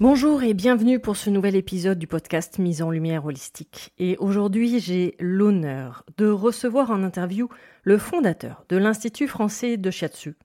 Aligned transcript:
Bonjour 0.00 0.44
et 0.44 0.54
bienvenue 0.54 1.00
pour 1.00 1.16
ce 1.16 1.28
nouvel 1.28 1.56
épisode 1.56 1.98
du 1.98 2.06
podcast 2.06 2.58
Mise 2.58 2.82
en 2.82 2.92
Lumière 2.92 3.24
Holistique. 3.24 3.92
Et 3.98 4.16
aujourd'hui, 4.18 4.78
j'ai 4.78 5.16
l'honneur 5.18 6.04
de 6.18 6.28
recevoir 6.28 6.92
en 6.92 7.02
interview 7.02 7.48
le 7.82 7.98
fondateur 7.98 8.64
de 8.68 8.76
l'Institut 8.76 9.26
français 9.26 9.76
de 9.76 9.90
Shiatsu 9.90 10.36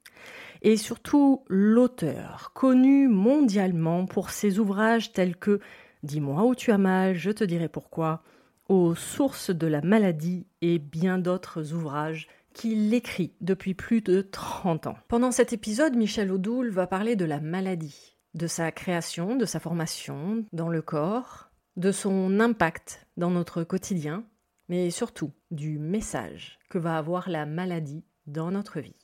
et 0.63 0.75
surtout 0.75 1.44
l'auteur, 1.50 2.50
connu 2.56 3.08
mondialement 3.08 4.08
pour 4.08 4.31
ses 4.31 4.58
ouvrages 4.58 5.13
tels 5.13 5.36
que 5.36 5.59
Dis-moi 6.02 6.44
où 6.46 6.56
tu 6.56 6.72
as 6.72 6.80
mal, 6.80 7.13
je 7.13 7.30
te 7.30 7.44
dirai 7.44 7.69
pourquoi, 7.69 8.24
aux 8.69 8.96
sources 8.96 9.52
de 9.52 9.68
la 9.68 9.81
maladie 9.81 10.47
et 10.63 10.80
bien 10.80 11.19
d'autres 11.19 11.74
ouvrages 11.74 12.28
qu'il 12.56 12.92
écrit 12.94 13.34
depuis 13.40 13.75
plus 13.75 14.02
de 14.02 14.22
30 14.22 14.88
ans. 14.88 14.97
Pendant 15.08 15.31
cet 15.31 15.53
épisode, 15.53 15.96
Michel 15.96 16.31
Audoul 16.31 16.72
va 16.72 16.88
parler 16.88 17.16
de 17.16 17.25
la 17.25 17.40
maladie 17.40 18.12
de 18.34 18.48
sa 18.48 18.72
création, 18.72 19.36
de 19.36 19.46
sa 19.46 19.60
formation 19.60 20.46
dans 20.54 20.70
le 20.70 20.82
corps, 20.82 21.50
de 21.76 21.92
son 21.92 22.40
impact 22.40 23.06
dans 23.18 23.30
notre 23.30 23.64
quotidien, 23.64 24.24
mais 24.70 24.90
surtout 24.92 25.32
du 25.52 25.78
message 25.78 26.60
que 26.70 26.78
va 26.78 26.98
avoir 26.98 27.30
la 27.30 27.46
maladie 27.46 28.04
dans 28.28 28.52
notre 28.52 28.80
vie. 28.80 28.96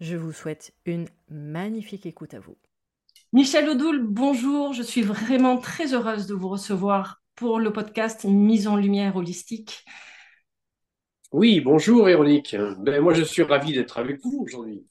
Je 0.00 0.16
vous 0.16 0.32
souhaite 0.32 0.72
une 0.86 1.08
magnifique 1.28 2.06
écoute 2.06 2.34
à 2.34 2.40
vous. 2.40 2.56
Michel 3.32 3.68
Odoul, 3.68 4.06
bonjour, 4.06 4.72
je 4.72 4.82
suis 4.82 5.02
vraiment 5.02 5.58
très 5.58 5.92
heureuse 5.92 6.26
de 6.26 6.34
vous 6.34 6.48
recevoir 6.48 7.22
pour 7.34 7.58
le 7.58 7.72
podcast 7.72 8.24
Mise 8.24 8.68
en 8.68 8.76
lumière 8.76 9.16
holistique. 9.16 9.84
Oui, 11.32 11.60
bonjour 11.60 12.06
Véronique. 12.06 12.56
Ben, 12.78 13.02
moi 13.02 13.12
je 13.12 13.22
suis 13.22 13.42
ravi 13.42 13.74
d'être 13.74 13.98
avec 13.98 14.22
vous 14.22 14.44
aujourd'hui. 14.46 14.86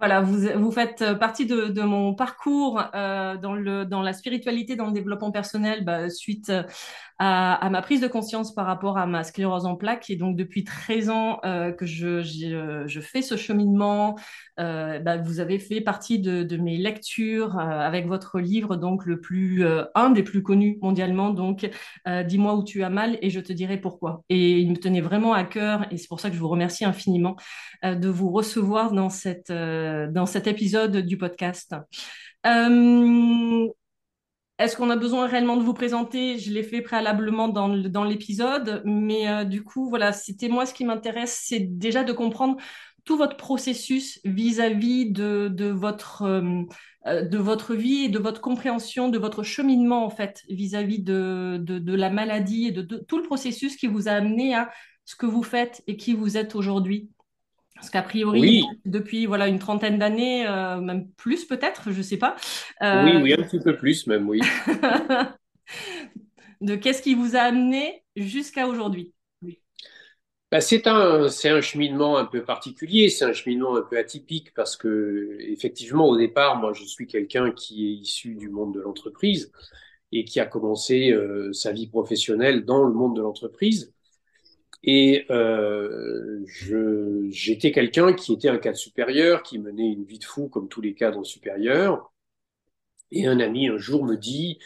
Voilà, 0.00 0.22
vous, 0.22 0.72
faites 0.72 1.04
partie 1.18 1.44
de, 1.44 1.82
mon 1.82 2.14
parcours 2.14 2.82
euh, 2.94 3.36
dans, 3.36 3.54
le, 3.54 3.84
dans 3.84 4.00
la 4.00 4.14
spiritualité, 4.14 4.74
dans 4.74 4.86
le 4.86 4.92
développement 4.92 5.30
personnel, 5.30 5.84
bah, 5.84 6.08
suite 6.08 6.50
à, 7.20 7.68
ma 7.70 7.82
prise 7.82 8.00
de 8.00 8.08
conscience 8.08 8.54
par 8.54 8.64
rapport 8.64 8.96
à 8.96 9.06
ma 9.06 9.24
sclérose 9.24 9.66
en 9.66 9.76
plaques. 9.76 10.08
Et 10.08 10.16
donc, 10.16 10.36
depuis 10.36 10.64
13 10.64 11.10
ans 11.10 11.40
euh, 11.44 11.70
que 11.70 11.84
je, 11.84 12.22
je, 12.22 13.00
fais 13.00 13.20
ce 13.20 13.36
cheminement, 13.36 14.16
euh, 14.58 14.98
bah, 14.98 15.18
vous 15.18 15.38
avez 15.38 15.58
fait 15.58 15.82
partie 15.82 16.18
de, 16.18 16.42
de 16.42 16.56
mes 16.56 16.78
lectures 16.78 17.58
euh, 17.58 17.62
avec 17.62 18.06
votre 18.06 18.40
livre, 18.40 18.76
donc 18.76 19.04
le 19.04 19.20
plus, 19.20 19.64
euh, 19.64 19.84
un 19.94 20.10
des 20.10 20.22
plus 20.22 20.42
connus 20.42 20.78
mondialement, 20.80 21.30
donc 21.30 21.68
euh, 22.08 22.22
Dis-moi 22.22 22.54
où 22.54 22.64
tu 22.64 22.82
as 22.82 22.90
mal 22.90 23.18
et 23.22 23.30
je 23.30 23.40
te 23.40 23.52
dirai 23.52 23.78
pourquoi. 23.78 24.22
Et 24.28 24.58
il 24.60 24.70
me 24.70 24.76
tenait 24.76 25.00
vraiment 25.00 25.34
à 25.34 25.44
cœur, 25.44 25.86
et 25.90 25.98
c'est 25.98 26.08
pour 26.08 26.20
ça 26.20 26.30
que 26.30 26.36
je 26.36 26.40
vous 26.40 26.48
remercie 26.48 26.84
infiniment 26.84 27.36
de 27.82 28.08
vous 28.08 28.30
recevoir 28.30 28.92
dans, 28.92 29.08
cette, 29.08 29.50
dans 30.10 30.26
cet 30.26 30.46
épisode 30.46 30.96
du 30.98 31.16
podcast. 31.16 31.74
Euh, 32.46 33.68
est-ce 34.60 34.76
qu'on 34.76 34.90
a 34.90 34.96
besoin 34.96 35.26
réellement 35.26 35.56
de 35.56 35.62
vous 35.62 35.72
présenter? 35.72 36.38
Je 36.38 36.52
l'ai 36.52 36.62
fait 36.62 36.82
préalablement 36.82 37.48
dans, 37.48 38.04
l'épisode, 38.04 38.82
mais 38.84 39.26
euh, 39.26 39.44
du 39.44 39.64
coup, 39.64 39.88
voilà, 39.88 40.12
c'était 40.12 40.48
moi 40.48 40.66
ce 40.66 40.74
qui 40.74 40.84
m'intéresse, 40.84 41.40
c'est 41.42 41.60
déjà 41.60 42.04
de 42.04 42.12
comprendre 42.12 42.58
tout 43.04 43.16
votre 43.16 43.38
processus 43.38 44.20
vis-à-vis 44.24 45.12
de, 45.12 45.48
de, 45.50 45.64
votre, 45.70 46.22
euh, 46.22 46.62
euh, 47.06 47.22
de 47.22 47.38
votre 47.38 47.74
vie 47.74 48.04
et 48.04 48.08
de 48.10 48.18
votre 48.18 48.42
compréhension, 48.42 49.08
de 49.08 49.16
votre 49.18 49.42
cheminement 49.42 50.04
en 50.04 50.10
fait 50.10 50.42
vis-à-vis 50.50 51.00
de, 51.00 51.58
de, 51.58 51.94
la 51.94 52.10
maladie 52.10 52.66
et 52.66 52.70
de, 52.70 52.82
tout 52.82 53.16
le 53.16 53.22
processus 53.22 53.76
qui 53.76 53.86
vous 53.86 54.08
a 54.08 54.12
amené 54.12 54.54
à 54.54 54.70
ce 55.06 55.16
que 55.16 55.24
vous 55.24 55.42
faites 55.42 55.82
et 55.86 55.96
qui 55.96 56.12
vous 56.12 56.36
êtes 56.36 56.54
aujourd'hui. 56.54 57.08
Parce 57.80 57.88
qu'a 57.88 58.02
priori, 58.02 58.62
depuis 58.84 59.24
voilà 59.24 59.48
une 59.48 59.58
trentaine 59.58 59.98
d'années, 59.98 60.46
euh, 60.46 60.80
même 60.82 61.08
plus 61.12 61.46
peut-être, 61.46 61.90
je 61.90 61.96
ne 61.96 62.02
sais 62.02 62.18
pas. 62.18 62.36
Euh, 62.82 63.04
oui, 63.04 63.22
oui, 63.22 63.32
un 63.32 63.42
petit 63.42 63.58
peu 63.58 63.74
plus 63.74 64.06
même, 64.06 64.28
oui. 64.28 64.40
de 66.60 66.74
qu'est-ce 66.74 67.00
qui 67.00 67.14
vous 67.14 67.36
a 67.36 67.40
amené 67.40 68.04
jusqu'à 68.16 68.66
aujourd'hui? 68.66 69.14
Bah, 70.50 70.60
c'est 70.60 70.86
un, 70.88 71.28
c'est 71.28 71.48
un 71.48 71.60
cheminement 71.62 72.18
un 72.18 72.26
peu 72.26 72.44
particulier, 72.44 73.08
c'est 73.08 73.24
un 73.24 73.32
cheminement 73.32 73.76
un 73.76 73.82
peu 73.82 73.96
atypique 73.96 74.52
parce 74.52 74.76
que 74.76 75.36
effectivement 75.38 76.06
au 76.06 76.18
départ, 76.18 76.56
moi 76.56 76.72
je 76.74 76.84
suis 76.84 77.06
quelqu'un 77.06 77.52
qui 77.52 77.86
est 77.86 77.92
issu 77.92 78.34
du 78.34 78.50
monde 78.50 78.74
de 78.74 78.80
l'entreprise 78.80 79.52
et 80.12 80.24
qui 80.24 80.40
a 80.40 80.46
commencé 80.46 81.12
euh, 81.12 81.52
sa 81.52 81.72
vie 81.72 81.86
professionnelle 81.86 82.64
dans 82.64 82.84
le 82.84 82.92
monde 82.92 83.16
de 83.16 83.22
l'entreprise. 83.22 83.94
Et 84.82 85.26
euh, 85.30 86.42
j'étais 87.30 87.72
quelqu'un 87.72 88.14
qui 88.14 88.32
était 88.32 88.48
un 88.48 88.58
cadre 88.58 88.78
supérieur, 88.78 89.42
qui 89.42 89.58
menait 89.58 89.92
une 89.92 90.04
vie 90.04 90.18
de 90.18 90.24
fou 90.24 90.48
comme 90.48 90.68
tous 90.68 90.80
les 90.80 90.94
cadres 90.94 91.24
supérieurs. 91.24 92.12
Et 93.10 93.26
un 93.26 93.40
ami 93.40 93.68
un 93.68 93.76
jour 93.76 94.04
me 94.04 94.16
dit, 94.16 94.58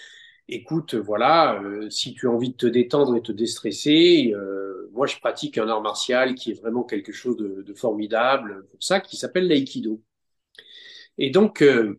écoute, 0.48 0.94
voilà, 0.94 1.60
euh, 1.62 1.90
si 1.90 2.14
tu 2.14 2.28
as 2.28 2.30
envie 2.30 2.50
de 2.50 2.56
te 2.56 2.66
détendre 2.66 3.16
et 3.16 3.22
te 3.22 3.32
déstresser, 3.32 4.32
euh, 4.34 4.90
moi 4.92 5.06
je 5.06 5.18
pratique 5.18 5.58
un 5.58 5.68
art 5.68 5.82
martial 5.82 6.34
qui 6.34 6.50
est 6.52 6.60
vraiment 6.60 6.84
quelque 6.84 7.12
chose 7.12 7.36
de, 7.36 7.74
formidable 7.74 8.66
pour 8.70 8.82
ça, 8.82 9.00
qui 9.00 9.16
s'appelle 9.16 9.48
l'aïkido. 9.48 10.00
Et 11.18 11.30
donc, 11.30 11.62
euh, 11.62 11.98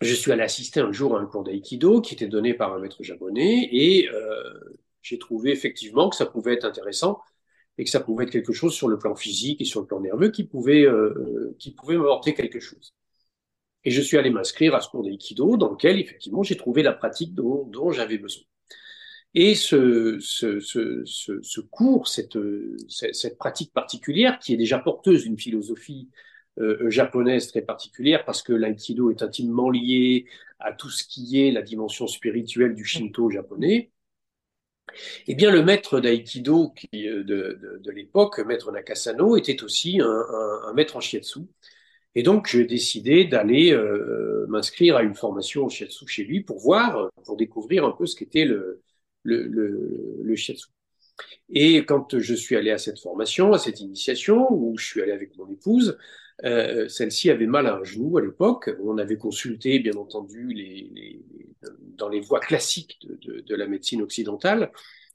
je 0.00 0.14
suis 0.14 0.32
allé 0.32 0.42
assister 0.42 0.80
un 0.80 0.92
jour 0.92 1.16
à 1.16 1.20
un 1.20 1.26
cours 1.26 1.44
d'aïkido 1.44 2.00
qui 2.00 2.14
était 2.14 2.28
donné 2.28 2.54
par 2.54 2.72
un 2.74 2.78
maître 2.80 3.02
japonais 3.02 3.68
et 3.72 4.08
euh, 4.10 4.54
j'ai 5.02 5.18
trouvé 5.18 5.50
effectivement 5.50 6.08
que 6.08 6.16
ça 6.16 6.26
pouvait 6.26 6.54
être 6.54 6.64
intéressant 6.64 7.20
et 7.78 7.84
que 7.84 7.90
ça 7.90 8.00
pouvait 8.00 8.24
être 8.24 8.30
quelque 8.30 8.52
chose 8.52 8.74
sur 8.74 8.88
le 8.88 8.98
plan 8.98 9.14
physique 9.14 9.60
et 9.60 9.64
sur 9.64 9.80
le 9.80 9.86
plan 9.86 10.00
nerveux 10.00 10.30
qui 10.30 10.44
pouvait, 10.44 10.84
euh, 10.86 11.54
qui 11.58 11.72
pouvait 11.72 11.96
m'apporter 11.96 12.34
quelque 12.34 12.60
chose. 12.60 12.94
Et 13.84 13.90
je 13.90 14.00
suis 14.00 14.16
allé 14.16 14.30
m'inscrire 14.30 14.74
à 14.74 14.80
ce 14.80 14.88
cours 14.88 15.02
d'aïkido 15.02 15.56
dans 15.56 15.70
lequel, 15.70 15.98
effectivement, 15.98 16.42
j'ai 16.42 16.56
trouvé 16.56 16.82
la 16.82 16.92
pratique 16.92 17.34
dont, 17.34 17.64
dont 17.64 17.90
j'avais 17.90 18.18
besoin. 18.18 18.44
Et 19.34 19.54
ce, 19.54 20.18
ce, 20.20 20.60
ce, 20.60 21.02
ce 21.04 21.60
cours, 21.60 22.06
cette, 22.06 22.38
cette, 22.88 23.38
pratique 23.38 23.72
particulière, 23.72 24.38
qui 24.38 24.52
est 24.52 24.58
déjà 24.58 24.78
porteuse 24.78 25.24
d'une 25.24 25.38
philosophie 25.38 26.10
euh, 26.60 26.90
japonaise 26.90 27.48
très 27.48 27.62
particulière, 27.62 28.24
parce 28.26 28.42
que 28.42 28.52
l'aïkido 28.52 29.10
est 29.10 29.22
intimement 29.22 29.70
lié 29.70 30.26
à 30.58 30.72
tout 30.72 30.90
ce 30.90 31.02
qui 31.04 31.40
est 31.40 31.50
la 31.50 31.62
dimension 31.62 32.06
spirituelle 32.06 32.74
du 32.74 32.84
shinto 32.84 33.30
japonais, 33.30 33.90
eh 35.26 35.34
bien, 35.34 35.50
le 35.50 35.62
maître 35.62 36.00
d'aïkido 36.00 36.74
euh, 36.94 37.24
de, 37.24 37.90
l'époque, 37.90 38.38
maître 38.40 38.70
Nakasano, 38.72 39.36
était 39.36 39.62
aussi 39.62 40.00
un, 40.00 40.72
maître 40.74 40.96
en 40.96 41.00
shiatsu. 41.00 41.40
Et 42.14 42.22
donc, 42.22 42.46
j'ai 42.48 42.64
décidé 42.64 43.24
d'aller 43.24 43.72
euh, 43.72 44.46
m'inscrire 44.48 44.96
à 44.96 45.02
une 45.02 45.14
formation 45.14 45.64
en 45.64 45.68
shiatsu 45.68 46.06
chez 46.06 46.24
lui 46.24 46.42
pour 46.42 46.58
voir, 46.58 47.10
pour 47.24 47.36
découvrir 47.36 47.84
un 47.84 47.92
peu 47.92 48.06
ce 48.06 48.16
qu'était 48.16 48.44
le, 48.44 48.82
le, 49.22 49.44
le, 49.44 50.18
le 50.22 50.36
shiatsu. 50.36 50.68
Et 51.50 51.84
quand 51.84 52.18
je 52.18 52.34
suis 52.34 52.56
allé 52.56 52.70
à 52.70 52.78
cette 52.78 52.98
formation, 52.98 53.52
à 53.52 53.58
cette 53.58 53.80
initiation, 53.80 54.50
où 54.50 54.76
je 54.78 54.86
suis 54.86 55.02
allé 55.02 55.12
avec 55.12 55.36
mon 55.36 55.48
épouse, 55.48 55.98
euh, 56.44 56.88
celle-ci 56.88 57.30
avait 57.30 57.46
mal 57.46 57.66
à 57.66 57.76
un 57.76 57.84
genou 57.84 58.18
à 58.18 58.22
l'époque. 58.22 58.70
On 58.82 58.98
avait 58.98 59.16
consulté, 59.16 59.78
bien 59.78 59.94
entendu, 59.94 60.52
les, 60.52 60.90
les, 60.92 61.24
dans 61.96 62.08
les 62.08 62.20
voies 62.20 62.40
classiques 62.40 62.98
de, 63.02 63.14
de, 63.16 63.40
de, 63.40 63.54
la 63.54 63.66
médecine 63.66 64.02
occidentale, 64.02 64.72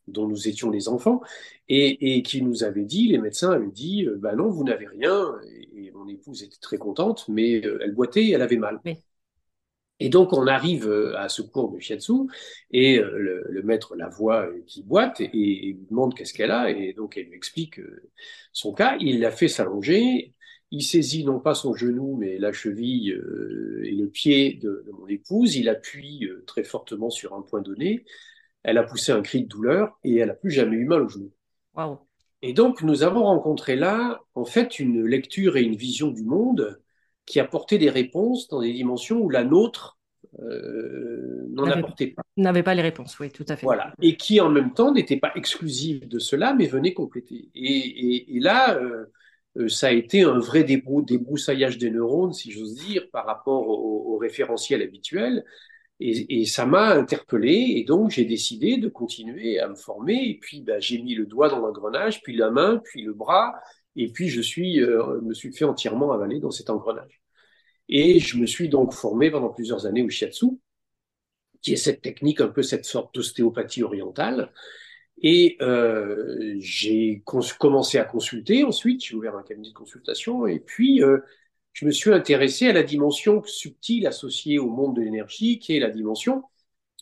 dont 0.07 0.27
nous 0.27 0.47
étions 0.47 0.69
les 0.69 0.88
enfants, 0.88 1.21
et, 1.68 2.18
et 2.18 2.21
qui 2.24 2.41
nous 2.41 2.63
avait 2.63 2.85
dit, 2.85 3.07
les 3.07 3.18
médecins 3.18 3.51
avaient 3.51 3.71
dit, 3.71 4.07
bah 4.18 4.35
non, 4.35 4.50
vous 4.50 4.63
n'avez 4.63 4.88
rien. 4.88 5.35
Et, 5.50 5.88
et, 5.88 5.91
mon 5.91 6.07
épouse 6.07 6.44
était 6.44 6.59
très 6.62 6.77
contente, 6.77 7.27
mais 7.27 7.65
euh, 7.65 7.80
elle 7.83 7.94
boitait 7.94 8.30
elle 8.30 8.41
avait 8.41 8.57
mal. 8.57 8.80
Oui. 8.85 8.95
Et 10.00 10.09
donc 10.09 10.31
on 10.31 10.45
arrive 10.45 10.88
à 11.18 11.27
ce 11.27 11.41
cours 11.41 11.71
de 11.71 11.80
shiatsu 11.80 12.13
et 12.69 13.00
le, 13.00 13.44
le 13.50 13.63
maître 13.63 13.95
la 13.95 14.07
voit 14.07 14.47
qui 14.68 14.83
boite 14.83 15.21
et, 15.21 15.31
et 15.33 15.73
lui 15.73 15.88
demande 15.89 16.13
qu'est-ce 16.15 16.35
qu'elle 16.35 16.51
a 16.51 16.69
et 16.69 16.94
donc 16.94 17.18
elle 17.18 17.25
lui 17.25 17.35
explique 17.35 17.81
son 18.53 18.73
cas. 18.73 18.95
Il 19.00 19.21
la 19.21 19.31
fait 19.31 19.47
s'allonger 19.47 20.35
il 20.71 20.83
saisit 20.83 21.23
non 21.23 21.39
pas 21.39 21.55
son 21.55 21.73
genou, 21.73 22.17
mais 22.17 22.37
la 22.37 22.51
cheville 22.51 23.11
euh, 23.11 23.81
et 23.85 23.91
le 23.91 24.07
pied 24.07 24.53
de, 24.55 24.83
de, 24.85 24.91
mon 24.91 25.07
épouse. 25.07 25.55
Il 25.55 25.69
appuie 25.69 26.25
euh, 26.25 26.43
très 26.45 26.63
fortement 26.63 27.09
sur 27.09 27.33
un 27.33 27.41
point 27.41 27.61
donné. 27.61 28.05
Elle 28.63 28.77
a 28.77 28.83
poussé 28.83 29.11
un 29.11 29.21
cri 29.21 29.43
de 29.43 29.47
douleur 29.47 29.97
et 30.03 30.17
elle 30.17 30.27
n'a 30.27 30.33
plus 30.33 30.51
jamais 30.51 30.75
eu 30.75 30.85
mal 30.85 31.03
au 31.03 31.09
genou. 31.09 31.31
Wow. 31.75 31.99
Et 32.41 32.53
donc, 32.53 32.81
nous 32.81 33.03
avons 33.03 33.23
rencontré 33.23 33.75
là, 33.75 34.21
en 34.35 34.45
fait, 34.45 34.79
une 34.79 35.05
lecture 35.05 35.57
et 35.57 35.63
une 35.63 35.75
vision 35.75 36.09
du 36.09 36.23
monde 36.23 36.79
qui 37.25 37.39
apportait 37.39 37.77
des 37.77 37.89
réponses 37.89 38.47
dans 38.47 38.61
des 38.61 38.73
dimensions 38.73 39.19
où 39.19 39.29
la 39.29 39.43
nôtre 39.43 39.97
euh, 40.39 41.45
n'en 41.49 41.65
apportait 41.65 42.07
pas. 42.07 42.21
N'avait 42.35 42.63
pas 42.63 42.75
les 42.75 42.81
réponses, 42.81 43.19
oui, 43.19 43.31
tout 43.31 43.45
à 43.47 43.55
fait. 43.55 43.65
Voilà. 43.65 43.93
Et 44.01 44.17
qui, 44.17 44.39
en 44.39 44.49
même 44.49 44.73
temps, 44.73 44.93
n'était 44.93 45.17
pas 45.17 45.31
exclusive 45.35 46.07
de 46.07 46.19
cela, 46.19 46.53
mais 46.53 46.67
venait 46.67 46.93
compléter. 46.93 47.49
Et, 47.55 47.65
et, 47.65 48.35
et 48.35 48.39
là, 48.39 48.75
euh, 48.75 48.79
euh, 48.79 49.05
ça 49.68 49.88
a 49.88 49.92
été 49.92 50.21
un 50.24 50.39
vrai 50.39 50.63
débrou 50.63 51.01
débroussaillage 51.01 51.77
des 51.77 51.89
neurones, 51.89 52.33
si 52.33 52.51
j'ose 52.51 52.75
dire, 52.75 53.09
par 53.12 53.25
rapport 53.25 53.68
au, 53.68 54.18
référentiel 54.18 54.81
habituel. 54.81 55.45
Et, 56.00 56.42
et 56.42 56.45
ça 56.45 56.65
m'a 56.65 56.89
interpellé, 56.94 57.74
et 57.77 57.83
donc 57.83 58.12
j'ai 58.12 58.25
décidé 58.25 58.77
de 58.77 58.88
continuer 58.88 59.59
à 59.59 59.68
me 59.68 59.75
former. 59.75 60.30
Et 60.30 60.38
puis 60.39 60.62
bah, 60.62 60.80
j'ai 60.80 61.01
mis 61.01 61.15
le 61.15 61.25
doigt 61.25 61.50
dans 61.50 61.59
l'engrenage, 61.59 62.21
puis 62.21 62.36
la 62.36 62.51
main, 62.51 62.81
puis 62.83 63.01
le 63.04 63.13
bras, 63.13 63.54
et 63.95 64.12
puis 64.12 64.30
je 64.30 64.42
suis, 64.42 64.81
euh, 64.81 65.19
me 65.21 65.33
suis 65.33 65.51
fait 65.51 65.65
entièrement 65.65 66.12
avaler 66.13 66.39
dans 66.39 66.51
cet 66.51 66.69
engrenage. 66.69 67.21
Et 67.89 68.19
je 68.19 68.38
me 68.38 68.45
suis 68.45 68.69
donc 68.69 68.94
formé 68.94 69.31
pendant 69.31 69.50
plusieurs 69.50 69.86
années 69.86 70.04
au 70.04 70.09
shiatsu, 70.09 70.48
qui 71.62 71.74
est 71.74 71.77
cette 71.77 72.01
technique, 72.01 72.42
un 72.42 72.48
peu 72.50 72.62
cette 72.62 72.86
sorte 72.86 73.15
d'ostéopathie 73.15 73.83
orientale, 73.83 74.51
et 75.21 75.57
euh, 75.61 76.55
j'ai 76.59 77.23
commencé 77.25 77.97
à 77.97 78.03
consulter. 78.03 78.63
Ensuite, 78.63 79.03
j'ai 79.03 79.15
ouvert 79.15 79.35
un 79.35 79.43
cabinet 79.43 79.69
de 79.69 79.73
consultation, 79.73 80.47
et 80.47 80.59
puis 80.59 81.03
euh, 81.03 81.19
je 81.73 81.85
me 81.85 81.91
suis 81.91 82.11
intéressé 82.11 82.67
à 82.67 82.73
la 82.73 82.83
dimension 82.83 83.43
subtile 83.43 84.07
associée 84.07 84.59
au 84.59 84.69
monde 84.69 84.95
de 84.95 85.01
l'énergie, 85.01 85.59
qui 85.59 85.75
est 85.75 85.79
la 85.79 85.89
dimension 85.89 86.43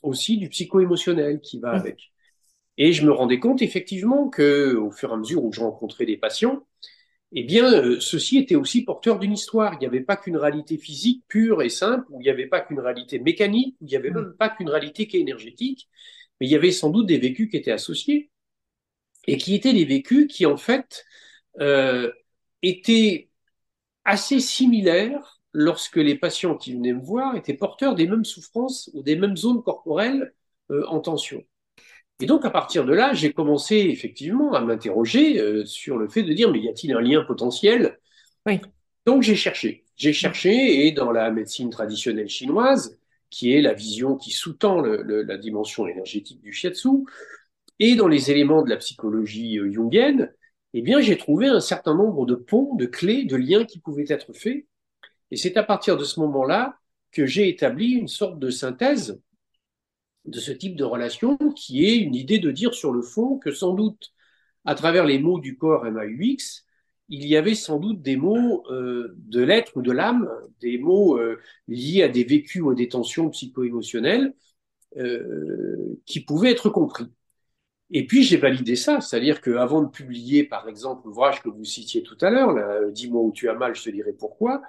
aussi 0.04 0.38
du 0.38 0.50
psycho-émotionnel 0.50 1.42
qui 1.42 1.60
va 1.60 1.72
avec. 1.72 2.12
Et 2.78 2.92
je 2.92 3.06
me 3.06 3.12
rendais 3.12 3.40
compte 3.40 3.62
effectivement 3.62 4.30
que, 4.30 4.76
au 4.76 4.92
fur 4.92 5.10
et 5.12 5.14
à 5.14 5.18
mesure 5.18 5.44
où 5.44 5.52
je 5.52 5.62
rencontrais 5.62 6.06
des 6.06 6.18
patients, 6.18 6.66
eh 7.32 7.44
bien, 7.44 7.72
euh, 7.74 8.00
ceci 8.00 8.38
était 8.38 8.56
aussi 8.56 8.84
porteur 8.84 9.20
d'une 9.20 9.34
histoire. 9.34 9.74
Il 9.74 9.80
n'y 9.80 9.86
avait 9.86 10.02
pas 10.02 10.16
qu'une 10.18 10.38
réalité 10.38 10.78
physique 10.78 11.24
pure 11.28 11.62
et 11.62 11.70
simple, 11.70 12.06
ou 12.10 12.22
il 12.22 12.24
n'y 12.24 12.30
avait 12.30 12.48
pas 12.48 12.62
qu'une 12.62 12.80
réalité 12.80 13.20
mécanique, 13.20 13.76
ou 13.82 13.86
il 13.86 13.90
n'y 13.90 13.96
avait 13.96 14.12
même 14.12 14.34
pas 14.38 14.50
qu'une 14.50 14.70
réalité 14.70 15.08
qui 15.08 15.18
est 15.18 15.22
énergétique, 15.22 15.90
mais 16.40 16.48
il 16.48 16.52
y 16.52 16.56
avait 16.56 16.72
sans 16.72 16.90
doute 16.90 17.08
des 17.08 17.18
vécus 17.18 17.50
qui 17.50 17.58
étaient 17.58 17.72
associés 17.72 18.32
et 19.28 19.38
qui 19.38 19.56
étaient 19.56 19.74
des 19.74 19.86
vécus 19.86 20.28
qui, 20.28 20.46
en 20.46 20.58
fait, 20.58 21.06
euh, 21.60 22.12
étaient 22.62 23.30
assez 24.04 24.40
similaires 24.40 25.42
lorsque 25.54 25.98
les 25.98 26.16
patients 26.16 26.56
qui 26.56 26.74
venaient 26.74 26.94
me 26.94 27.02
voir 27.04 27.36
étaient 27.36 27.54
porteurs 27.54 27.96
des 27.96 28.08
mêmes 28.08 28.26
souffrances 28.26 28.90
ou 28.94 29.04
des 29.04 29.16
mêmes 29.16 29.38
zones 29.38 29.64
corporelles 29.64 30.34
euh, 30.72 30.86
en 30.88 31.00
tension. 31.00 31.44
Et 32.20 32.26
donc, 32.26 32.46
à 32.46 32.50
partir 32.50 32.86
de 32.86 32.94
là, 32.94 33.14
j'ai 33.14 33.34
commencé 33.34 33.76
effectivement 33.76 34.54
à 34.54 34.62
m'interroger 34.62 35.40
euh, 35.40 35.66
sur 35.66 35.98
le 35.98 36.08
fait 36.08 36.24
de 36.24 36.34
dire, 36.34 36.52
mais 36.52 36.60
y 36.60 36.70
a-t-il 36.70 36.94
un 36.94 37.02
lien 37.02 37.24
potentiel? 37.24 38.00
Oui. 38.46 38.62
Donc, 39.06 39.22
j'ai 39.22 39.36
cherché. 39.36 39.84
J'ai 39.98 40.14
cherché, 40.14 40.88
et 40.88 40.92
dans 40.92 41.12
la 41.12 41.32
médecine 41.32 41.70
traditionnelle 41.70 42.30
chinoise, 42.30 42.98
qui 43.30 43.54
est 43.54 43.62
la 43.62 43.74
vision 43.74 44.16
qui 44.16 44.32
sous-tend 44.32 44.82
la 44.82 45.38
dimension 45.38 45.88
énergétique 45.88 46.42
du 46.42 46.54
shiatsu, 46.54 47.06
et 47.80 47.96
dans 47.96 48.08
les 48.08 48.32
éléments 48.32 48.64
de 48.64 48.70
la 48.70 48.78
psychologie 48.78 49.60
euh, 49.60 49.70
jungienne, 49.72 50.34
eh 50.74 50.82
bien, 50.82 51.02
j'ai 51.02 51.18
trouvé 51.18 51.48
un 51.48 51.60
certain 51.60 51.96
nombre 51.96 52.26
de 52.26 52.36
ponts, 52.36 52.76
de 52.76 52.86
clés, 52.86 53.26
de 53.26 53.36
liens 53.36 53.66
qui 53.66 53.80
pouvaient 53.80 54.06
être 54.10 54.34
faits. 54.34 54.66
Et 55.32 55.38
c'est 55.38 55.58
à 55.58 55.64
partir 55.64 55.98
de 55.98 56.04
ce 56.04 56.20
moment-là 56.22 56.78
que 57.12 57.26
j'ai 57.26 57.50
établi 57.50 57.92
une 57.92 58.08
sorte 58.08 58.40
de 58.40 58.50
synthèse 58.50 59.20
de 60.26 60.40
ce 60.40 60.52
type 60.52 60.76
de 60.76 60.84
relation 60.84 61.38
qui 61.56 61.86
est 61.86 61.98
une 61.98 62.16
idée 62.16 62.40
de 62.40 62.52
dire 62.52 62.74
sur 62.74 62.92
le 62.92 63.02
fond 63.02 63.38
que 63.38 63.52
sans 63.52 63.74
doute, 63.74 64.12
à 64.66 64.76
travers 64.76 65.06
les 65.06 65.20
mots 65.20 65.40
du 65.40 65.58
corps 65.58 65.86
MAUX, 65.86 66.65
il 67.10 67.26
y 67.28 67.38
avait 67.38 67.56
sans 67.56 67.80
doute 67.80 68.02
des 68.02 68.16
mots 68.16 68.64
euh, 68.72 69.16
de 69.18 69.42
l'être 69.42 69.78
ou 69.78 69.82
de 69.82 69.92
l'âme, 69.92 70.30
des 70.62 70.78
mots 70.78 71.18
euh, 71.18 71.40
liés 71.68 72.04
à 72.04 72.10
des 72.10 72.24
vécus 72.24 72.62
ou 72.62 72.72
à 72.72 72.76
des 72.76 72.90
tensions 72.90 73.30
psycho-émotionnelles 73.30 74.34
euh, 74.98 76.00
qui 76.06 76.22
pouvaient 76.22 76.52
être 76.52 76.70
compris. 76.70 77.06
Et 77.92 78.08
puis 78.08 78.24
j'ai 78.24 78.38
validé 78.38 78.76
ça, 78.76 79.00
c'est-à-dire 79.02 79.42
qu'avant 79.42 79.84
de 79.84 79.90
publier, 79.90 80.44
par 80.44 80.68
exemple, 80.68 81.04
l'ouvrage 81.06 81.42
que 81.44 81.50
vous 81.50 81.66
citiez 81.66 82.02
tout 82.02 82.18
à 82.22 82.32
l'heure, 82.32 82.92
Dis-moi 82.92 83.22
où 83.22 83.32
tu 83.32 83.48
as 83.48 83.54
mal, 83.54 83.76
je 83.76 83.84
te 83.84 83.90
dirai 83.92 84.14
pourquoi, 84.14 84.62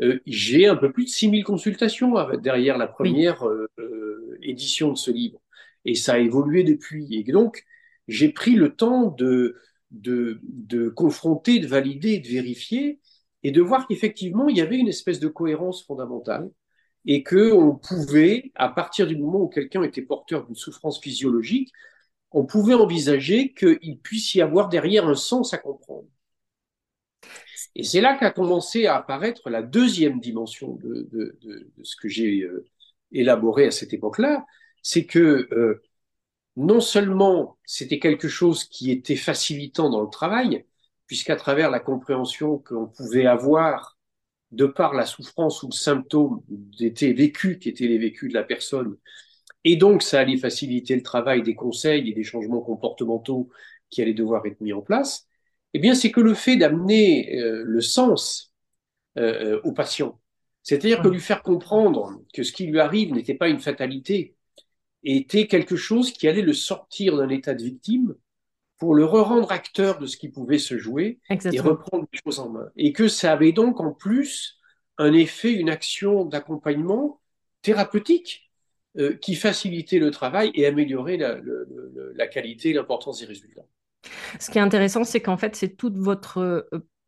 euh, 0.00 0.18
j'ai 0.26 0.66
un 0.66 0.76
peu 0.76 0.90
plus 0.90 1.04
de 1.04 1.10
6000 1.10 1.44
consultations 1.44 2.14
derrière 2.38 2.78
la 2.78 2.86
première. 2.86 3.46
Euh, 3.46 3.68
édition 4.44 4.92
de 4.92 4.98
ce 4.98 5.10
livre. 5.10 5.40
Et 5.84 5.94
ça 5.94 6.14
a 6.14 6.18
évolué 6.18 6.64
depuis. 6.64 7.06
Et 7.16 7.24
donc, 7.24 7.64
j'ai 8.08 8.30
pris 8.30 8.54
le 8.54 8.74
temps 8.74 9.10
de, 9.10 9.56
de, 9.94 10.40
de 10.44 10.88
confronter, 10.88 11.58
de 11.60 11.66
valider, 11.66 12.18
de 12.18 12.28
vérifier 12.28 13.00
et 13.42 13.52
de 13.52 13.60
voir 13.62 13.86
qu'effectivement, 13.86 14.48
il 14.48 14.56
y 14.56 14.60
avait 14.60 14.78
une 14.78 14.88
espèce 14.88 15.20
de 15.20 15.28
cohérence 15.28 15.84
fondamentale 15.84 16.50
et 17.06 17.22
qu'on 17.22 17.76
pouvait, 17.82 18.52
à 18.54 18.68
partir 18.68 19.06
du 19.06 19.16
moment 19.16 19.42
où 19.42 19.48
quelqu'un 19.48 19.82
était 19.82 20.02
porteur 20.02 20.46
d'une 20.46 20.54
souffrance 20.56 21.00
physiologique, 21.00 21.70
on 22.32 22.46
pouvait 22.46 22.74
envisager 22.74 23.54
qu'il 23.54 23.98
puisse 24.00 24.34
y 24.34 24.42
avoir 24.42 24.68
derrière 24.68 25.08
un 25.08 25.14
sens 25.14 25.54
à 25.54 25.58
comprendre. 25.58 26.08
Et 27.74 27.82
c'est 27.84 28.00
là 28.00 28.16
qu'a 28.16 28.30
commencé 28.30 28.86
à 28.86 28.96
apparaître 28.96 29.50
la 29.50 29.62
deuxième 29.62 30.20
dimension 30.20 30.74
de, 30.76 31.08
de 31.12 31.66
ce 31.82 31.96
que 31.96 32.08
j'ai 32.08 32.42
euh, 32.42 32.64
élaboré 33.12 33.66
à 33.66 33.70
cette 33.70 33.92
époque-là, 33.92 34.46
c'est 34.82 35.06
que 35.06 35.48
euh, 35.52 35.82
non 36.56 36.80
seulement 36.80 37.58
c'était 37.64 37.98
quelque 37.98 38.28
chose 38.28 38.64
qui 38.64 38.90
était 38.90 39.16
facilitant 39.16 39.90
dans 39.90 40.02
le 40.02 40.10
travail, 40.10 40.64
puisqu'à 41.06 41.36
travers 41.36 41.70
la 41.70 41.80
compréhension 41.80 42.58
qu'on 42.58 42.86
pouvait 42.86 43.26
avoir 43.26 43.98
de 44.52 44.66
par 44.66 44.94
la 44.94 45.04
souffrance 45.04 45.62
ou 45.62 45.68
le 45.68 45.72
symptôme 45.72 46.42
étaient 46.78 47.12
vécus, 47.12 47.58
qui 47.58 47.68
étaient 47.68 47.88
les 47.88 47.98
vécus 47.98 48.30
de 48.30 48.34
la 48.34 48.44
personne, 48.44 48.96
et 49.64 49.76
donc 49.76 50.02
ça 50.02 50.20
allait 50.20 50.36
faciliter 50.36 50.94
le 50.94 51.02
travail 51.02 51.42
des 51.42 51.54
conseils 51.54 52.08
et 52.08 52.14
des 52.14 52.22
changements 52.22 52.60
comportementaux 52.60 53.48
qui 53.90 54.02
allaient 54.02 54.14
devoir 54.14 54.46
être 54.46 54.60
mis 54.60 54.72
en 54.72 54.82
place, 54.82 55.26
eh 55.72 55.78
bien 55.78 55.94
c'est 55.94 56.12
que 56.12 56.20
le 56.20 56.34
fait 56.34 56.56
d'amener 56.56 57.36
euh, 57.36 57.64
le 57.64 57.80
sens 57.80 58.52
euh, 59.18 59.60
au 59.64 59.72
patient, 59.72 60.20
c'est-à-dire 60.62 61.02
que 61.02 61.08
lui 61.08 61.20
faire 61.20 61.42
comprendre 61.42 62.22
que 62.32 62.42
ce 62.42 62.52
qui 62.52 62.66
lui 62.66 62.80
arrive 62.80 63.12
n'était 63.12 63.34
pas 63.34 63.48
une 63.48 63.60
fatalité, 63.60 64.34
était 65.04 65.46
quelque 65.46 65.76
chose 65.76 66.12
qui 66.12 66.28
allait 66.28 66.42
le 66.42 66.52
sortir 66.52 67.16
d'un 67.16 67.28
état 67.28 67.54
de 67.54 67.62
victime 67.62 68.14
pour 68.78 68.94
le 68.94 69.04
re-rendre 69.04 69.52
acteur 69.52 69.98
de 69.98 70.06
ce 70.06 70.16
qui 70.16 70.28
pouvait 70.28 70.58
se 70.58 70.78
jouer 70.78 71.20
Exactement. 71.30 71.64
et 71.64 71.68
reprendre 71.70 72.06
les 72.12 72.18
choses 72.24 72.40
en 72.40 72.50
main. 72.50 72.68
Et 72.76 72.92
que 72.92 73.08
ça 73.08 73.32
avait 73.32 73.52
donc 73.52 73.80
en 73.80 73.92
plus 73.92 74.58
un 74.98 75.12
effet, 75.12 75.52
une 75.52 75.70
action 75.70 76.24
d'accompagnement 76.24 77.20
thérapeutique 77.62 78.50
euh, 78.98 79.16
qui 79.16 79.34
facilitait 79.34 79.98
le 79.98 80.10
travail 80.10 80.50
et 80.54 80.66
améliorait 80.66 81.16
la, 81.16 81.38
la 82.14 82.26
qualité 82.26 82.70
et 82.70 82.72
l'importance 82.72 83.20
des 83.20 83.26
résultats. 83.26 83.64
Ce 84.38 84.50
qui 84.50 84.58
est 84.58 84.60
intéressant, 84.60 85.04
c'est 85.04 85.20
qu'en 85.20 85.36
fait, 85.36 85.56
c'est 85.56 85.76
toute 85.76 85.96
votre 85.96 86.38
euh, 86.38 86.62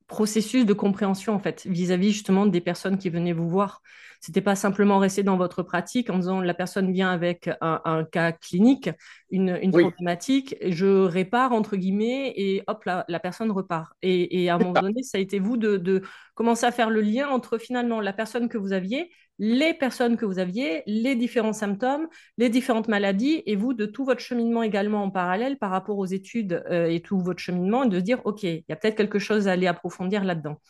processus 0.07 0.65
de 0.65 0.73
compréhension 0.73 1.35
en 1.35 1.39
fait 1.39 1.67
vis-à-vis 1.67 2.13
justement 2.13 2.47
des 2.47 2.61
personnes 2.61 2.99
qui 2.99 3.11
venaient 3.11 3.33
vous 3.33 3.49
voir. 3.49 3.83
C'était 4.21 4.41
pas 4.41 4.55
simplement 4.55 4.99
rester 4.99 5.23
dans 5.23 5.37
votre 5.37 5.63
pratique 5.63 6.11
en 6.11 6.19
disant 6.19 6.41
la 6.41 6.55
personne 6.55 6.93
vient 6.93 7.11
avec 7.11 7.51
un, 7.61 8.05
cas 8.11 8.33
clinique, 8.33 8.91
une, 9.31 9.71
problématique, 9.71 10.57
je 10.63 11.05
répare 11.05 11.53
entre 11.53 11.77
guillemets 11.77 12.33
et 12.37 12.63
hop 12.67 12.85
la, 12.85 13.05
la 13.09 13.21
personne 13.21 13.51
repart. 13.51 13.93
Et, 14.03 14.49
à 14.49 14.55
un 14.55 14.59
moment 14.59 14.81
donné, 14.81 15.03
ça 15.03 15.19
a 15.19 15.21
été 15.21 15.39
vous 15.39 15.57
de, 15.57 15.77
de 15.77 16.03
commencer 16.35 16.67
à 16.67 16.73
faire 16.73 16.91
le 16.91 17.03
lien 17.03 17.29
entre 17.29 17.59
finalement 17.59 18.01
la 18.01 18.13
personne 18.13 18.49
que 18.49 18.59
vous 18.59 18.73
aviez 18.73 19.11
les 19.39 19.75
personnes 19.75 20.17
que 20.17 20.25
vous 20.25 20.39
aviez, 20.39 20.83
les 20.87 21.15
différents 21.15 21.53
symptômes, 21.53 22.09
les 22.39 22.49
différentes 22.49 22.89
maladies, 22.89 23.43
et 23.47 23.57
vous, 23.57 23.75
de 23.75 23.87
tout 23.87 24.05
votre 24.05 24.21
cheminement 24.21 24.63
également 24.63 25.03
en 25.03 25.11
parallèle 25.11 25.59
par 25.59 25.71
rapport 25.71 25.99
aux 25.99 26.07
études 26.07 26.65
euh, 26.71 26.87
et 26.87 27.01
tout 27.01 27.21
votre 27.21 27.41
cheminement, 27.41 27.85
et 27.85 27.89
de 27.89 27.99
se 27.99 28.05
dire, 28.05 28.21
OK, 28.25 28.43
il 28.45 28.65
y 28.69 28.73
a 28.73 28.77
peut-être 28.77 28.97
quelque 28.97 29.19
chose 29.19 29.49
à 29.49 29.53
aller 29.53 29.67
approfondir 29.67 30.25
là-dedans. 30.25 30.61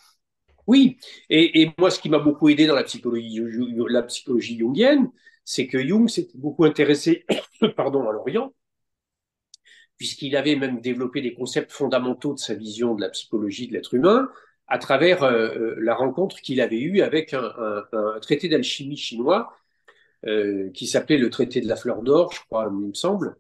Oui, 0.67 0.99
et, 1.31 1.71
moi, 1.79 1.91
ce 1.91 2.01
qui 2.01 2.09
m'a 2.09 2.19
beaucoup 2.19 2.49
aidé 2.49 2.67
dans 2.67 2.75
la 2.75 2.83
psychologie, 2.83 3.41
la 3.89 4.03
psychologie 4.03 4.59
jungienne, 4.59 5.11
c'est 5.45 5.69
que 5.69 5.79
Jung 5.79 6.09
s'était 6.09 6.39
beaucoup 6.39 6.65
intéressé 6.65 7.25
pardon, 7.77 8.09
à 8.09 8.13
l'Orient, 8.13 8.53
puisqu'il 9.97 10.37
avait 10.37 10.57
même 10.57 10.81
développé 10.81 11.23
des 11.23 11.35
concepts 11.35 11.71
fondamentaux 11.71 12.35
de 12.35 12.39
sa 12.39 12.55
vision 12.55 12.95
de 12.95 13.01
la 13.01 13.11
psychologie 13.11 13.69
de 13.69 13.75
l'être 13.75 13.95
humain, 13.95 14.29
à 14.69 14.79
travers 14.79 15.23
euh, 15.23 15.49
euh, 15.55 15.77
la 15.79 15.95
rencontre 15.95 16.37
qu'il 16.41 16.61
avait 16.61 16.81
eue 16.81 17.03
avec 17.03 17.35
un, 17.35 17.53
traité 18.21 18.49
d'alchimie 18.49 18.97
chinois 18.97 19.53
euh, 20.27 20.71
qui 20.73 20.87
s'appelait 20.87 21.19
le 21.19 21.31
traité 21.31 21.61
de 21.61 21.69
la 21.69 21.77
fleur 21.77 22.03
d'or, 22.03 22.33
je 22.33 22.41
crois, 22.41 22.69
il 22.71 22.89
me 22.89 22.95
semble, 22.95 23.37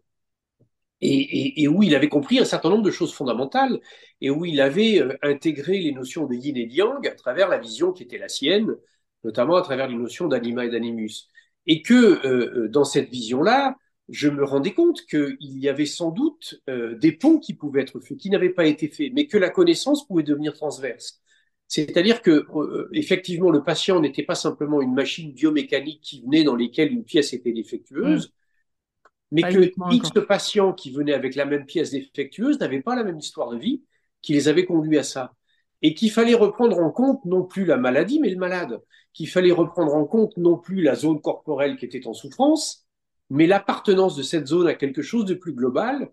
et, 1.00 1.68
où 1.68 1.82
il 1.82 1.94
avait 1.94 2.08
compris 2.08 2.38
un 2.38 2.44
certain 2.44 2.70
nombre 2.70 2.84
de 2.84 2.90
choses 2.90 3.12
fondamentales 3.12 3.80
et 4.20 4.30
où 4.30 4.46
il 4.46 4.60
avait 4.62 5.02
intégré 5.22 5.78
les 5.78 5.92
notions 5.92 6.26
de 6.26 6.34
yin 6.34 6.56
et 6.56 6.66
de 6.66 6.72
yang 6.72 7.06
à 7.06 7.14
travers 7.14 7.48
la 7.48 7.58
vision 7.58 7.92
qui 7.92 8.02
était 8.04 8.18
la 8.18 8.28
sienne, 8.28 8.74
notamment 9.22 9.56
à 9.56 9.62
travers 9.62 9.88
les 9.88 9.96
notions 9.96 10.26
d'anima 10.26 10.64
et 10.64 10.70
d'animus. 10.70 11.28
Et 11.66 11.82
que 11.82 12.66
dans 12.68 12.84
cette 12.84 13.10
vision-là, 13.10 13.76
je 14.08 14.28
me 14.28 14.44
rendais 14.44 14.72
compte 14.72 15.04
qu'il 15.06 15.36
y 15.40 15.68
avait 15.68 15.86
sans 15.86 16.10
doute 16.10 16.62
euh, 16.68 16.94
des 16.96 17.12
ponts 17.12 17.38
qui 17.38 17.54
pouvaient 17.54 17.82
être 17.82 18.00
faits, 18.00 18.18
qui 18.18 18.30
n'avaient 18.30 18.50
pas 18.50 18.66
été 18.66 18.88
faits, 18.88 19.12
mais 19.14 19.26
que 19.26 19.36
la 19.36 19.50
connaissance 19.50 20.06
pouvait 20.06 20.22
devenir 20.22 20.52
transverse. 20.54 21.20
C'est-à-dire 21.68 22.22
que 22.22 22.46
euh, 22.54 22.88
effectivement, 22.92 23.50
le 23.50 23.64
patient 23.64 24.00
n'était 24.00 24.22
pas 24.22 24.36
simplement 24.36 24.80
une 24.80 24.94
machine 24.94 25.32
biomécanique 25.32 26.00
qui 26.00 26.22
venait 26.22 26.44
dans 26.44 26.54
lesquelles 26.54 26.92
une 26.92 27.04
pièce 27.04 27.32
était 27.32 27.52
défectueuse, 27.52 28.28
mmh. 28.28 29.10
mais 29.32 29.42
que 29.42 29.72
X 29.92 30.10
patients 30.28 30.72
qui 30.72 30.92
venaient 30.92 31.14
avec 31.14 31.34
la 31.34 31.44
même 31.44 31.66
pièce 31.66 31.90
défectueuse 31.90 32.60
n'avaient 32.60 32.82
pas 32.82 32.94
la 32.94 33.02
même 33.02 33.18
histoire 33.18 33.50
de 33.50 33.58
vie 33.58 33.82
qui 34.22 34.32
les 34.32 34.46
avait 34.46 34.64
conduits 34.64 34.98
à 34.98 35.02
ça. 35.02 35.34
Et 35.82 35.94
qu'il 35.94 36.10
fallait 36.10 36.34
reprendre 36.34 36.78
en 36.78 36.90
compte 36.90 37.24
non 37.24 37.44
plus 37.44 37.64
la 37.64 37.76
maladie, 37.76 38.18
mais 38.20 38.30
le 38.30 38.38
malade. 38.38 38.80
Qu'il 39.12 39.28
fallait 39.28 39.52
reprendre 39.52 39.94
en 39.94 40.04
compte 40.04 40.36
non 40.36 40.56
plus 40.56 40.82
la 40.82 40.94
zone 40.94 41.20
corporelle 41.20 41.76
qui 41.76 41.84
était 41.84 42.06
en 42.06 42.14
souffrance, 42.14 42.85
mais 43.30 43.46
l'appartenance 43.46 44.16
de 44.16 44.22
cette 44.22 44.46
zone 44.46 44.68
à 44.68 44.74
quelque 44.74 45.02
chose 45.02 45.24
de 45.24 45.34
plus 45.34 45.52
global, 45.52 46.10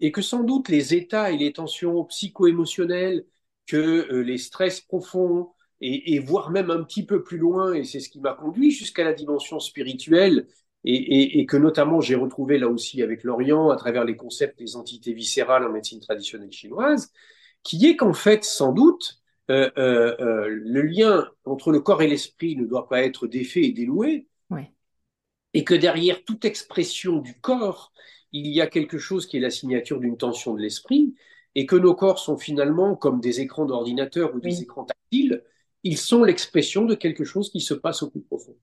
et 0.00 0.12
que 0.12 0.22
sans 0.22 0.44
doute 0.44 0.68
les 0.68 0.94
états 0.94 1.30
et 1.30 1.36
les 1.36 1.52
tensions 1.52 2.04
psycho-émotionnelles, 2.04 3.24
que 3.66 4.12
euh, 4.12 4.22
les 4.22 4.38
stress 4.38 4.80
profonds, 4.80 5.50
et, 5.80 6.18
voire 6.20 6.50
même 6.50 6.70
un 6.70 6.82
petit 6.82 7.04
peu 7.04 7.22
plus 7.22 7.36
loin, 7.36 7.74
et 7.74 7.84
c'est 7.84 8.00
ce 8.00 8.08
qui 8.08 8.20
m'a 8.20 8.32
conduit 8.32 8.70
jusqu'à 8.70 9.04
la 9.04 9.12
dimension 9.12 9.60
spirituelle, 9.60 10.46
et, 10.84 11.44
que 11.46 11.56
notamment 11.56 12.00
j'ai 12.00 12.14
retrouvé 12.14 12.58
là 12.58 12.68
aussi 12.68 13.02
avec 13.02 13.24
l'Orient 13.24 13.70
à 13.70 13.76
travers 13.76 14.04
les 14.04 14.16
concepts 14.16 14.58
des 14.58 14.76
entités 14.76 15.12
viscérales 15.12 15.66
en 15.66 15.72
médecine 15.72 16.00
traditionnelle 16.00 16.52
chinoise, 16.52 17.12
qui 17.62 17.86
est 17.86 17.96
qu'en 17.96 18.14
fait, 18.14 18.44
sans 18.44 18.72
doute, 18.72 19.20
euh, 19.50 19.70
euh, 19.78 20.46
le 20.48 20.82
lien 20.82 21.28
entre 21.44 21.72
le 21.72 21.80
corps 21.80 22.02
et 22.02 22.08
l'esprit 22.08 22.56
ne 22.56 22.64
doit 22.64 22.88
pas 22.88 23.02
être 23.02 23.26
défait 23.26 23.64
et 23.64 23.72
déloué, 23.72 24.28
et 25.56 25.64
que 25.64 25.72
derrière 25.72 26.22
toute 26.22 26.44
expression 26.44 27.16
du 27.16 27.32
corps, 27.40 27.90
il 28.30 28.46
y 28.48 28.60
a 28.60 28.66
quelque 28.66 28.98
chose 28.98 29.24
qui 29.24 29.38
est 29.38 29.40
la 29.40 29.48
signature 29.48 30.00
d'une 30.00 30.18
tension 30.18 30.52
de 30.52 30.60
l'esprit, 30.60 31.14
et 31.54 31.64
que 31.64 31.76
nos 31.76 31.94
corps 31.94 32.18
sont 32.18 32.36
finalement 32.36 32.94
comme 32.94 33.20
des 33.20 33.40
écrans 33.40 33.64
d'ordinateur 33.64 34.34
ou 34.34 34.38
des 34.38 34.60
écrans 34.60 34.84
tactiles, 34.84 35.42
ils 35.82 35.96
sont 35.96 36.24
l'expression 36.24 36.84
de 36.84 36.94
quelque 36.94 37.24
chose 37.24 37.48
qui 37.48 37.62
se 37.62 37.72
passe 37.72 38.02
au 38.02 38.10
plus 38.10 38.20
profond. 38.20 38.54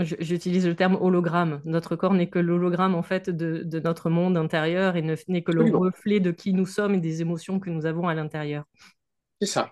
J'utilise 0.00 0.66
le 0.66 0.76
terme 0.76 0.98
hologramme. 1.00 1.62
Notre 1.64 1.96
corps 1.96 2.12
n'est 2.12 2.28
que 2.28 2.40
l'hologramme 2.40 2.94
en 2.94 3.02
fait 3.02 3.30
de, 3.30 3.80
notre 3.80 4.10
monde 4.10 4.36
intérieur 4.36 4.96
et 4.96 5.02
n'est 5.02 5.42
que 5.42 5.52
le 5.52 5.74
reflet 5.74 6.20
de 6.20 6.30
qui 6.30 6.52
nous 6.52 6.66
sommes 6.66 6.94
et 6.94 7.00
des 7.00 7.22
émotions 7.22 7.58
que 7.58 7.70
nous 7.70 7.86
avons 7.86 8.06
à 8.06 8.14
l'intérieur. 8.14 8.64
C'est 9.40 9.46
ça. 9.46 9.70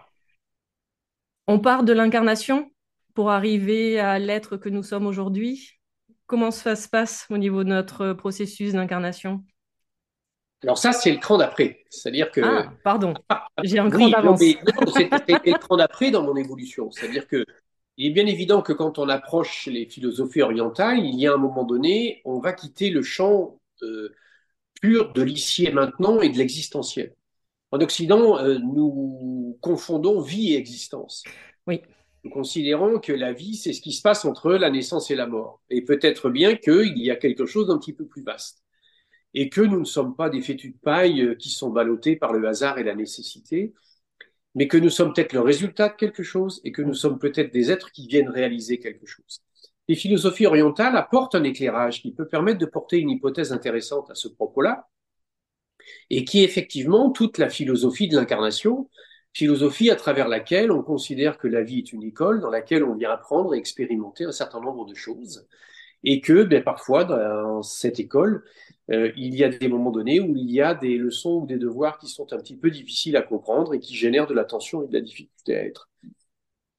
On 1.46 1.58
part 1.58 1.84
de 1.84 1.92
l'incarnation 1.92 2.70
pour 3.12 3.30
arriver 3.30 4.00
à 4.00 4.18
l'être 4.18 4.56
que 4.56 4.70
nous 4.70 4.82
sommes 4.82 5.06
aujourd'hui? 5.06 5.81
Comment 6.32 6.50
ça 6.50 6.76
se 6.76 6.88
passe 6.88 7.26
au 7.28 7.36
niveau 7.36 7.62
de 7.62 7.68
notre 7.68 8.14
processus 8.14 8.72
d'incarnation? 8.72 9.44
Alors 10.62 10.78
ça, 10.78 10.92
c'est 10.94 11.10
le 11.10 11.18
cran 11.18 11.36
d'après. 11.36 11.84
C'est-à-dire 11.90 12.30
que... 12.30 12.40
Ah, 12.40 12.72
pardon, 12.82 13.12
j'ai 13.64 13.78
un 13.78 13.90
cran 13.90 14.08
d'avance. 14.08 14.40
C'était 14.40 15.38
le 15.44 15.58
cran 15.58 15.76
d'après 15.76 16.10
dans 16.10 16.22
mon 16.22 16.34
évolution. 16.34 16.90
C'est-à-dire 16.90 17.28
que 17.28 17.44
il 17.98 18.06
est 18.06 18.14
bien 18.14 18.24
évident 18.24 18.62
que 18.62 18.72
quand 18.72 18.98
on 18.98 19.10
approche 19.10 19.66
les 19.66 19.84
philosophies 19.84 20.40
orientales, 20.40 21.00
il 21.00 21.20
y 21.20 21.26
a 21.26 21.34
un 21.34 21.36
moment 21.36 21.64
donné, 21.64 22.22
on 22.24 22.40
va 22.40 22.54
quitter 22.54 22.88
le 22.88 23.02
champ 23.02 23.60
euh, 23.82 24.08
pur 24.80 25.12
de 25.12 25.20
l'ici 25.20 25.66
et 25.66 25.70
maintenant 25.70 26.22
et 26.22 26.30
de 26.30 26.38
l'existentiel. 26.38 27.14
En 27.72 27.80
Occident, 27.82 28.38
euh, 28.38 28.56
nous 28.58 29.58
confondons 29.60 30.22
vie 30.22 30.54
et 30.54 30.56
existence. 30.56 31.24
Oui. 31.66 31.82
Nous 32.24 32.30
considérons 32.30 33.00
que 33.00 33.12
la 33.12 33.32
vie, 33.32 33.56
c'est 33.56 33.72
ce 33.72 33.80
qui 33.80 33.92
se 33.92 34.02
passe 34.02 34.24
entre 34.24 34.52
la 34.52 34.70
naissance 34.70 35.10
et 35.10 35.16
la 35.16 35.26
mort. 35.26 35.60
Et 35.70 35.82
peut-être 35.82 36.30
bien 36.30 36.56
qu'il 36.56 36.98
y 36.98 37.10
a 37.10 37.16
quelque 37.16 37.46
chose 37.46 37.66
d'un 37.66 37.78
petit 37.78 37.92
peu 37.92 38.06
plus 38.06 38.22
vaste. 38.22 38.62
Et 39.34 39.48
que 39.48 39.60
nous 39.60 39.80
ne 39.80 39.84
sommes 39.84 40.14
pas 40.14 40.30
des 40.30 40.40
fétus 40.40 40.72
de 40.72 40.78
paille 40.78 41.22
euh, 41.22 41.34
qui 41.34 41.50
sont 41.50 41.70
ballottés 41.70 42.16
par 42.16 42.32
le 42.32 42.46
hasard 42.46 42.78
et 42.78 42.84
la 42.84 42.94
nécessité, 42.94 43.72
mais 44.54 44.68
que 44.68 44.76
nous 44.76 44.90
sommes 44.90 45.12
peut-être 45.14 45.32
le 45.32 45.40
résultat 45.40 45.88
de 45.88 45.96
quelque 45.96 46.22
chose 46.22 46.60
et 46.64 46.72
que 46.72 46.82
nous 46.82 46.94
sommes 46.94 47.18
peut-être 47.18 47.52
des 47.52 47.70
êtres 47.70 47.90
qui 47.92 48.06
viennent 48.06 48.28
réaliser 48.28 48.78
quelque 48.78 49.06
chose. 49.06 49.42
Les 49.88 49.96
philosophies 49.96 50.46
orientales 50.46 50.96
apportent 50.96 51.34
un 51.34 51.44
éclairage 51.44 52.02
qui 52.02 52.12
peut 52.12 52.28
permettre 52.28 52.58
de 52.58 52.66
porter 52.66 52.98
une 52.98 53.10
hypothèse 53.10 53.52
intéressante 53.52 54.10
à 54.10 54.14
ce 54.14 54.28
propos-là, 54.28 54.88
et 56.10 56.24
qui 56.24 56.40
est 56.40 56.44
effectivement 56.44 57.10
toute 57.10 57.38
la 57.38 57.48
philosophie 57.48 58.08
de 58.08 58.16
l'incarnation, 58.16 58.88
philosophie 59.32 59.90
à 59.90 59.96
travers 59.96 60.28
laquelle 60.28 60.70
on 60.70 60.82
considère 60.82 61.38
que 61.38 61.48
la 61.48 61.62
vie 61.62 61.78
est 61.78 61.92
une 61.92 62.02
école 62.02 62.40
dans 62.40 62.50
laquelle 62.50 62.84
on 62.84 62.94
vient 62.94 63.10
apprendre 63.10 63.54
et 63.54 63.58
expérimenter 63.58 64.24
un 64.24 64.32
certain 64.32 64.60
nombre 64.60 64.84
de 64.86 64.94
choses, 64.94 65.46
et 66.04 66.20
que 66.20 66.42
ben, 66.42 66.62
parfois 66.62 67.04
dans 67.04 67.62
cette 67.62 68.00
école, 68.00 68.44
euh, 68.90 69.12
il 69.16 69.34
y 69.34 69.44
a 69.44 69.48
des 69.48 69.68
moments 69.68 69.90
donnés 69.90 70.20
où 70.20 70.34
il 70.36 70.50
y 70.50 70.60
a 70.60 70.74
des 70.74 70.98
leçons 70.98 71.42
ou 71.42 71.46
des 71.46 71.58
devoirs 71.58 71.98
qui 71.98 72.08
sont 72.08 72.32
un 72.32 72.38
petit 72.38 72.56
peu 72.56 72.70
difficiles 72.70 73.16
à 73.16 73.22
comprendre 73.22 73.74
et 73.74 73.80
qui 73.80 73.94
génèrent 73.94 74.26
de 74.26 74.34
la 74.34 74.44
tension 74.44 74.82
et 74.82 74.88
de 74.88 74.92
la 74.92 75.00
difficulté 75.00 75.56
à 75.56 75.64
être. 75.64 75.88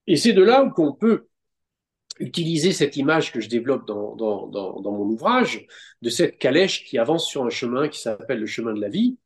Et 0.08 0.18
c'est 0.18 0.34
de 0.34 0.44
là 0.44 0.64
où 0.64 0.74
on 0.82 0.94
peut 0.94 1.28
utiliser 2.20 2.74
cette 2.74 2.98
image 2.98 3.32
que 3.32 3.40
je 3.40 3.50
développe 3.50 3.88
dans, 3.88 4.16
dans, 4.16 4.48
dans, 4.48 4.82
dans 4.82 4.92
mon 4.92 5.06
ouvrage, 5.06 5.66
de 6.02 6.10
cette 6.10 6.38
calèche 6.38 6.86
qui 6.86 6.98
avance 6.98 7.28
sur 7.28 7.44
un 7.44 7.50
chemin 7.50 7.88
qui 7.88 8.00
s'appelle 8.00 8.40
le 8.40 8.46
chemin 8.46 8.74
de 8.74 8.82
la 8.82 8.90
vie, 8.90 9.18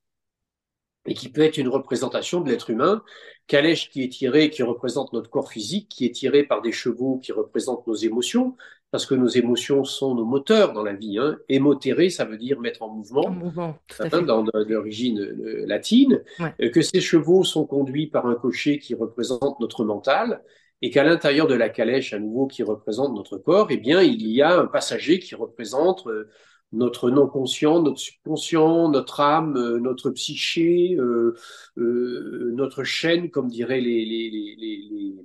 et 1.07 1.13
qui 1.13 1.29
peut 1.29 1.41
être 1.41 1.57
une 1.57 1.69
représentation 1.69 2.41
de 2.41 2.49
l'être 2.49 2.69
humain. 2.69 3.03
Calèche 3.47 3.89
qui 3.89 4.03
est 4.03 4.09
tiré, 4.09 4.49
qui 4.49 4.61
représente 4.61 5.13
notre 5.13 5.29
corps 5.29 5.49
physique, 5.49 5.87
qui 5.89 6.05
est 6.05 6.11
tiré 6.11 6.43
par 6.43 6.61
des 6.61 6.73
chevaux 6.73 7.17
qui 7.17 7.31
représentent 7.31 7.87
nos 7.87 7.95
émotions, 7.95 8.55
parce 8.91 9.05
que 9.05 9.15
nos 9.15 9.27
émotions 9.27 9.83
sont 9.83 10.15
nos 10.15 10.25
moteurs 10.25 10.73
dans 10.73 10.83
la 10.83 10.93
vie. 10.93 11.17
Hein. 11.17 11.37
Émotérer, 11.49 12.09
ça 12.09 12.25
veut 12.25 12.37
dire 12.37 12.59
mettre 12.59 12.83
en 12.83 12.89
mouvement, 12.89 13.25
en 13.25 13.31
mouvement 13.31 13.75
hein, 13.99 14.21
dans 14.21 14.45
l'origine 14.53 15.19
euh, 15.21 15.65
latine, 15.65 16.23
euh, 16.41 16.69
que 16.69 16.81
ces 16.81 17.01
chevaux 17.01 17.43
sont 17.43 17.65
conduits 17.65 18.07
par 18.07 18.27
un 18.27 18.35
cocher 18.35 18.79
qui 18.79 18.93
représente 18.95 19.59
notre 19.59 19.83
mental, 19.83 20.41
et 20.81 20.91
qu'à 20.91 21.03
l'intérieur 21.03 21.47
de 21.47 21.55
la 21.55 21.69
calèche, 21.69 22.13
à 22.13 22.19
nouveau, 22.19 22.47
qui 22.47 22.63
représente 22.63 23.15
notre 23.15 23.37
corps, 23.37 23.67
eh 23.71 23.77
bien, 23.77 24.01
il 24.01 24.27
y 24.27 24.41
a 24.41 24.59
un 24.59 24.67
passager 24.67 25.19
qui 25.19 25.35
représente 25.35 26.05
euh, 26.07 26.29
notre 26.73 27.09
non-conscient, 27.09 27.81
notre 27.81 27.99
subconscient, 27.99 28.89
notre 28.89 29.21
âme, 29.21 29.55
euh, 29.55 29.79
notre 29.79 30.09
psyché, 30.11 30.95
euh, 30.97 31.35
euh, 31.77 32.51
notre 32.55 32.83
chaîne, 32.83 33.29
comme 33.29 33.49
diraient 33.49 33.81
les, 33.81 34.05
les, 34.05 34.29
les, 34.29 34.55
les 34.57 35.15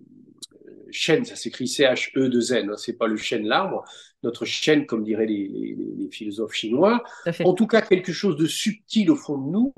chaînes, 0.91 1.25
ça 1.25 1.37
s'écrit 1.37 1.67
C-H-E-2-N, 1.67 2.71
hein, 2.71 2.77
c'est 2.77 2.97
pas 2.97 3.07
le 3.07 3.17
chêne 3.17 3.47
l'arbre, 3.47 3.85
notre 4.23 4.45
chaîne, 4.45 4.87
comme 4.87 5.03
diraient 5.03 5.27
les, 5.27 6.09
philosophes 6.13 6.53
chinois, 6.53 7.03
en 7.43 7.55
tout 7.55 7.67
cas 7.67 7.81
quelque 7.81 8.13
chose 8.13 8.37
de 8.37 8.47
subtil 8.47 9.11
au 9.11 9.17
fond 9.17 9.39
de 9.39 9.51
nous, 9.51 9.73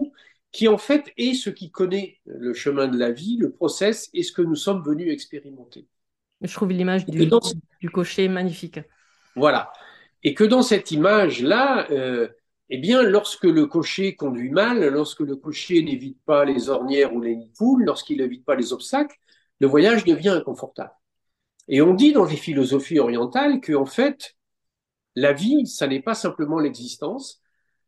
qui 0.50 0.66
en 0.66 0.78
fait 0.78 1.12
est 1.16 1.34
ce 1.34 1.48
qui 1.48 1.70
connaît 1.70 2.18
le 2.26 2.52
chemin 2.54 2.88
de 2.88 2.98
la 2.98 3.12
vie, 3.12 3.36
le 3.38 3.52
process 3.52 4.10
et 4.12 4.24
ce 4.24 4.32
que 4.32 4.42
nous 4.42 4.56
sommes 4.56 4.82
venus 4.82 5.12
expérimenter. 5.12 5.86
Je 6.40 6.52
trouve 6.52 6.70
l'image 6.70 7.06
du, 7.06 7.30
du, 7.80 7.90
cocher 7.90 8.28
magnifique. 8.28 8.80
Voilà. 9.36 9.72
Et 10.24 10.34
que 10.34 10.44
dans 10.44 10.62
cette 10.62 10.90
image-là, 10.90 11.90
euh, 11.90 12.28
eh 12.70 12.78
bien, 12.78 13.02
lorsque 13.02 13.44
le 13.44 13.66
cocher 13.66 14.16
conduit 14.16 14.50
mal, 14.50 14.88
lorsque 14.88 15.20
le 15.20 15.36
cocher 15.36 15.82
n'évite 15.82 16.18
pas 16.24 16.44
les 16.44 16.70
ornières 16.70 17.14
ou 17.14 17.20
les 17.20 17.38
poules, 17.56 17.84
lorsqu'il 17.84 18.18
n'évite 18.18 18.44
pas 18.44 18.54
les 18.54 18.72
obstacles, 18.72 19.16
le 19.60 19.66
voyage 19.66 20.04
devient 20.04 20.30
inconfortable. 20.30 20.92
Et 21.68 21.82
on 21.82 21.94
dit 21.94 22.12
dans 22.12 22.24
les 22.24 22.36
philosophies 22.36 22.98
orientales 22.98 23.60
que, 23.60 23.74
en 23.74 23.86
fait, 23.86 24.34
la 25.14 25.32
vie, 25.32 25.66
ça 25.66 25.86
n'est 25.86 26.02
pas 26.02 26.14
simplement 26.14 26.58
l'existence, 26.58 27.42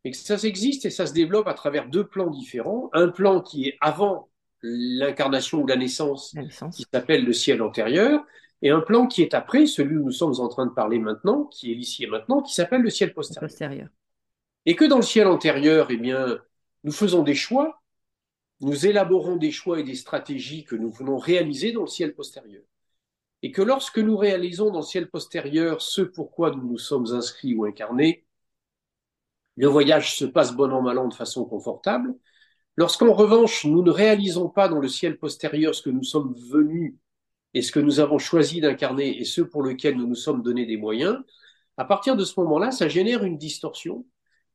mais 0.05 0.11
que 0.11 0.17
ça 0.17 0.37
existe 0.43 0.85
et 0.85 0.89
ça 0.89 1.05
se 1.05 1.13
développe 1.13 1.47
à 1.47 1.53
travers 1.53 1.89
deux 1.89 2.07
plans 2.07 2.29
différents. 2.29 2.89
Un 2.93 3.09
plan 3.09 3.41
qui 3.41 3.67
est 3.67 3.77
avant 3.81 4.29
l'incarnation 4.61 5.61
ou 5.61 5.67
la 5.67 5.75
naissance, 5.75 6.35
qui 6.75 6.85
s'appelle 6.91 7.25
le 7.25 7.33
ciel 7.33 7.61
antérieur, 7.61 8.23
et 8.61 8.71
un 8.71 8.81
plan 8.81 9.07
qui 9.07 9.21
est 9.21 9.33
après, 9.33 9.65
celui 9.65 9.97
où 9.97 10.03
nous 10.03 10.11
sommes 10.11 10.39
en 10.39 10.47
train 10.47 10.65
de 10.65 10.71
parler 10.71 10.99
maintenant, 10.99 11.45
qui 11.45 11.71
est 11.71 11.75
l'ici 11.75 12.03
et 12.03 12.07
maintenant, 12.07 12.41
qui 12.41 12.53
s'appelle 12.53 12.81
le 12.81 12.89
ciel 12.89 13.13
postérieur. 13.13 13.89
Et 14.65 14.75
que 14.75 14.85
dans 14.85 14.97
le 14.97 15.03
ciel 15.03 15.27
antérieur, 15.27 15.87
eh 15.91 15.97
bien, 15.97 16.39
nous 16.83 16.91
faisons 16.91 17.23
des 17.23 17.35
choix, 17.35 17.81
nous 18.59 18.87
élaborons 18.87 19.35
des 19.35 19.51
choix 19.51 19.79
et 19.79 19.83
des 19.83 19.95
stratégies 19.95 20.63
que 20.63 20.75
nous 20.75 20.89
voulons 20.89 21.17
réaliser 21.17 21.71
dans 21.71 21.81
le 21.81 21.87
ciel 21.87 22.15
postérieur. 22.15 22.63
Et 23.43 23.51
que 23.51 23.61
lorsque 23.61 23.99
nous 23.99 24.17
réalisons 24.17 24.71
dans 24.71 24.79
le 24.79 24.85
ciel 24.85 25.09
postérieur 25.09 25.81
ce 25.81 26.01
pourquoi 26.01 26.51
nous 26.51 26.67
nous 26.67 26.79
sommes 26.79 27.13
inscrits 27.13 27.53
ou 27.53 27.65
incarnés, 27.65 28.25
le 29.55 29.67
voyage 29.67 30.15
se 30.15 30.25
passe 30.25 30.53
bon 30.53 30.71
an 30.71 30.81
mal 30.81 30.97
an 30.97 31.07
de 31.07 31.13
façon 31.13 31.45
confortable. 31.45 32.15
Lorsqu'en 32.75 33.13
revanche, 33.13 33.65
nous 33.65 33.83
ne 33.83 33.91
réalisons 33.91 34.49
pas 34.49 34.67
dans 34.67 34.79
le 34.79 34.87
ciel 34.87 35.17
postérieur 35.17 35.75
ce 35.75 35.81
que 35.83 35.89
nous 35.89 36.03
sommes 36.03 36.33
venus 36.51 36.95
et 37.53 37.61
ce 37.61 37.71
que 37.71 37.79
nous 37.79 37.99
avons 37.99 38.17
choisi 38.17 38.61
d'incarner 38.61 39.19
et 39.19 39.25
ce 39.25 39.41
pour 39.41 39.63
lequel 39.63 39.95
nous 39.95 40.07
nous 40.07 40.15
sommes 40.15 40.43
donné 40.43 40.65
des 40.65 40.77
moyens, 40.77 41.17
à 41.77 41.85
partir 41.85 42.15
de 42.15 42.25
ce 42.25 42.39
moment-là, 42.39 42.71
ça 42.71 42.87
génère 42.87 43.23
une 43.23 43.37
distorsion 43.37 44.05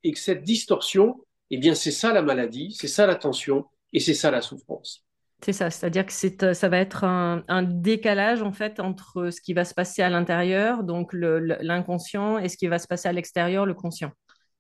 et 0.02 0.12
que 0.12 0.18
cette 0.18 0.42
distorsion, 0.42 1.24
eh 1.50 1.56
bien, 1.56 1.74
c'est 1.74 1.92
ça 1.92 2.12
la 2.12 2.22
maladie, 2.22 2.74
c'est 2.78 2.88
ça 2.88 3.06
la 3.06 3.14
tension 3.14 3.66
et 3.92 4.00
c'est 4.00 4.14
ça 4.14 4.30
la 4.30 4.40
souffrance. 4.40 5.04
C'est 5.44 5.52
ça, 5.52 5.70
c'est-à-dire 5.70 6.06
que 6.06 6.12
c'est, 6.12 6.54
ça 6.54 6.68
va 6.68 6.78
être 6.78 7.02
un, 7.02 7.62
décalage 7.62 8.42
en 8.42 8.52
fait 8.52 8.78
entre 8.78 9.30
ce 9.30 9.40
qui 9.40 9.54
va 9.54 9.64
se 9.64 9.74
passer 9.74 10.02
à 10.02 10.08
l'intérieur, 10.08 10.84
donc 10.84 11.12
l'inconscient, 11.12 12.38
et 12.38 12.48
ce 12.48 12.56
qui 12.56 12.68
va 12.68 12.78
se 12.78 12.86
passer 12.86 13.08
à 13.08 13.12
l'extérieur, 13.12 13.66
le 13.66 13.74
conscient. 13.74 14.12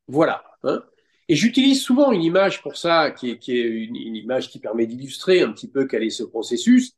Voilà. 0.08 0.42
Hein. 0.64 0.82
et 1.28 1.36
j'utilise 1.36 1.82
souvent 1.82 2.10
une 2.12 2.22
image 2.22 2.62
pour 2.62 2.76
ça, 2.76 3.12
qui 3.12 3.30
est, 3.30 3.48
une, 3.48 3.96
image 3.96 4.48
qui 4.48 4.58
permet 4.58 4.86
d'illustrer 4.86 5.42
un 5.42 5.52
petit 5.52 5.70
peu 5.70 5.86
quel 5.86 6.02
est 6.02 6.10
ce 6.10 6.24
processus 6.24 6.96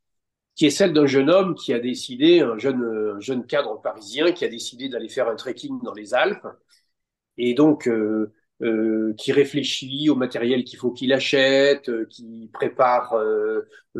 qui 0.56 0.66
est 0.66 0.70
celle 0.70 0.92
d'un 0.92 1.06
jeune 1.06 1.30
homme 1.30 1.54
qui 1.54 1.72
a 1.72 1.78
décidé, 1.78 2.40
un 2.40 2.58
jeune, 2.58 3.20
jeune 3.20 3.46
cadre 3.46 3.80
parisien 3.80 4.32
qui 4.32 4.44
a 4.44 4.48
décidé 4.48 4.88
d'aller 4.88 5.08
faire 5.08 5.28
un 5.28 5.34
trekking 5.34 5.82
dans 5.82 5.94
les 5.94 6.14
Alpes, 6.14 6.46
et 7.36 7.54
donc 7.54 7.88
euh, 7.88 8.32
euh, 8.62 9.12
qui 9.18 9.32
réfléchit 9.32 10.08
au 10.08 10.14
matériel 10.14 10.64
qu'il 10.64 10.78
faut 10.78 10.92
qu'il 10.92 11.12
achète, 11.12 11.88
euh, 11.88 12.06
qui 12.08 12.48
prépare 12.52 13.14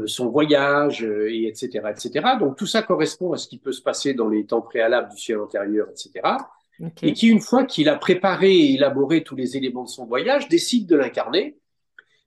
son 0.06 0.28
voyage, 0.28 1.02
et 1.02 1.48
etc., 1.48 1.88
etc. 1.90 2.36
Donc 2.38 2.56
tout 2.56 2.66
ça 2.66 2.82
correspond 2.82 3.32
à 3.32 3.36
ce 3.36 3.48
qui 3.48 3.58
peut 3.58 3.72
se 3.72 3.82
passer 3.82 4.14
dans 4.14 4.28
les 4.28 4.46
temps 4.46 4.62
préalables 4.62 5.10
du 5.10 5.20
ciel 5.20 5.38
antérieur, 5.38 5.88
etc. 5.90 6.36
Et 7.02 7.12
qui, 7.12 7.28
une 7.28 7.40
fois 7.40 7.64
qu'il 7.64 7.88
a 7.88 7.96
préparé 7.96 8.52
et 8.52 8.74
élaboré 8.74 9.22
tous 9.22 9.36
les 9.36 9.56
éléments 9.56 9.84
de 9.84 9.88
son 9.88 10.06
voyage, 10.06 10.48
décide 10.48 10.88
de 10.88 10.96
l'incarner. 10.96 11.56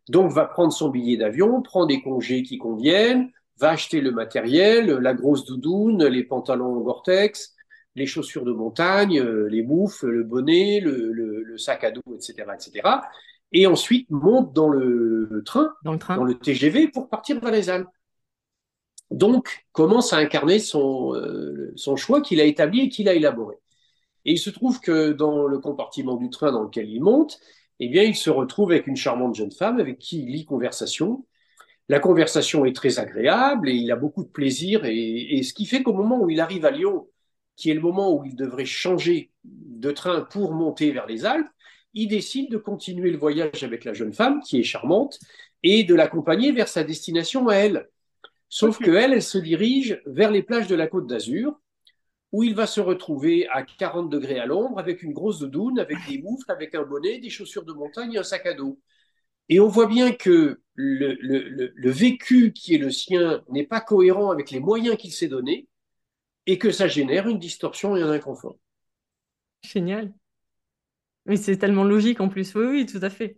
Donc 0.08 0.32
va 0.32 0.46
prendre 0.46 0.72
son 0.72 0.88
billet 0.88 1.18
d'avion, 1.18 1.62
prend 1.62 1.86
des 1.86 2.02
congés 2.02 2.44
qui 2.44 2.58
conviennent, 2.58 3.30
va 3.60 3.72
acheter 3.72 4.02
le 4.02 4.12
matériel, 4.12 4.92
la 4.92 5.14
grosse 5.14 5.46
doudoune, 5.46 6.06
les 6.06 6.24
pantalons 6.24 6.80
Gore-Tex, 6.82 7.56
les 7.96 8.06
chaussures 8.06 8.46
de 8.46 8.52
montagne, 8.52 9.20
euh, 9.20 9.48
les 9.50 9.64
bouffes, 9.64 10.04
le 10.04 10.24
bonnet, 10.24 10.80
le, 10.80 11.58
sac 11.58 11.84
à 11.84 11.92
dos, 11.92 12.04
etc., 12.14 12.46
etc. 12.54 12.88
Et 13.52 13.66
ensuite 13.66 14.10
monte 14.12 14.54
dans 14.54 14.70
le 14.70 15.42
train, 15.46 15.74
dans 15.84 15.94
le, 15.94 16.00
train. 16.00 16.16
Dans 16.16 16.24
le 16.24 16.38
TGV 16.38 16.90
pour 16.90 17.10
partir 17.10 17.40
vers 17.40 17.52
les 17.52 17.70
Alpes. 17.70 17.90
Donc 19.10 19.66
commence 19.72 20.14
à 20.14 20.18
incarner 20.18 20.60
son, 20.60 21.16
euh, 21.16 21.72
son 21.76 21.96
choix 21.96 22.22
qu'il 22.22 22.40
a 22.42 22.44
établi 22.44 22.82
et 22.82 22.90
qu'il 22.90 23.10
a 23.10 23.14
élaboré. 23.14 23.56
Et 24.26 24.34
il 24.34 24.38
se 24.38 24.50
trouve 24.50 24.80
que 24.82 25.14
dans 25.14 25.48
le 25.48 25.58
compartiment 25.60 26.16
du 26.16 26.30
train 26.30 26.52
dans 26.52 26.64
lequel 26.64 26.90
il 26.90 27.02
monte, 27.02 27.40
eh 27.80 27.88
bien, 27.88 28.04
il 28.04 28.16
se 28.16 28.30
retrouve 28.30 28.72
avec 28.72 28.88
une 28.88 28.96
charmante 28.96 29.36
jeune 29.36 29.52
femme 29.52 29.80
avec 29.80 29.98
qui 30.00 30.24
il 30.24 30.32
lit 30.32 30.46
conversation 30.46 31.26
la 31.90 32.00
conversation 32.00 32.66
est 32.66 32.76
très 32.76 33.00
agréable 33.00 33.70
et 33.70 33.74
il 33.74 33.92
a 33.92 33.96
beaucoup 33.96 34.24
de 34.24 34.30
plaisir. 34.30 34.82
Et, 34.86 35.42
ce 35.44 35.54
qui 35.54 35.66
fait 35.66 35.84
qu'au 35.84 35.94
moment 35.94 36.22
où 36.22 36.30
il 36.30 36.40
arrive 36.40 36.66
à 36.66 36.72
Lyon, 36.72 37.08
qui 37.56 37.72
est 37.72 37.74
le 37.74 37.82
moment 37.82 38.14
où 38.14 38.26
il 38.26 38.36
devrait 38.36 38.66
changer 38.66 39.32
de 39.44 39.92
train 39.92 40.22
pour 40.22 40.54
monter 40.54 40.92
vers 40.92 41.08
les 41.08 41.26
Alpes, 41.26 41.48
il 41.94 42.08
décide 42.08 42.52
de 42.52 42.58
continuer 42.58 43.10
le 43.10 43.18
voyage 43.18 43.64
avec 43.64 43.86
la 43.86 43.94
jeune 43.94 44.14
femme, 44.14 44.42
qui 44.42 44.60
est 44.60 44.64
charmante, 44.64 45.20
et 45.64 45.84
de 45.84 45.96
l'accompagner 45.96 46.52
vers 46.52 46.68
sa 46.68 46.84
destination 46.84 47.48
à 47.48 47.56
elle. 47.56 47.90
Sauf 48.50 48.78
que 48.78 48.92
elle, 48.92 49.14
elle 49.14 49.24
se 49.24 49.38
dirige 49.38 50.02
vers 50.06 50.32
les 50.32 50.44
plages 50.44 50.68
de 50.68 50.76
la 50.76 50.88
Côte 50.88 51.08
d'Azur, 51.08 51.60
où 52.32 52.44
il 52.44 52.54
va 52.54 52.68
se 52.68 52.82
retrouver 52.82 53.48
à 53.48 53.64
40 53.64 54.10
degrés 54.10 54.40
à 54.40 54.46
l'ombre, 54.46 54.78
avec 54.78 55.02
une 55.02 55.14
grosse 55.14 55.40
doudoune, 55.40 55.80
avec 55.80 55.98
des 56.08 56.22
moufles, 56.22 56.52
avec 56.52 56.76
un 56.76 56.84
bonnet, 56.84 57.20
des 57.20 57.30
chaussures 57.30 57.66
de 57.66 57.74
montagne 57.74 58.14
et 58.14 58.18
un 58.18 58.24
sac 58.24 58.46
à 58.46 58.54
dos. 58.54 58.78
Et 59.50 59.60
on 59.60 59.68
voit 59.68 59.88
bien 59.88 60.12
que 60.12 60.62
le, 60.76 61.90
vécu 61.90 62.54
qui 62.54 62.76
est 62.76 62.80
le 62.80 62.92
sien 62.92 63.44
n'est 63.50 63.66
pas 63.66 63.82
cohérent 63.82 64.32
avec 64.32 64.52
les 64.52 64.60
moyens 64.60 64.98
qu'il 64.98 65.12
s'est 65.12 65.28
donnés 65.28 65.68
et 66.46 66.58
que 66.58 66.72
ça 66.72 66.88
génère 66.88 67.28
une 67.28 67.40
distorsion 67.40 67.96
et 67.96 68.02
un 68.02 68.12
inconfort. 68.12 68.58
Génial. 69.64 70.14
Mais 71.26 71.36
c'est 71.36 71.58
tellement 71.58 71.84
logique 71.84 72.22
en 72.22 72.30
plus. 72.30 72.56
Oui, 72.56 72.66
oui, 72.66 72.86
tout 72.86 73.00
à 73.02 73.10
fait. 73.10 73.38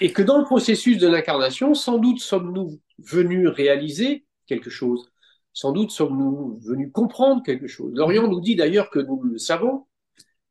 Et 0.00 0.12
que 0.12 0.22
dans 0.22 0.38
le 0.38 0.44
processus 0.44 0.98
de 0.98 1.08
l'incarnation, 1.08 1.74
sans 1.74 1.98
doute 1.98 2.20
sommes-nous 2.20 2.80
venus 2.98 3.48
réaliser 3.48 4.24
quelque 4.46 4.70
chose. 4.70 5.10
Sans 5.52 5.72
doute 5.72 5.90
sommes-nous 5.90 6.58
venus 6.60 6.90
comprendre 6.92 7.42
quelque 7.42 7.66
chose. 7.66 7.92
L'Orient 7.94 8.28
nous 8.28 8.40
dit 8.40 8.56
d'ailleurs 8.56 8.90
que 8.90 8.98
nous 8.98 9.22
le 9.22 9.38
savons, 9.38 9.86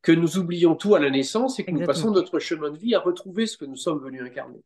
que 0.05 0.11
nous 0.11 0.37
oublions 0.37 0.75
tout 0.75 0.93
à 0.93 0.99
la 0.99 1.09
naissance 1.09 1.57
et 1.59 1.65
que 1.65 1.71
nous 1.71 1.83
passons 1.83 2.11
notre 2.11 2.37
chemin 2.37 2.69
de 2.69 2.77
vie 2.77 2.93
à 2.93 2.99
retrouver 2.99 3.47
ce 3.47 3.57
que 3.57 3.65
nous 3.65 3.75
sommes 3.75 3.99
venus 3.99 4.21
incarner. 4.21 4.61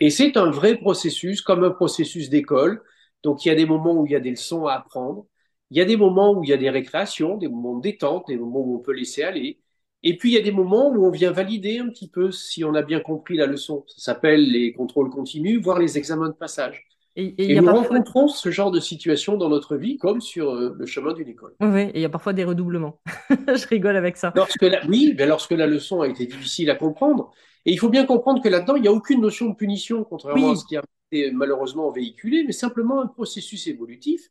Et 0.00 0.08
c'est 0.08 0.38
un 0.38 0.50
vrai 0.50 0.78
processus, 0.78 1.42
comme 1.42 1.64
un 1.64 1.70
processus 1.70 2.30
d'école. 2.30 2.82
Donc 3.22 3.44
il 3.44 3.48
y 3.48 3.50
a 3.50 3.54
des 3.54 3.66
moments 3.66 3.94
où 4.00 4.06
il 4.06 4.12
y 4.12 4.16
a 4.16 4.20
des 4.20 4.30
leçons 4.30 4.66
à 4.66 4.72
apprendre, 4.72 5.26
il 5.70 5.76
y 5.76 5.82
a 5.82 5.84
des 5.84 5.98
moments 5.98 6.32
où 6.32 6.44
il 6.44 6.48
y 6.48 6.54
a 6.54 6.56
des 6.56 6.70
récréations, 6.70 7.36
des 7.36 7.48
moments 7.48 7.76
de 7.76 7.82
détente, 7.82 8.28
des 8.28 8.38
moments 8.38 8.60
où 8.60 8.76
on 8.76 8.78
peut 8.78 8.94
laisser 8.94 9.22
aller. 9.22 9.60
Et 10.02 10.16
puis 10.16 10.30
il 10.30 10.34
y 10.34 10.38
a 10.38 10.42
des 10.42 10.50
moments 10.50 10.88
où 10.90 11.04
on 11.04 11.10
vient 11.10 11.30
valider 11.30 11.78
un 11.78 11.90
petit 11.90 12.08
peu 12.08 12.32
si 12.32 12.64
on 12.64 12.74
a 12.74 12.82
bien 12.82 13.00
compris 13.00 13.36
la 13.36 13.46
leçon. 13.46 13.84
Ça 13.86 14.12
s'appelle 14.12 14.50
les 14.50 14.72
contrôles 14.72 15.10
continus, 15.10 15.60
voire 15.60 15.78
les 15.78 15.98
examens 15.98 16.28
de 16.28 16.34
passage. 16.34 16.86
Et, 17.16 17.60
nous 17.60 17.72
rencontrons 17.72 18.26
ce 18.26 18.50
genre 18.50 18.72
de 18.72 18.80
situation 18.80 19.36
dans 19.36 19.48
notre 19.48 19.76
vie, 19.76 19.98
comme 19.98 20.20
sur 20.20 20.50
euh, 20.50 20.74
le 20.76 20.84
chemin 20.84 21.12
d'une 21.12 21.28
école. 21.28 21.54
Oui, 21.60 21.82
et 21.82 21.92
il 21.98 22.00
y 22.00 22.04
a 22.04 22.08
parfois 22.08 22.32
des 22.32 22.42
redoublements. 22.42 23.00
je 23.30 23.68
rigole 23.68 23.96
avec 23.96 24.16
ça. 24.16 24.32
Lorsque 24.34 24.66
oui, 24.88 25.14
mais 25.16 25.26
lorsque 25.26 25.52
la 25.52 25.68
leçon 25.68 26.00
a 26.00 26.08
été 26.08 26.26
difficile 26.26 26.70
à 26.70 26.74
comprendre. 26.74 27.30
Et 27.66 27.72
il 27.72 27.78
faut 27.78 27.88
bien 27.88 28.04
comprendre 28.04 28.42
que 28.42 28.48
là-dedans, 28.48 28.74
il 28.74 28.82
n'y 28.82 28.88
a 28.88 28.92
aucune 28.92 29.20
notion 29.20 29.48
de 29.48 29.54
punition, 29.54 30.02
contrairement 30.04 30.50
à 30.50 30.56
ce 30.56 30.64
qui 30.64 30.76
a 30.76 30.82
été 31.12 31.30
malheureusement 31.30 31.90
véhiculé, 31.92 32.42
mais 32.44 32.52
simplement 32.52 33.00
un 33.00 33.06
processus 33.06 33.68
évolutif. 33.68 34.28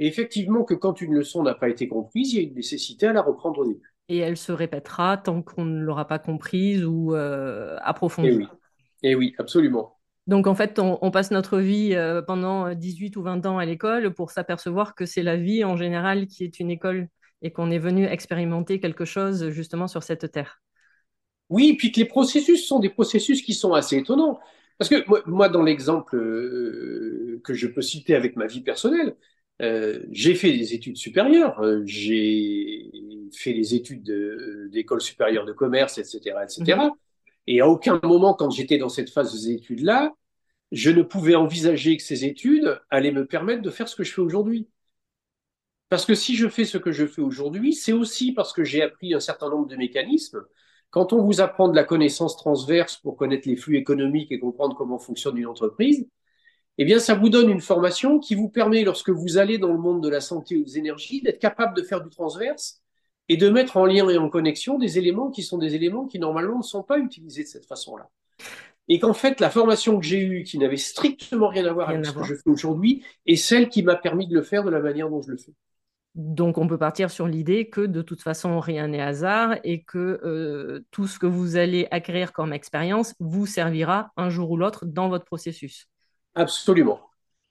Et 0.00 0.08
effectivement, 0.08 0.64
que 0.64 0.74
quand 0.74 1.00
une 1.00 1.14
leçon 1.14 1.44
n'a 1.44 1.54
pas 1.54 1.68
été 1.68 1.86
comprise, 1.86 2.32
il 2.32 2.36
y 2.36 2.44
a 2.44 2.48
une 2.48 2.54
nécessité 2.54 3.06
à 3.06 3.12
la 3.12 3.22
reprendre 3.22 3.60
au 3.60 3.66
début. 3.66 3.94
Et 4.08 4.18
elle 4.18 4.36
se 4.36 4.50
répétera 4.50 5.16
tant 5.16 5.40
qu'on 5.40 5.64
ne 5.64 5.80
l'aura 5.80 6.06
pas 6.06 6.18
comprise 6.18 6.84
ou 6.84 7.14
euh, 7.14 7.78
approfondie. 7.80 8.28
Et 8.28 8.36
oui. 8.36 8.46
Et 9.04 9.14
oui, 9.14 9.34
absolument. 9.38 9.96
Donc 10.26 10.46
en 10.46 10.54
fait, 10.54 10.78
on, 10.78 11.10
passe 11.10 11.30
notre 11.30 11.58
vie 11.58 11.94
euh, 11.94 12.22
pendant 12.22 12.72
18 12.72 13.16
ou 13.16 13.22
20 13.22 13.44
ans 13.44 13.58
à 13.58 13.66
l'école 13.66 14.14
pour 14.14 14.30
s'apercevoir 14.30 14.94
que 14.94 15.04
c'est 15.04 15.22
la 15.22 15.36
vie 15.36 15.64
en 15.64 15.76
général 15.76 16.26
qui 16.26 16.44
est 16.44 16.60
une 16.60 16.70
école 16.70 17.08
et 17.42 17.52
qu'on 17.52 17.70
est 17.70 17.78
venu 17.78 18.06
expérimenter 18.06 18.80
quelque 18.80 19.04
chose 19.04 19.50
justement 19.50 19.86
sur 19.86 20.02
cette 20.02 20.32
terre. 20.32 20.62
Oui, 21.50 21.74
puis 21.76 21.92
que 21.92 22.00
les 22.00 22.06
processus 22.06 22.66
sont 22.66 22.80
des 22.80 22.88
processus 22.88 23.42
qui 23.42 23.52
sont 23.52 23.74
assez 23.74 23.98
étonnants. 23.98 24.40
Parce 24.78 24.88
que 24.88 25.04
moi, 25.28 25.50
dans 25.50 25.62
l'exemple 25.62 26.16
euh, 26.16 27.40
que 27.44 27.52
je 27.52 27.66
peux 27.66 27.82
citer 27.82 28.14
avec 28.14 28.34
ma 28.34 28.46
vie 28.46 28.62
personnelle, 28.62 29.14
euh, 29.60 30.00
j'ai 30.10 30.34
fait 30.34 30.52
des 30.52 30.72
études 30.72 30.96
supérieures, 30.96 31.62
j'ai 31.84 32.90
fait 33.32 33.52
des 33.52 33.74
études 33.74 34.70
d'école 34.72 35.02
supérieure 35.02 35.44
de 35.44 35.52
commerce, 35.52 35.98
etc., 35.98 36.36
etc. 36.42 36.78
Et 37.46 37.60
à 37.60 37.68
aucun 37.68 38.00
moment, 38.02 38.34
quand 38.34 38.50
j'étais 38.50 38.78
dans 38.78 38.88
cette 38.88 39.10
phase 39.10 39.32
des 39.32 39.52
études-là, 39.52 40.14
je 40.72 40.90
ne 40.90 41.02
pouvais 41.02 41.34
envisager 41.34 41.96
que 41.96 42.02
ces 42.02 42.24
études 42.24 42.80
allaient 42.90 43.12
me 43.12 43.26
permettre 43.26 43.62
de 43.62 43.70
faire 43.70 43.88
ce 43.88 43.96
que 43.96 44.04
je 44.04 44.12
fais 44.12 44.22
aujourd'hui. 44.22 44.68
Parce 45.88 46.06
que 46.06 46.14
si 46.14 46.34
je 46.34 46.48
fais 46.48 46.64
ce 46.64 46.78
que 46.78 46.92
je 46.92 47.06
fais 47.06 47.22
aujourd'hui, 47.22 47.74
c'est 47.74 47.92
aussi 47.92 48.32
parce 48.32 48.52
que 48.52 48.64
j'ai 48.64 48.82
appris 48.82 49.14
un 49.14 49.20
certain 49.20 49.50
nombre 49.50 49.68
de 49.68 49.76
mécanismes. 49.76 50.44
Quand 50.90 51.12
on 51.12 51.22
vous 51.22 51.40
apprend 51.40 51.68
de 51.68 51.76
la 51.76 51.84
connaissance 51.84 52.36
transverse 52.36 52.96
pour 52.96 53.16
connaître 53.16 53.48
les 53.48 53.56
flux 53.56 53.76
économiques 53.76 54.32
et 54.32 54.38
comprendre 54.38 54.74
comment 54.76 54.98
fonctionne 54.98 55.36
une 55.36 55.46
entreprise, 55.46 56.08
eh 56.78 56.84
bien, 56.84 56.98
ça 56.98 57.14
vous 57.14 57.28
donne 57.28 57.50
une 57.50 57.60
formation 57.60 58.18
qui 58.18 58.34
vous 58.34 58.48
permet, 58.48 58.82
lorsque 58.82 59.10
vous 59.10 59.38
allez 59.38 59.58
dans 59.58 59.72
le 59.72 59.78
monde 59.78 60.02
de 60.02 60.08
la 60.08 60.20
santé 60.20 60.56
ou 60.56 60.64
des 60.64 60.78
énergies, 60.78 61.22
d'être 61.22 61.38
capable 61.38 61.76
de 61.76 61.82
faire 61.82 62.02
du 62.02 62.10
transverse 62.10 62.83
et 63.28 63.36
de 63.36 63.48
mettre 63.48 63.76
en 63.76 63.86
lien 63.86 64.08
et 64.08 64.18
en 64.18 64.28
connexion 64.28 64.78
des 64.78 64.98
éléments 64.98 65.30
qui 65.30 65.42
sont 65.42 65.58
des 65.58 65.74
éléments 65.74 66.06
qui 66.06 66.18
normalement 66.18 66.58
ne 66.58 66.62
sont 66.62 66.82
pas 66.82 66.98
utilisés 66.98 67.42
de 67.42 67.48
cette 67.48 67.66
façon-là. 67.66 68.10
Et 68.88 68.98
qu'en 68.98 69.14
fait, 69.14 69.40
la 69.40 69.48
formation 69.48 69.98
que 69.98 70.04
j'ai 70.04 70.20
eue, 70.20 70.42
qui 70.42 70.58
n'avait 70.58 70.76
strictement 70.76 71.48
rien 71.48 71.64
à 71.64 71.72
voir 71.72 71.88
avec 71.88 72.04
ce 72.04 72.12
que 72.12 72.22
je 72.22 72.34
fais 72.34 72.50
aujourd'hui, 72.50 73.02
est 73.26 73.36
celle 73.36 73.70
qui 73.70 73.82
m'a 73.82 73.96
permis 73.96 74.26
de 74.26 74.34
le 74.34 74.42
faire 74.42 74.62
de 74.62 74.70
la 74.70 74.80
manière 74.80 75.08
dont 75.08 75.22
je 75.22 75.30
le 75.30 75.38
fais. 75.38 75.54
Donc, 76.14 76.58
on 76.58 76.68
peut 76.68 76.78
partir 76.78 77.10
sur 77.10 77.26
l'idée 77.26 77.68
que 77.68 77.80
de 77.80 78.02
toute 78.02 78.22
façon, 78.22 78.60
rien 78.60 78.88
n'est 78.88 79.00
hasard 79.00 79.56
et 79.64 79.82
que 79.82 80.20
euh, 80.22 80.84
tout 80.90 81.08
ce 81.08 81.18
que 81.18 81.26
vous 81.26 81.56
allez 81.56 81.88
acquérir 81.90 82.32
comme 82.32 82.52
expérience 82.52 83.14
vous 83.18 83.46
servira 83.46 84.12
un 84.16 84.28
jour 84.28 84.50
ou 84.50 84.56
l'autre 84.56 84.84
dans 84.84 85.08
votre 85.08 85.24
processus. 85.24 85.88
Absolument. 86.34 87.00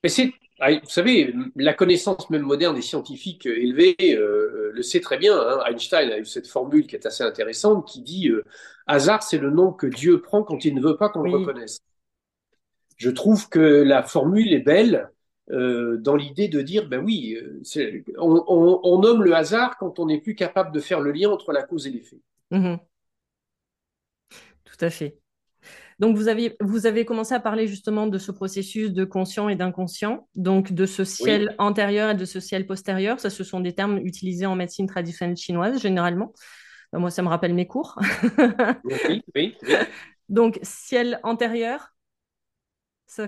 Mais 0.04 0.10
c'est, 0.10 0.34
ah, 0.60 0.72
vous 0.72 0.90
savez, 0.90 1.34
la 1.56 1.74
connaissance 1.74 2.30
même 2.30 2.44
moderne 2.44 2.76
des 2.76 2.82
scientifiques 2.82 3.48
élevés 3.48 3.96
euh, 4.02 4.72
le 4.74 4.84
sait 4.84 5.00
très 5.00 5.18
bien. 5.18 5.36
Hein. 5.36 5.64
Einstein 5.68 6.12
a 6.12 6.20
eu 6.20 6.26
cette 6.26 6.48
formule 6.48 6.86
qui 6.86 6.96
est 6.96 7.06
assez 7.06 7.24
intéressante 7.24 7.88
qui 7.88 8.02
dit 8.02 8.30
euh, 8.30 8.46
hasard, 8.86 9.24
c'est 9.24 9.40
le 9.40 9.50
nom 9.50 9.74
que 9.74 9.88
Dieu 9.88 10.22
prend 10.22 10.44
quand 10.44 10.64
il 10.64 10.76
ne 10.76 10.82
veut 10.82 10.96
pas 10.96 11.10
qu'on 11.10 11.24
le 11.24 11.32
reconnaisse. 11.32 11.80
Je 12.98 13.10
trouve 13.10 13.50
que 13.50 13.60
la 13.60 14.04
formule 14.04 14.54
est 14.54 14.60
belle 14.60 15.10
euh, 15.50 15.98
dans 15.98 16.16
l'idée 16.16 16.48
de 16.48 16.62
dire, 16.62 16.88
ben 16.88 17.04
oui, 17.04 17.36
on, 18.18 19.00
nomme 19.02 19.24
le 19.24 19.34
hasard 19.36 19.78
quand 19.78 19.98
on 19.98 20.06
n'est 20.06 20.22
plus 20.22 20.36
capable 20.36 20.72
de 20.72 20.80
faire 20.80 21.00
le 21.00 21.12
lien 21.12 21.32
entre 21.32 21.52
la 21.52 21.64
cause 21.64 21.88
et 21.88 21.90
l'effet. 21.90 22.20
Mhm. 22.52 22.78
Tout 24.64 24.86
à 24.86 24.92
fait. 24.92 25.18
Donc, 26.00 26.16
vous 26.16 26.28
avez, 26.28 26.56
vous 26.60 26.86
avez 26.86 27.06
commencé 27.06 27.34
à 27.34 27.40
parler 27.40 27.68
justement 27.68 28.08
de 28.08 28.18
ce 28.18 28.32
processus 28.32 28.92
de 28.92 29.06
conscient 29.06 29.50
et 29.50 29.56
d'inconscient, 29.56 30.28
donc 30.36 30.74
de 30.74 30.86
ce 30.86 31.04
ciel 31.04 31.56
antérieur 31.58 32.12
et 32.12 32.16
de 32.16 32.26
ce 32.26 32.40
ciel 32.40 32.66
postérieur. 32.66 33.20
Ça, 33.20 33.30
ce 33.30 33.44
sont 33.44 33.60
des 33.60 33.74
termes 33.74 33.98
utilisés 33.98 34.46
en 34.46 34.56
médecine 34.56 34.88
traditionnelle 34.88 35.38
chinoise, 35.38 35.82
généralement. 35.82 36.34
Ben, 36.92 37.00
moi, 37.00 37.10
ça 37.10 37.22
me 37.22 37.28
rappelle 37.30 37.54
mes 37.54 37.68
cours. 37.68 38.00
oui, 38.84 39.24
oui. 39.36 39.58
Donc, 40.30 40.60
ciel 40.64 41.20
antérieur, 41.24 41.94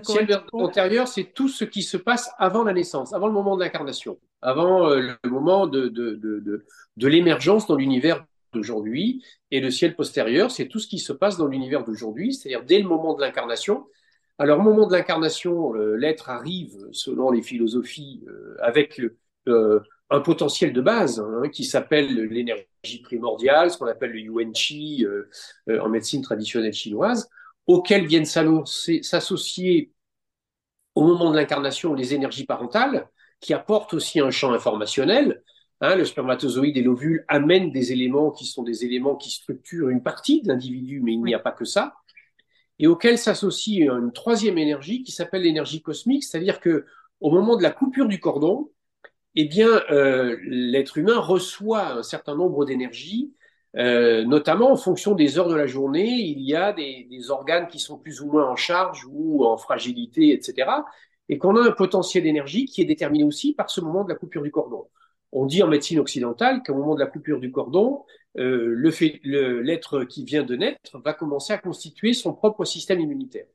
Ciel 0.02 0.42
antérieur, 0.52 1.06
c'est 1.06 1.32
tout 1.32 1.48
ce 1.48 1.64
qui 1.64 1.82
se 1.82 1.96
passe 1.96 2.30
avant 2.38 2.64
la 2.64 2.72
naissance, 2.72 3.12
avant 3.12 3.28
le 3.28 3.32
moment 3.32 3.56
de 3.56 3.62
l'incarnation, 3.62 4.18
avant 4.42 4.90
euh, 4.90 5.12
le 5.22 5.30
moment 5.30 5.68
de, 5.68 5.86
de, 5.86 6.14
de, 6.14 6.66
de 6.96 7.08
l'émergence 7.08 7.68
dans 7.68 7.76
l'univers 7.76 8.24
d'aujourd'hui. 8.56 9.24
Et 9.50 9.60
le 9.60 9.70
ciel 9.70 9.94
postérieur, 9.94 10.50
c'est 10.50 10.66
tout 10.66 10.78
ce 10.78 10.88
qui 10.88 10.98
se 10.98 11.12
passe 11.12 11.36
dans 11.36 11.46
l'univers 11.46 11.84
d'aujourd'hui, 11.84 12.34
c'est-à-dire 12.34 12.64
dès 12.64 12.78
le 12.78 12.88
moment 12.88 13.14
de 13.14 13.20
l'incarnation. 13.20 13.86
Alors, 14.38 14.58
au 14.58 14.62
moment 14.62 14.86
de 14.86 14.92
l'incarnation, 14.92 15.72
l'être 15.72 16.28
arrive, 16.28 16.76
selon 16.92 17.30
les 17.30 17.42
philosophies, 17.42 18.24
euh, 18.28 18.56
avec 18.60 19.00
euh, 19.48 19.80
un 20.10 20.20
potentiel 20.20 20.72
de 20.72 20.80
base 20.80 21.20
hein, 21.20 21.48
qui 21.50 21.64
s'appelle 21.64 22.14
l'énergie 22.14 23.02
primordiale, 23.02 23.70
ce 23.70 23.78
qu'on 23.78 23.86
appelle 23.86 24.12
le 24.12 24.20
yuan 24.20 24.54
chi 24.54 25.06
en 25.68 25.88
médecine 25.88 26.22
traditionnelle 26.22 26.72
chinoise 26.72 27.28
auxquels 27.66 28.06
viennent 28.06 28.26
s'associer 28.26 29.92
au 30.94 31.04
moment 31.04 31.30
de 31.30 31.36
l'incarnation 31.36 31.94
les 31.94 32.14
énergies 32.14 32.46
parentales, 32.46 33.08
qui 33.40 33.52
apportent 33.52 33.94
aussi 33.94 34.20
un 34.20 34.30
champ 34.30 34.52
informationnel. 34.52 35.42
Hein, 35.80 35.96
le 35.96 36.04
spermatozoïde 36.04 36.76
et 36.76 36.82
l'ovule 36.82 37.24
amènent 37.28 37.70
des 37.70 37.92
éléments 37.92 38.30
qui 38.30 38.46
sont 38.46 38.62
des 38.62 38.84
éléments 38.84 39.14
qui 39.14 39.30
structurent 39.30 39.90
une 39.90 40.02
partie 40.02 40.42
de 40.42 40.48
l'individu, 40.48 41.00
mais 41.02 41.12
il 41.12 41.22
n'y 41.22 41.34
a 41.34 41.38
pas 41.38 41.52
que 41.52 41.66
ça, 41.66 41.96
et 42.78 42.86
auxquels 42.86 43.18
s'associe 43.18 43.82
une 43.82 44.12
troisième 44.12 44.56
énergie 44.58 45.02
qui 45.02 45.12
s'appelle 45.12 45.42
l'énergie 45.42 45.82
cosmique, 45.82 46.24
c'est-à-dire 46.24 46.60
que 46.60 46.86
au 47.20 47.30
moment 47.30 47.56
de 47.56 47.62
la 47.62 47.70
coupure 47.70 48.08
du 48.08 48.20
cordon, 48.20 48.70
eh 49.34 49.44
bien, 49.44 49.82
euh, 49.90 50.38
l'être 50.44 50.96
humain 50.96 51.18
reçoit 51.18 51.92
un 51.92 52.02
certain 52.02 52.34
nombre 52.34 52.64
d'énergies 52.64 53.34
euh, 53.76 54.24
notamment 54.24 54.72
en 54.72 54.76
fonction 54.76 55.14
des 55.14 55.38
heures 55.38 55.48
de 55.48 55.54
la 55.54 55.66
journée, 55.66 56.08
il 56.08 56.40
y 56.40 56.54
a 56.54 56.72
des, 56.72 57.30
organes 57.30 57.68
qui 57.68 57.78
sont 57.78 57.98
plus 57.98 58.20
ou 58.20 58.30
moins 58.30 58.48
en 58.48 58.56
charge 58.56 59.04
ou 59.10 59.44
en 59.44 59.58
fragilité, 59.58 60.32
etc. 60.32 60.70
Et 61.28 61.38
qu'on 61.38 61.56
a 61.56 61.60
un 61.60 61.72
potentiel 61.72 62.22
d'énergie 62.22 62.64
qui 62.64 62.80
est 62.80 62.86
déterminé 62.86 63.24
aussi 63.24 63.52
par 63.52 63.68
ce 63.68 63.80
moment 63.80 64.04
de 64.04 64.08
la 64.08 64.14
coupure 64.14 64.42
du 64.42 64.50
cordon. 64.50 64.86
On 65.32 65.46
dit 65.46 65.62
en 65.62 65.68
médecine 65.68 65.98
occidentale 65.98 66.62
qu'au 66.64 66.74
moment 66.74 66.94
de 66.94 67.00
la 67.00 67.06
coupure 67.06 67.40
du 67.40 67.50
cordon, 67.50 68.04
euh, 68.38 68.74
l'être 69.22 70.04
qui 70.04 70.24
vient 70.24 70.44
de 70.44 70.56
naître 70.56 70.98
va 70.98 71.12
commencer 71.12 71.52
à 71.52 71.58
constituer 71.58 72.12
son 72.12 72.32
propre 72.32 72.64
système 72.64 73.00
immunitaire. 73.00 73.46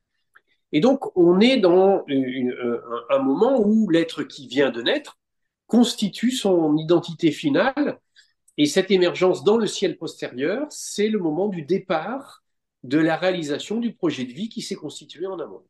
Et 0.71 0.79
donc, 0.79 1.15
on 1.17 1.39
est 1.39 1.57
dans 1.57 2.05
un 3.09 3.19
moment 3.19 3.59
où 3.59 3.89
l'être 3.89 4.23
qui 4.23 4.47
vient 4.47 4.71
de 4.71 4.81
naître 4.81 5.17
constitue 5.67 6.31
son 6.31 6.77
identité 6.77 7.31
finale 7.31 7.99
et 8.57 8.65
cette 8.65 8.91
émergence 8.91 9.43
dans 9.43 9.57
le 9.57 9.67
ciel 9.67 9.97
postérieur, 9.97 10.67
c'est 10.69 11.07
le 11.07 11.19
moment 11.19 11.47
du 11.47 11.63
départ 11.63 12.43
de 12.83 12.97
la 12.97 13.15
réalisation 13.15 13.77
du 13.77 13.93
projet 13.93 14.25
de 14.25 14.33
vie 14.33 14.49
qui 14.49 14.61
s'est 14.61 14.75
constitué 14.75 15.27
en 15.27 15.39
amont. 15.39 15.63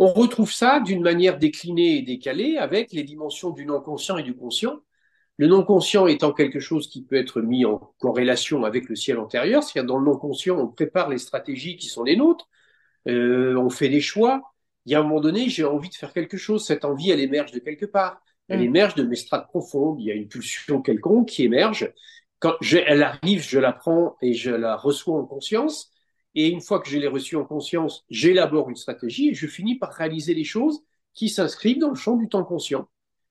On 0.00 0.12
retrouve 0.12 0.52
ça 0.52 0.78
d'une 0.78 1.02
manière 1.02 1.38
déclinée 1.38 1.96
et 1.96 2.02
décalée 2.02 2.56
avec 2.56 2.92
les 2.92 3.02
dimensions 3.02 3.50
du 3.50 3.66
non-conscient 3.66 4.16
et 4.16 4.22
du 4.22 4.32
conscient. 4.32 4.78
Le 5.38 5.48
non-conscient 5.48 6.06
étant 6.06 6.32
quelque 6.32 6.60
chose 6.60 6.88
qui 6.88 7.02
peut 7.02 7.16
être 7.16 7.40
mis 7.40 7.64
en 7.64 7.92
corrélation 7.98 8.64
avec 8.64 8.88
le 8.88 8.94
ciel 8.94 9.18
antérieur, 9.18 9.64
c'est-à-dire 9.64 9.88
dans 9.88 9.98
le 9.98 10.04
non-conscient, 10.04 10.56
on 10.56 10.68
prépare 10.68 11.08
les 11.08 11.18
stratégies 11.18 11.76
qui 11.76 11.88
sont 11.88 12.04
les 12.04 12.14
nôtres, 12.14 12.48
euh, 13.08 13.56
on 13.56 13.70
fait 13.70 13.88
des 13.88 14.00
choix. 14.00 14.42
Il 14.86 14.92
y 14.92 14.94
a 14.94 15.00
un 15.00 15.02
moment 15.02 15.20
donné, 15.20 15.48
j'ai 15.48 15.64
envie 15.64 15.88
de 15.88 15.94
faire 15.96 16.12
quelque 16.12 16.36
chose, 16.36 16.64
cette 16.64 16.84
envie, 16.84 17.10
elle 17.10 17.18
émerge 17.18 17.50
de 17.50 17.58
quelque 17.58 17.86
part. 17.86 18.22
Elle 18.46 18.60
mm. 18.60 18.66
émerge 18.66 18.94
de 18.94 19.02
mes 19.02 19.16
strates 19.16 19.48
profondes. 19.48 20.00
Il 20.00 20.06
y 20.06 20.12
a 20.12 20.14
une 20.14 20.28
pulsion 20.28 20.80
quelconque 20.80 21.26
qui 21.26 21.42
émerge. 21.42 21.92
Quand 22.38 22.54
elle 22.72 23.02
arrive, 23.02 23.42
je 23.42 23.58
la 23.58 23.72
prends 23.72 24.16
et 24.22 24.32
je 24.32 24.52
la 24.52 24.76
reçois 24.76 25.18
en 25.18 25.26
conscience. 25.26 25.90
Et 26.40 26.46
une 26.50 26.60
fois 26.60 26.78
que 26.78 26.88
je 26.88 26.98
l'ai 26.98 27.08
reçue 27.08 27.34
en 27.34 27.44
conscience, 27.44 28.04
j'élabore 28.10 28.70
une 28.70 28.76
stratégie 28.76 29.30
et 29.30 29.34
je 29.34 29.48
finis 29.48 29.74
par 29.74 29.92
réaliser 29.92 30.34
les 30.34 30.44
choses 30.44 30.84
qui 31.12 31.28
s'inscrivent 31.28 31.80
dans 31.80 31.88
le 31.88 31.96
champ 31.96 32.14
du 32.14 32.28
temps 32.28 32.44
conscient. 32.44 32.88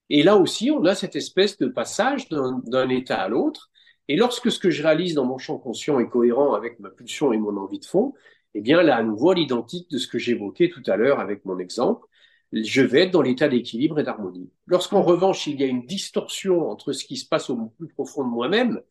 Et 0.10 0.24
là 0.24 0.36
aussi, 0.36 0.72
on 0.72 0.84
a 0.84 0.93
cette 0.93 1.15
espèce 1.15 1.58
de 1.58 1.67
passage 1.67 2.28
d'un 2.28 2.89
état 2.89 3.22
à 3.22 3.30
l'autre. 3.30 3.72
Et 4.10 4.17
lorsque 4.17 4.52
ce 4.52 4.60
que 4.60 4.70
je 4.70 4.84
réalise 4.84 5.13
dans 5.13 5.24
mon 5.24 5.38
champ 5.38 5.58
conscient 5.58 6.02
est 6.02 6.10
cohérent 6.10 6.54
avec 6.54 6.82
ma 6.82 6.89
pulsion 6.89 7.32
et 7.32 7.38
mon 7.38 7.56
envie 7.56 7.80
de 7.80 7.86
fond, 7.86 8.13
eh 8.56 8.60
bien 8.60 8.84
là, 8.84 8.98
à 8.98 9.04
nouveau, 9.04 9.32
l'identique 9.32 9.89
de 9.89 10.00
ce 10.00 10.08
que 10.08 10.20
j'évoquais 10.20 10.67
tout 10.67 10.84
à 10.86 10.98
l'heure 10.98 11.22
avec 11.22 11.46
mon 11.46 11.60
exemple, 11.60 12.06
je 12.52 12.82
vais 12.82 13.04
être 13.04 13.12
dans 13.12 13.22
l'état 13.22 13.48
d'équilibre 13.48 14.02
et 14.02 14.04
d'harmonie. 14.04 14.52
Lorsqu'en 14.65 15.02
revanche, 15.02 15.48
il 15.48 15.62
y 15.62 15.63
a 15.63 15.67
une 15.67 15.86
distorsion 15.86 16.70
entre 16.70 16.91
ce 16.91 17.06
qui 17.06 17.15
se 17.15 17.26
passe 17.26 17.50
au 17.50 17.67
plus 17.78 17.88
profond 17.88 18.26
de 18.26 18.30
moi-même 18.30 18.82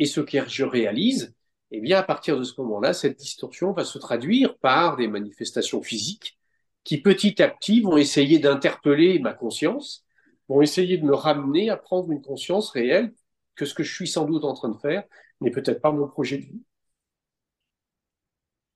et 0.00 0.06
ce 0.06 0.20
que 0.20 0.48
je 0.48 0.64
réalise, 0.64 1.32
eh 1.70 1.80
bien, 1.80 1.98
à 1.98 2.02
partir 2.02 2.38
de 2.38 2.44
ce 2.44 2.60
moment-là, 2.60 2.92
cette 2.92 3.18
distorsion 3.18 3.72
va 3.72 3.84
se 3.84 3.98
traduire 3.98 4.56
par 4.58 4.96
des 4.96 5.08
manifestations 5.08 5.82
physiques 5.82 6.38
qui, 6.84 7.00
petit 7.00 7.42
à 7.42 7.48
petit, 7.48 7.80
vont 7.80 7.96
essayer 7.96 8.38
d'interpeller 8.38 9.18
ma 9.18 9.32
conscience, 9.32 10.04
vont 10.48 10.62
essayer 10.62 10.96
de 10.98 11.04
me 11.04 11.14
ramener 11.14 11.70
à 11.70 11.76
prendre 11.76 12.10
une 12.12 12.22
conscience 12.22 12.70
réelle 12.70 13.12
que 13.56 13.64
ce 13.64 13.74
que 13.74 13.82
je 13.82 13.92
suis 13.92 14.06
sans 14.06 14.24
doute 14.26 14.44
en 14.44 14.54
train 14.54 14.68
de 14.68 14.78
faire 14.78 15.02
n'est 15.40 15.50
peut-être 15.50 15.80
pas 15.80 15.90
mon 15.90 16.06
projet 16.06 16.38
de 16.38 16.44
vie. 16.44 16.62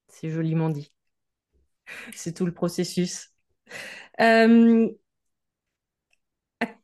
C'est 0.09 0.31
joliment 0.31 0.70
dit. 0.70 0.92
C'est 2.14 2.35
tout 2.35 2.46
le 2.46 2.53
processus. 2.53 3.33
Euh, 4.20 4.88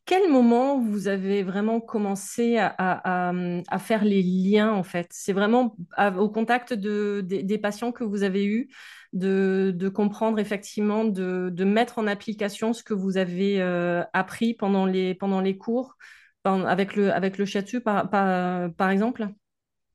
quel 0.06 0.30
moment 0.30 0.80
vous 0.80 1.08
avez 1.08 1.42
vraiment 1.42 1.80
commencé 1.80 2.58
à, 2.58 3.32
faire 3.80 4.04
les 4.04 4.22
liens, 4.22 4.72
en 4.72 4.84
fait? 4.84 5.08
C'est 5.10 5.32
vraiment 5.32 5.76
au 6.16 6.28
contact 6.30 6.72
de, 6.72 7.20
des 7.22 7.58
patients 7.58 7.90
que 7.90 8.04
vous 8.04 8.22
avez 8.22 8.46
eus, 8.46 8.68
de, 9.12 9.88
comprendre 9.88 10.38
effectivement, 10.38 11.04
de, 11.04 11.64
mettre 11.64 11.98
en 11.98 12.06
application 12.06 12.72
ce 12.72 12.84
que 12.84 12.94
vous 12.94 13.16
avez 13.16 13.60
euh, 13.60 14.02
appris 14.12 14.54
pendant 14.54 14.86
les, 14.86 15.58
cours, 15.58 15.96
avec 16.44 16.94
le, 16.94 17.12
avec 17.12 17.36
le 17.36 17.80
par 17.80 18.90
exemple? 18.90 19.28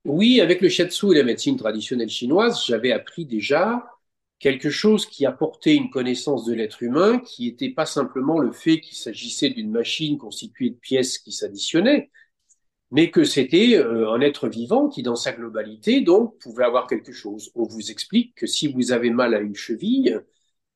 Oui, 0.03 0.41
avec 0.41 0.61
le 0.61 0.67
shiatsu 0.67 1.11
et 1.11 1.19
la 1.19 1.23
médecine 1.23 1.55
traditionnelle 1.55 2.09
chinoise, 2.09 2.65
j'avais 2.65 2.91
appris 2.91 3.25
déjà 3.25 3.90
quelque 4.41 4.71
chose 4.71 5.05
qui 5.05 5.25
apportait 5.25 5.75
une 5.75 5.91
connaissance 5.91 6.45
de 6.45 6.53
l'être 6.53 6.81
humain, 6.81 7.19
qui 7.19 7.45
n'était 7.45 7.69
pas 7.69 7.85
simplement 7.85 8.39
le 8.39 8.51
fait 8.51 8.81
qu'il 8.81 8.97
s'agissait 8.97 9.51
d'une 9.51 9.69
machine 9.69 10.17
constituée 10.17 10.71
de 10.71 10.75
pièces 10.75 11.19
qui 11.19 11.31
s'additionnaient, 11.31 12.09
mais 12.89 13.11
que 13.11 13.23
c'était 13.23 13.77
euh, 13.77 14.11
un 14.11 14.19
être 14.19 14.49
vivant 14.49 14.89
qui, 14.89 15.03
dans 15.03 15.15
sa 15.15 15.31
globalité, 15.31 16.01
donc, 16.01 16.39
pouvait 16.39 16.65
avoir 16.65 16.87
quelque 16.87 17.13
chose. 17.13 17.51
On 17.53 17.63
vous 17.63 17.91
explique 17.91 18.33
que 18.33 18.47
si 18.47 18.67
vous 18.67 18.91
avez 18.91 19.11
mal 19.11 19.35
à 19.35 19.39
une 19.39 19.55
cheville, 19.55 20.21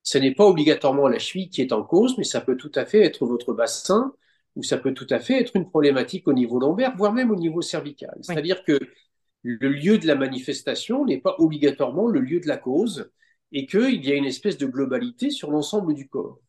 ce 0.03 0.19
n'est 0.19 0.35
pas 0.35 0.45
obligatoirement 0.45 1.07
la 1.07 1.17
cheville 1.17 1.49
qui 1.49 1.61
est 1.61 1.73
en 1.73 1.81
cause, 1.81 2.19
mais 2.19 2.23
ça 2.23 2.41
peut 2.41 2.57
tout 2.57 2.71
à 2.75 2.85
fait 2.85 3.01
être 3.01 3.25
votre 3.25 3.51
bassin, 3.53 4.13
ou 4.55 4.61
ça 4.61 4.77
peut 4.77 4.93
tout 4.93 5.07
à 5.09 5.19
fait 5.19 5.41
être 5.41 5.55
une 5.55 5.67
problématique 5.67 6.27
au 6.27 6.33
niveau 6.33 6.59
lombaire, 6.59 6.95
voire 6.95 7.13
même 7.13 7.31
au 7.31 7.35
niveau 7.35 7.63
cervical. 7.63 8.15
C'est-à-dire 8.21 8.63
que 8.63 8.77
le 9.41 9.69
lieu 9.69 9.97
de 9.97 10.05
la 10.05 10.15
manifestation 10.15 11.03
n'est 11.03 11.19
pas 11.19 11.35
obligatoirement 11.39 12.07
le 12.07 12.19
lieu 12.19 12.39
de 12.39 12.47
la 12.47 12.57
cause, 12.57 13.09
et 13.55 13.65
qu'il 13.65 14.05
y 14.05 14.11
a 14.11 14.15
une 14.15 14.25
espèce 14.25 14.57
de 14.57 14.65
globalité 14.65 15.29
sur 15.29 15.49
l'ensemble 15.49 15.93
du 15.93 16.09
corps. 16.09 16.41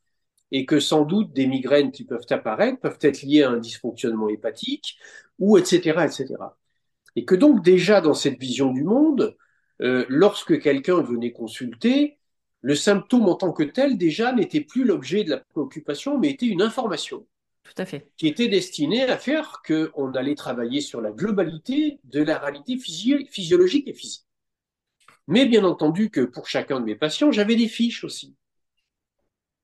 Et 0.50 0.66
que 0.66 0.80
sans 0.80 1.04
doute 1.04 1.32
des 1.32 1.46
migraines 1.46 1.92
qui 1.92 2.04
peuvent 2.04 2.26
apparaître 2.30 2.80
peuvent 2.80 2.98
être 3.00 3.22
liées 3.22 3.44
à 3.44 3.50
un 3.50 3.58
dysfonctionnement 3.58 4.28
hépatique, 4.28 4.98
ou 5.38 5.56
etc. 5.56 6.04
etc. 6.04 6.34
Et 7.14 7.24
que 7.24 7.36
donc 7.36 7.64
déjà 7.64 8.00
dans 8.00 8.12
cette 8.12 8.40
vision 8.40 8.72
du 8.72 8.82
monde, 8.82 9.36
euh, 9.82 10.04
lorsque 10.08 10.60
quelqu'un 10.60 11.00
venait 11.00 11.30
consulter, 11.30 12.18
le 12.60 12.74
symptôme 12.74 13.28
en 13.28 13.36
tant 13.36 13.52
que 13.52 13.62
tel 13.62 13.98
déjà 13.98 14.32
n'était 14.32 14.62
plus 14.62 14.82
l'objet 14.82 15.22
de 15.22 15.30
la 15.30 15.38
préoccupation, 15.38 16.18
mais 16.18 16.30
était 16.30 16.46
une 16.46 16.62
information. 16.62 17.24
Tout 17.62 17.80
à 17.80 17.86
fait. 17.86 18.10
Qui 18.16 18.26
était 18.26 18.48
destinée 18.48 19.04
à 19.04 19.16
faire 19.16 19.62
qu'on 19.64 20.12
allait 20.12 20.34
travailler 20.34 20.80
sur 20.80 21.00
la 21.00 21.12
globalité 21.12 22.00
de 22.02 22.24
la 22.24 22.38
réalité 22.38 22.76
physiologique 22.78 23.86
et 23.86 23.94
physique. 23.94 24.25
Mais 25.26 25.46
bien 25.46 25.64
entendu 25.64 26.10
que 26.10 26.20
pour 26.20 26.48
chacun 26.48 26.80
de 26.80 26.84
mes 26.84 26.94
patients, 26.94 27.32
j'avais 27.32 27.56
des 27.56 27.68
fiches 27.68 28.04
aussi. 28.04 28.36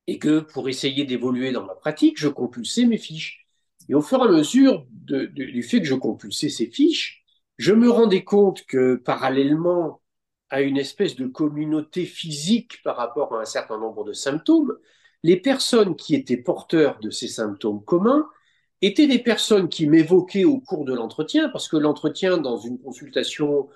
Et 0.06 0.18
que 0.18 0.40
pour 0.40 0.68
essayer 0.68 1.04
d'évoluer 1.04 1.52
dans 1.52 1.64
ma 1.64 1.74
pratique, 1.74 2.18
je 2.18 2.28
compulsais 2.28 2.86
mes 2.86 2.98
fiches. 2.98 3.46
Et 3.88 3.94
au 3.94 4.02
fur 4.02 4.18
et 4.20 4.28
à 4.28 4.30
mesure 4.30 4.86
du 4.90 5.62
fait 5.62 5.80
que 5.80 5.86
je 5.86 5.94
compulsais 5.94 6.48
ces 6.48 6.66
fiches, 6.66 7.22
je 7.58 7.72
me 7.72 7.88
rendais 7.88 8.24
compte 8.24 8.64
que 8.66 8.96
parallèlement 8.96 10.00
à 10.50 10.60
une 10.60 10.76
espèce 10.76 11.16
de 11.16 11.26
communauté 11.26 12.04
physique 12.04 12.82
par 12.82 12.96
rapport 12.96 13.34
à 13.34 13.40
un 13.40 13.44
certain 13.44 13.78
nombre 13.78 14.04
de 14.04 14.12
symptômes, 14.12 14.76
les 15.22 15.36
personnes 15.36 15.96
qui 15.96 16.14
étaient 16.14 16.36
porteurs 16.36 16.98
de 17.00 17.10
ces 17.10 17.28
symptômes 17.28 17.84
communs 17.84 18.28
étaient 18.82 19.06
des 19.06 19.20
personnes 19.20 19.68
qui 19.68 19.86
m'évoquaient 19.86 20.44
au 20.44 20.58
cours 20.60 20.84
de 20.84 20.92
l'entretien, 20.92 21.48
parce 21.48 21.68
que 21.68 21.76
l'entretien 21.76 22.36
dans 22.36 22.58
une 22.58 22.78
consultation 22.80 23.68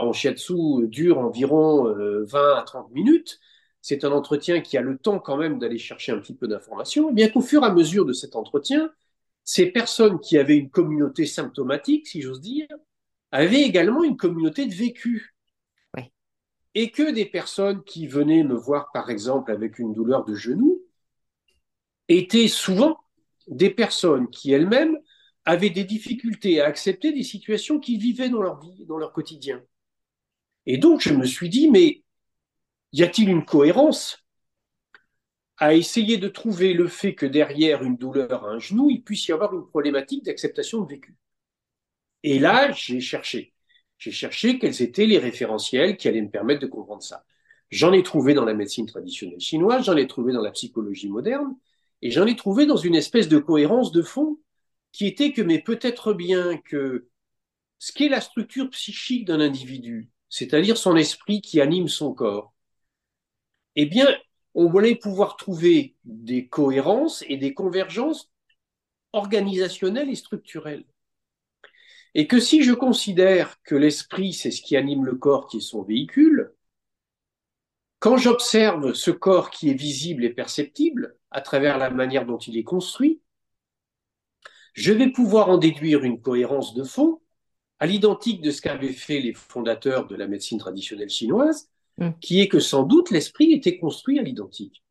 en 0.00 0.12
shiatsu 0.12 0.86
dure 0.88 1.18
environ 1.18 1.84
20 1.84 1.94
euh, 1.94 2.56
à 2.56 2.62
30 2.62 2.90
minutes. 2.92 3.40
C'est 3.80 4.04
un 4.04 4.12
entretien 4.12 4.60
qui 4.60 4.78
a 4.78 4.80
le 4.82 4.96
temps 4.98 5.18
quand 5.18 5.36
même 5.36 5.58
d'aller 5.58 5.78
chercher 5.78 6.12
un 6.12 6.18
petit 6.18 6.34
peu 6.34 6.48
d'informations. 6.48 7.10
Et 7.10 7.12
bien 7.12 7.28
qu'au 7.28 7.42
fur 7.42 7.62
et 7.62 7.66
à 7.66 7.72
mesure 7.72 8.06
de 8.06 8.12
cet 8.12 8.36
entretien, 8.36 8.90
ces 9.44 9.66
personnes 9.66 10.20
qui 10.20 10.38
avaient 10.38 10.56
une 10.56 10.70
communauté 10.70 11.26
symptomatique, 11.26 12.06
si 12.06 12.22
j'ose 12.22 12.40
dire, 12.40 12.66
avaient 13.30 13.62
également 13.62 14.02
une 14.02 14.16
communauté 14.16 14.66
de 14.66 14.74
vécu 14.74 15.34
et 16.74 16.90
que 16.90 17.12
des 17.12 17.24
personnes 17.24 17.82
qui 17.84 18.06
venaient 18.06 18.42
me 18.42 18.54
voir, 18.54 18.90
par 18.92 19.10
exemple, 19.10 19.52
avec 19.52 19.78
une 19.78 19.92
douleur 19.92 20.24
de 20.24 20.34
genou, 20.34 20.82
étaient 22.08 22.48
souvent 22.48 22.98
des 23.46 23.70
personnes 23.70 24.28
qui 24.28 24.52
elles-mêmes 24.52 24.98
avaient 25.44 25.70
des 25.70 25.84
difficultés 25.84 26.60
à 26.60 26.66
accepter 26.66 27.12
des 27.12 27.22
situations 27.22 27.78
qu'ils 27.78 28.00
vivaient 28.00 28.30
dans 28.30 28.42
leur 28.42 28.60
vie, 28.60 28.84
dans 28.86 28.98
leur 28.98 29.12
quotidien. 29.12 29.62
Et 30.66 30.78
donc, 30.78 31.00
je 31.00 31.12
me 31.12 31.26
suis 31.26 31.48
dit, 31.48 31.70
mais 31.70 32.02
y 32.92 33.02
a-t-il 33.02 33.28
une 33.28 33.44
cohérence 33.44 34.18
à 35.58 35.74
essayer 35.74 36.16
de 36.16 36.28
trouver 36.28 36.72
le 36.72 36.88
fait 36.88 37.14
que 37.14 37.26
derrière 37.26 37.82
une 37.82 37.96
douleur 37.96 38.44
à 38.44 38.50
un 38.50 38.58
genou, 38.58 38.90
il 38.90 39.02
puisse 39.02 39.28
y 39.28 39.32
avoir 39.32 39.54
une 39.54 39.66
problématique 39.66 40.24
d'acceptation 40.24 40.80
de 40.80 40.88
vécu? 40.88 41.16
Et 42.22 42.38
là, 42.38 42.72
j'ai 42.72 43.00
cherché. 43.00 43.52
J'ai 43.98 44.10
cherché 44.10 44.58
quels 44.58 44.82
étaient 44.82 45.06
les 45.06 45.18
référentiels 45.18 45.96
qui 45.96 46.08
allaient 46.08 46.22
me 46.22 46.30
permettre 46.30 46.60
de 46.60 46.66
comprendre 46.66 47.02
ça. 47.02 47.24
J'en 47.70 47.92
ai 47.92 48.02
trouvé 48.02 48.34
dans 48.34 48.44
la 48.44 48.54
médecine 48.54 48.86
traditionnelle 48.86 49.40
chinoise, 49.40 49.84
j'en 49.84 49.96
ai 49.96 50.06
trouvé 50.06 50.32
dans 50.32 50.42
la 50.42 50.50
psychologie 50.50 51.08
moderne, 51.08 51.56
et 52.02 52.10
j'en 52.10 52.26
ai 52.26 52.36
trouvé 52.36 52.66
dans 52.66 52.76
une 52.76 52.94
espèce 52.94 53.28
de 53.28 53.38
cohérence 53.38 53.92
de 53.92 54.02
fond 54.02 54.38
qui 54.94 55.08
était 55.08 55.32
que, 55.32 55.42
mais 55.42 55.58
peut-être 55.58 56.12
bien 56.12 56.56
que 56.56 57.08
ce 57.80 57.90
qu'est 57.90 58.08
la 58.08 58.20
structure 58.20 58.70
psychique 58.70 59.24
d'un 59.24 59.40
individu, 59.40 60.08
c'est-à-dire 60.28 60.78
son 60.78 60.94
esprit 60.94 61.40
qui 61.40 61.60
anime 61.60 61.88
son 61.88 62.14
corps, 62.14 62.54
eh 63.74 63.86
bien, 63.86 64.06
on 64.54 64.70
voulait 64.70 64.94
pouvoir 64.94 65.36
trouver 65.36 65.96
des 66.04 66.46
cohérences 66.46 67.24
et 67.28 67.36
des 67.36 67.54
convergences 67.54 68.30
organisationnelles 69.12 70.10
et 70.10 70.14
structurelles. 70.14 70.84
Et 72.14 72.28
que 72.28 72.38
si 72.38 72.62
je 72.62 72.72
considère 72.72 73.60
que 73.64 73.74
l'esprit, 73.74 74.32
c'est 74.32 74.52
ce 74.52 74.62
qui 74.62 74.76
anime 74.76 75.04
le 75.04 75.16
corps, 75.16 75.48
qui 75.48 75.56
est 75.56 75.60
son 75.60 75.82
véhicule, 75.82 76.52
quand 77.98 78.16
j'observe 78.16 78.94
ce 78.94 79.10
corps 79.10 79.50
qui 79.50 79.70
est 79.70 79.74
visible 79.74 80.24
et 80.24 80.30
perceptible 80.30 81.18
à 81.32 81.40
travers 81.40 81.78
la 81.78 81.90
manière 81.90 82.26
dont 82.26 82.38
il 82.38 82.56
est 82.56 82.62
construit, 82.62 83.20
je 84.74 84.92
vais 84.92 85.10
pouvoir 85.10 85.48
en 85.48 85.56
déduire 85.56 86.04
une 86.04 86.20
cohérence 86.20 86.74
de 86.74 86.82
fond 86.84 87.20
à 87.78 87.86
l'identique 87.86 88.42
de 88.42 88.50
ce 88.50 88.60
qu'avaient 88.60 88.92
fait 88.92 89.20
les 89.20 89.32
fondateurs 89.32 90.06
de 90.06 90.16
la 90.16 90.26
médecine 90.26 90.58
traditionnelle 90.58 91.10
chinoise, 91.10 91.70
mm. 91.98 92.10
qui 92.20 92.40
est 92.40 92.48
que 92.48 92.60
sans 92.60 92.82
doute 92.82 93.10
l'esprit 93.10 93.52
était 93.52 93.78
construit 93.78 94.18
à 94.18 94.22
l'identique. 94.22 94.82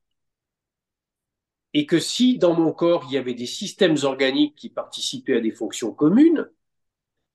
Et 1.74 1.86
que 1.86 2.00
si 2.00 2.38
dans 2.38 2.54
mon 2.54 2.72
corps 2.72 3.06
il 3.10 3.14
y 3.14 3.18
avait 3.18 3.34
des 3.34 3.46
systèmes 3.46 3.98
organiques 4.04 4.56
qui 4.56 4.70
participaient 4.70 5.38
à 5.38 5.42
des 5.42 5.52
fonctions 5.52 5.94
communes, 5.94 6.50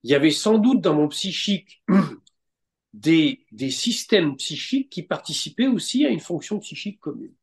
il 0.05 0.11
y 0.11 0.15
avait 0.15 0.31
sans 0.31 0.59
doute 0.59 0.81
dans 0.81 0.95
mon 0.95 1.09
psychique 1.09 1.83
des, 2.95 3.45
des 3.53 3.71
systèmes 3.71 4.37
psychiques 4.37 4.91
qui 4.91 5.03
participaient 5.03 5.67
aussi 5.67 6.07
à 6.07 6.09
une 6.09 6.21
fonction 6.21 6.61
psychique 6.61 7.01
commune. 7.01 7.35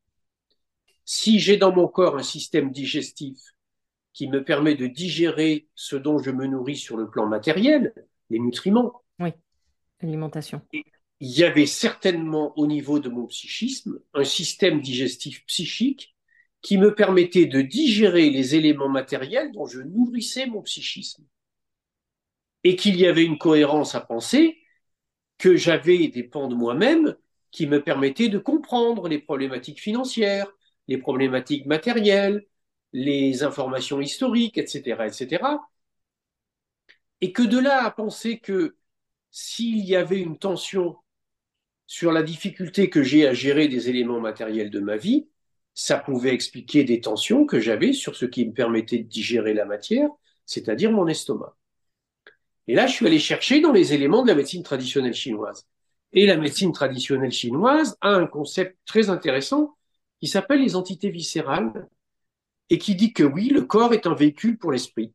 Si 1.04 1.38
j'ai 1.38 1.58
dans 1.58 1.76
mon 1.76 1.88
corps 1.88 2.18
un 2.18 2.24
système 2.24 2.72
digestif 2.72 3.55
qui 4.16 4.30
me 4.30 4.44
permet 4.44 4.76
de 4.76 4.88
digérer 4.88 5.68
ce 5.76 5.98
dont 5.98 6.20
je 6.20 6.32
me 6.32 6.48
nourris 6.48 6.78
sur 6.78 6.96
le 6.96 7.10
plan 7.10 7.28
matériel, 7.28 7.94
les 8.30 8.40
nutriments. 8.40 9.04
Oui, 9.20 9.30
l'alimentation. 10.02 10.62
Il 10.72 10.84
y 11.20 11.44
avait 11.44 11.66
certainement 11.66 12.58
au 12.58 12.66
niveau 12.66 13.00
de 13.00 13.10
mon 13.10 13.28
psychisme 13.28 14.00
un 14.14 14.24
système 14.24 14.80
digestif 14.80 15.46
psychique 15.48 16.16
qui 16.62 16.78
me 16.78 16.96
permettait 16.96 17.46
de 17.46 17.62
digérer 17.62 18.30
les 18.30 18.56
éléments 18.56 18.90
matériels 18.90 19.52
dont 19.52 19.66
je 19.66 19.82
nourrissais 19.82 20.48
mon 20.48 20.62
psychisme 20.62 21.26
et 22.64 22.78
qu'il 22.78 22.96
y 22.96 23.06
avait 23.06 23.26
une 23.26 23.38
cohérence 23.38 23.96
à 23.96 24.02
penser, 24.02 24.58
que 25.38 25.58
j'avais 25.58 26.08
des 26.08 26.24
pans 26.24 26.48
de 26.48 26.56
moi-même 26.56 27.16
qui 27.52 27.68
me 27.68 27.84
permettaient 27.84 28.30
de 28.30 28.40
comprendre 28.40 29.10
les 29.10 29.20
problématiques 29.20 29.82
financières, 29.82 30.48
les 30.88 30.98
problématiques 30.98 31.66
matérielles, 31.66 32.46
les 32.96 33.44
informations 33.44 34.00
historiques, 34.00 34.58
etc., 34.58 35.04
etc. 35.06 35.44
Et 37.20 37.34
que 37.34 37.44
de 37.44 37.60
là 37.60 37.84
à 37.84 37.92
penser 37.92 38.40
que 38.40 38.78
s'il 39.32 39.84
y 39.84 39.98
avait 39.98 40.20
une 40.20 40.38
tension 40.38 40.96
sur 41.88 42.14
la 42.14 42.24
difficulté 42.24 42.90
que 42.90 43.04
j'ai 43.04 43.28
à 43.28 43.34
gérer 43.34 43.68
des 43.68 43.90
éléments 43.90 44.22
matériels 44.22 44.70
de 44.70 44.80
ma 44.80 44.96
vie, 44.96 45.28
ça 45.74 45.98
pouvait 46.00 46.34
expliquer 46.34 46.86
des 46.86 47.02
tensions 47.02 47.46
que 47.46 47.60
j'avais 47.60 47.92
sur 47.92 48.16
ce 48.16 48.26
qui 48.26 48.46
me 48.46 48.54
permettait 48.54 49.00
de 49.00 49.10
digérer 49.10 49.54
la 49.54 49.66
matière, 49.66 50.08
c'est-à-dire 50.46 50.94
mon 50.94 51.08
estomac. 51.10 51.58
Et 52.68 52.76
là, 52.76 52.88
je 52.88 52.94
suis 52.94 53.08
allé 53.08 53.20
chercher 53.20 53.60
dans 53.60 53.74
les 53.74 53.94
éléments 53.94 54.24
de 54.24 54.30
la 54.30 54.36
médecine 54.36 54.64
traditionnelle 54.64 55.14
chinoise. 55.14 55.68
Et 56.14 56.26
la 56.26 56.38
médecine 56.38 56.72
traditionnelle 56.72 57.34
chinoise 57.34 57.98
a 58.00 58.12
un 58.12 58.26
concept 58.26 58.78
très 58.86 59.10
intéressant 59.10 59.76
qui 60.22 60.28
s'appelle 60.28 60.62
les 60.62 60.78
entités 60.78 61.10
viscérales 61.10 61.90
et 62.70 62.78
qui 62.78 62.96
dit 62.96 63.14
que 63.14 63.24
oui, 63.24 63.50
le 63.50 63.64
corps 63.64 63.94
est 63.94 64.08
un 64.08 64.16
véhicule 64.16 64.58
pour 64.58 64.72
l'esprit. 64.72 65.14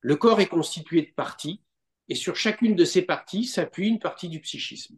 Le 0.00 0.16
corps 0.16 0.40
est 0.40 0.46
constitué 0.46 1.02
de 1.02 1.12
parties 1.12 1.60
et 2.08 2.14
sur 2.14 2.36
chacune 2.36 2.76
de 2.76 2.84
ces 2.84 3.02
parties 3.02 3.44
s'appuie 3.44 3.88
une 3.88 3.98
partie 3.98 4.28
du 4.28 4.40
psychisme. 4.40 4.96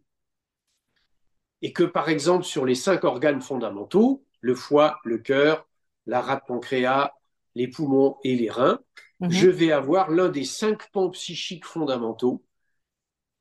Et 1.61 1.73
que 1.73 1.83
par 1.83 2.09
exemple 2.09 2.45
sur 2.45 2.65
les 2.65 2.75
cinq 2.75 3.03
organes 3.03 3.41
fondamentaux, 3.41 4.23
le 4.41 4.55
foie, 4.55 4.99
le 5.03 5.17
cœur, 5.17 5.67
la 6.05 6.21
rate 6.21 6.45
pancréas, 6.47 7.13
les 7.55 7.67
poumons 7.67 8.17
et 8.23 8.35
les 8.35 8.49
reins, 8.49 8.79
Mhm. 9.19 9.31
je 9.31 9.49
vais 9.49 9.71
avoir 9.71 10.09
l'un 10.09 10.29
des 10.29 10.45
cinq 10.45 10.89
pans 10.91 11.09
psychiques 11.09 11.65
fondamentaux 11.65 12.43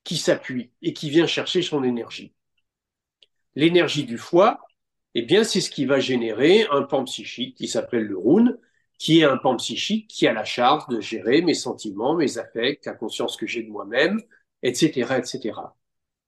qui 0.02 0.16
s'appuie 0.16 0.72
et 0.82 0.92
qui 0.92 1.10
vient 1.10 1.26
chercher 1.26 1.62
son 1.62 1.84
énergie. 1.84 2.34
L'énergie 3.54 4.04
du 4.04 4.18
foie, 4.18 4.60
eh 5.14 5.22
bien, 5.22 5.44
c'est 5.44 5.60
ce 5.60 5.70
qui 5.70 5.84
va 5.86 6.00
générer 6.00 6.66
un 6.70 6.82
pan 6.82 7.04
psychique 7.04 7.56
qui 7.56 7.68
s'appelle 7.68 8.04
le 8.04 8.18
rune, 8.18 8.58
qui 8.98 9.20
est 9.20 9.24
un 9.24 9.36
pan 9.36 9.56
psychique 9.56 10.08
qui 10.08 10.26
a 10.26 10.32
la 10.32 10.44
charge 10.44 10.86
de 10.88 11.00
gérer 11.00 11.42
mes 11.42 11.54
sentiments, 11.54 12.14
mes 12.14 12.38
affects, 12.38 12.84
la 12.86 12.94
conscience 12.94 13.36
que 13.36 13.46
j'ai 13.46 13.62
de 13.62 13.70
moi-même, 13.70 14.20
etc., 14.62 15.14
etc. 15.18 15.60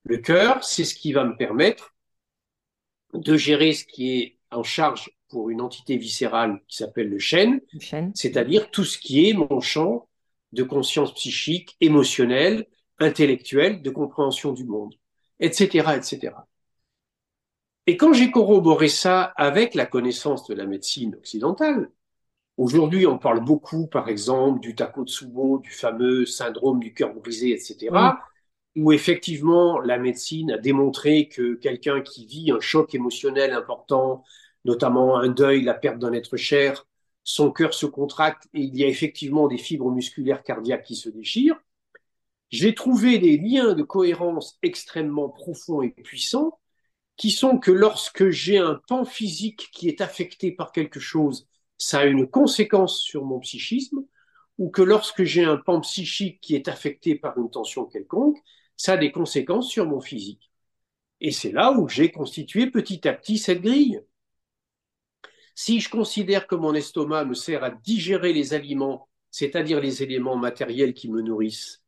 Le 0.05 0.19
cœur, 0.19 0.64
c'est 0.64 0.85
ce 0.85 0.95
qui 0.95 1.12
va 1.12 1.25
me 1.25 1.37
permettre 1.37 1.95
de 3.14 3.37
gérer 3.37 3.73
ce 3.75 3.85
qui 3.85 4.19
est 4.19 4.38
en 4.51 4.62
charge 4.62 5.11
pour 5.29 5.51
une 5.51 5.61
entité 5.61 5.97
viscérale 5.97 6.61
qui 6.69 6.77
s'appelle 6.77 7.09
le 7.09 7.19
chêne, 7.19 7.61
c'est-à-dire 8.14 8.71
tout 8.71 8.85
ce 8.85 8.99
qui 8.99 9.29
est 9.29 9.33
mon 9.33 9.61
champ 9.61 10.09
de 10.53 10.62
conscience 10.62 11.14
psychique, 11.14 11.77
émotionnelle, 11.81 12.66
intellectuelle, 12.99 13.83
de 13.83 13.90
compréhension 13.90 14.53
du 14.53 14.64
monde, 14.64 14.95
etc., 15.40 15.90
etc. 15.97 16.33
Et 17.90 17.96
quand 17.96 18.12
j'ai 18.12 18.31
corroboré 18.31 18.87
ça 18.87 19.33
avec 19.35 19.74
la 19.74 19.85
connaissance 19.85 20.46
de 20.46 20.55
la 20.55 20.64
médecine 20.64 21.16
occidentale, 21.16 21.90
aujourd'hui 22.57 23.05
on 23.05 23.18
parle 23.18 23.44
beaucoup, 23.44 23.88
par 23.88 24.09
exemple, 24.09 24.61
du 24.61 24.76
Takotsubo, 24.76 25.59
du 25.59 25.70
fameux 25.70 26.24
syndrome 26.24 26.79
du 26.79 26.94
cœur 26.94 27.12
brisé, 27.12 27.50
etc. 27.50 27.88
où 28.76 28.92
effectivement 28.92 29.81
la 29.81 29.98
médecine 29.98 30.53
a 30.53 30.59
démontré 30.59 31.26
que 31.26 31.55
quelqu'un 31.55 32.00
qui 32.00 32.26
vit 32.26 32.53
un 32.53 32.61
choc 32.61 32.94
émotionnel 32.94 33.53
important, 33.53 34.22
notamment 34.64 35.18
un 35.18 35.26
deuil, 35.26 35.62
la 35.62 35.74
perte 35.74 35.98
d'un 35.98 36.12
être 36.12 36.37
cher, 36.37 36.87
son 37.24 37.50
cœur 37.50 37.74
se 37.74 37.87
contracte 37.87 38.44
et 38.55 38.61
il 38.61 38.76
y 38.76 38.85
a 38.85 38.87
effectivement 38.87 39.48
des 39.48 39.59
fibres 39.59 39.90
musculaires 39.90 40.44
cardiaques 40.44 40.85
qui 40.85 40.94
se 40.94 41.09
déchirent. 41.09 41.59
J'ai 42.50 42.72
trouvé 42.72 43.18
des 43.18 43.37
liens 43.37 43.74
de 43.74 43.83
cohérence 43.83 44.61
extrêmement 44.62 45.29
profonds 45.29 45.83
et 45.83 45.90
puissants 45.90 46.61
qui 47.21 47.31
sont 47.31 47.59
que 47.59 47.71
lorsque 47.71 48.31
j'ai 48.31 48.57
un 48.57 48.81
pan 48.89 49.05
physique 49.05 49.69
qui 49.75 49.89
est 49.89 50.01
affecté 50.01 50.53
par 50.53 50.73
quelque 50.73 51.01
chose, 51.01 51.47
ça 51.77 51.99
a 51.99 52.07
une 52.07 52.27
conséquence 52.27 52.99
sur 52.99 53.27
mon 53.27 53.41
psychisme, 53.41 54.07
ou 54.57 54.71
que 54.71 54.81
lorsque 54.81 55.25
j'ai 55.25 55.45
un 55.45 55.59
pan 55.59 55.83
psychique 55.83 56.41
qui 56.41 56.55
est 56.55 56.67
affecté 56.67 57.17
par 57.17 57.37
une 57.37 57.51
tension 57.51 57.85
quelconque, 57.85 58.39
ça 58.75 58.95
a 58.95 58.97
des 58.97 59.13
conséquences 59.13 59.69
sur 59.69 59.85
mon 59.85 60.01
physique. 60.01 60.51
Et 61.21 61.31
c'est 61.31 61.53
là 61.53 61.73
où 61.73 61.91
j'ai 61.91 62.11
constitué 62.11 62.71
petit 62.71 63.07
à 63.07 63.13
petit 63.13 63.37
cette 63.37 63.61
grille. 63.61 64.01
Si 65.55 65.79
je 65.79 65.91
considère 65.91 66.47
que 66.47 66.55
mon 66.55 66.73
estomac 66.73 67.27
me 67.27 67.35
sert 67.35 67.63
à 67.63 67.71
digérer 67.71 68.33
les 68.33 68.55
aliments, 68.55 69.11
c'est-à-dire 69.31 69.83
les 69.83 70.03
éléments 70.03 70.39
matériels 70.39 70.95
qui 70.95 71.11
me 71.11 71.21
nourrissent, 71.21 71.83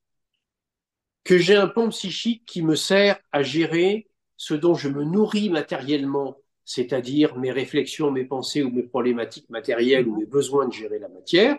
que 1.24 1.38
j'ai 1.38 1.56
un 1.56 1.68
pan 1.68 1.88
psychique 1.88 2.44
qui 2.44 2.60
me 2.60 2.74
sert 2.74 3.18
à 3.32 3.42
gérer 3.42 4.11
ce 4.42 4.54
dont 4.54 4.74
je 4.74 4.88
me 4.88 5.04
nourris 5.04 5.50
matériellement, 5.50 6.36
c'est-à-dire 6.64 7.36
mes 7.38 7.52
réflexions, 7.52 8.10
mes 8.10 8.24
pensées 8.24 8.64
ou 8.64 8.70
mes 8.72 8.82
problématiques 8.82 9.48
matérielles 9.50 10.08
ou 10.08 10.16
mes 10.16 10.26
besoins 10.26 10.66
de 10.66 10.72
gérer 10.72 10.98
la 10.98 11.08
matière, 11.08 11.56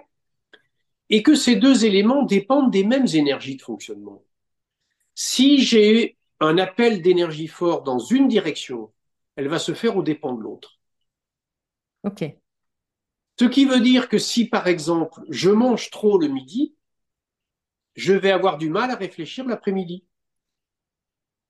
et 1.09 1.23
que 1.23 1.33
ces 1.33 1.55
deux 1.55 1.85
éléments 1.85 2.23
dépendent 2.23 2.71
des 2.71 2.83
mêmes 2.83 3.07
énergies 3.13 3.55
de 3.55 3.61
fonctionnement. 3.61 4.25
Si 5.15 5.63
j'ai 5.63 6.17
un 6.41 6.57
appel 6.57 7.01
d'énergie 7.01 7.47
fort 7.47 7.83
dans 7.83 7.99
une 7.99 8.27
direction, 8.27 8.91
elle 9.37 9.47
va 9.47 9.59
se 9.59 9.73
faire 9.73 9.95
au 9.95 10.03
dépens 10.03 10.33
de 10.33 10.41
l'autre. 10.41 10.77
OK. 12.03 12.25
Ce 13.39 13.45
qui 13.45 13.63
veut 13.63 13.79
dire 13.79 14.09
que 14.09 14.17
si, 14.17 14.49
par 14.49 14.67
exemple, 14.67 15.21
je 15.29 15.51
mange 15.51 15.89
trop 15.89 16.19
le 16.19 16.27
midi, 16.27 16.75
je 17.95 18.11
vais 18.11 18.31
avoir 18.31 18.57
du 18.57 18.69
mal 18.69 18.91
à 18.91 18.95
réfléchir 18.95 19.45
l'après-midi. 19.45 20.03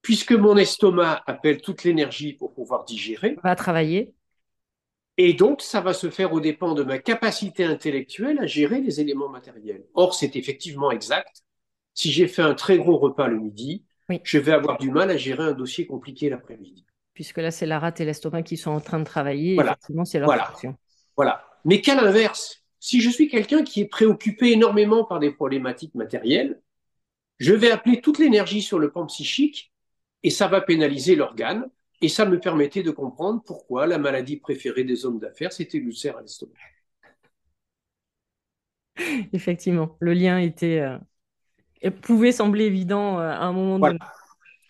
Puisque 0.03 0.33
mon 0.33 0.55
estomac 0.57 1.23
appelle 1.25 1.61
toute 1.61 1.83
l'énergie 1.83 2.33
pour 2.33 2.53
pouvoir 2.53 2.83
digérer. 2.83 3.37
Va 3.43 3.55
travailler. 3.55 4.13
Et 5.17 5.33
donc, 5.33 5.61
ça 5.61 5.79
va 5.79 5.93
se 5.93 6.09
faire 6.09 6.33
au 6.33 6.39
dépens 6.39 6.73
de 6.73 6.83
ma 6.83 6.99
capacité 6.99 7.63
intellectuelle 7.63 8.37
à 8.39 8.45
gérer 8.45 8.81
les 8.81 8.99
éléments 8.99 9.29
matériels. 9.29 9.85
Or, 9.93 10.13
c'est 10.13 10.35
effectivement 10.35 10.91
exact. 10.91 11.43
Si 11.93 12.11
j'ai 12.11 12.27
fait 12.27 12.41
un 12.41 12.53
très 12.53 12.77
gros 12.77 12.97
repas 12.97 13.27
le 13.27 13.39
midi, 13.39 13.85
je 14.23 14.37
vais 14.39 14.51
avoir 14.51 14.77
du 14.77 14.91
mal 14.91 15.09
à 15.09 15.17
gérer 15.17 15.43
un 15.43 15.53
dossier 15.53 15.87
compliqué 15.87 16.29
l'après-midi. 16.29 16.85
Puisque 17.13 17.37
là, 17.37 17.51
c'est 17.51 17.65
la 17.67 17.79
rate 17.79 18.01
et 18.01 18.05
l'estomac 18.05 18.43
qui 18.43 18.57
sont 18.57 18.71
en 18.71 18.81
train 18.81 18.99
de 18.99 19.05
travailler. 19.05 19.55
Voilà. 19.55 19.71
Effectivement, 19.71 20.05
c'est 20.05 20.19
leur 20.19 20.27
voilà. 20.27 20.51
Voilà. 21.15 21.45
Mais 21.63 21.79
qu'à 21.79 21.95
l'inverse, 21.95 22.63
si 22.79 22.99
je 22.99 23.09
suis 23.09 23.29
quelqu'un 23.29 23.63
qui 23.63 23.81
est 23.81 23.85
préoccupé 23.85 24.51
énormément 24.51 25.05
par 25.05 25.19
des 25.19 25.31
problématiques 25.31 25.95
matérielles, 25.95 26.59
je 27.37 27.53
vais 27.53 27.71
appeler 27.71 28.01
toute 28.01 28.17
l'énergie 28.17 28.61
sur 28.61 28.79
le 28.79 28.91
plan 28.91 29.05
psychique 29.05 29.72
et 30.23 30.29
ça 30.29 30.47
va 30.47 30.61
pénaliser 30.61 31.15
l'organe. 31.15 31.69
Et 32.01 32.09
ça 32.09 32.25
me 32.25 32.39
permettait 32.39 32.83
de 32.83 32.91
comprendre 32.91 33.41
pourquoi 33.45 33.87
la 33.87 33.97
maladie 33.97 34.35
préférée 34.37 34.83
des 34.83 35.05
hommes 35.05 35.19
d'affaires, 35.19 35.53
c'était 35.53 35.77
l'ulcère 35.77 36.17
à 36.17 36.21
l'estomac. 36.21 36.53
Effectivement, 39.33 39.95
le 39.99 40.13
lien 40.13 40.37
était, 40.37 40.79
euh, 40.79 41.91
pouvait 42.01 42.33
sembler 42.33 42.65
évident 42.65 43.19
euh, 43.19 43.29
à 43.29 43.43
un 43.43 43.53
moment 43.53 43.79
voilà. 43.79 43.97
donné. 43.97 44.09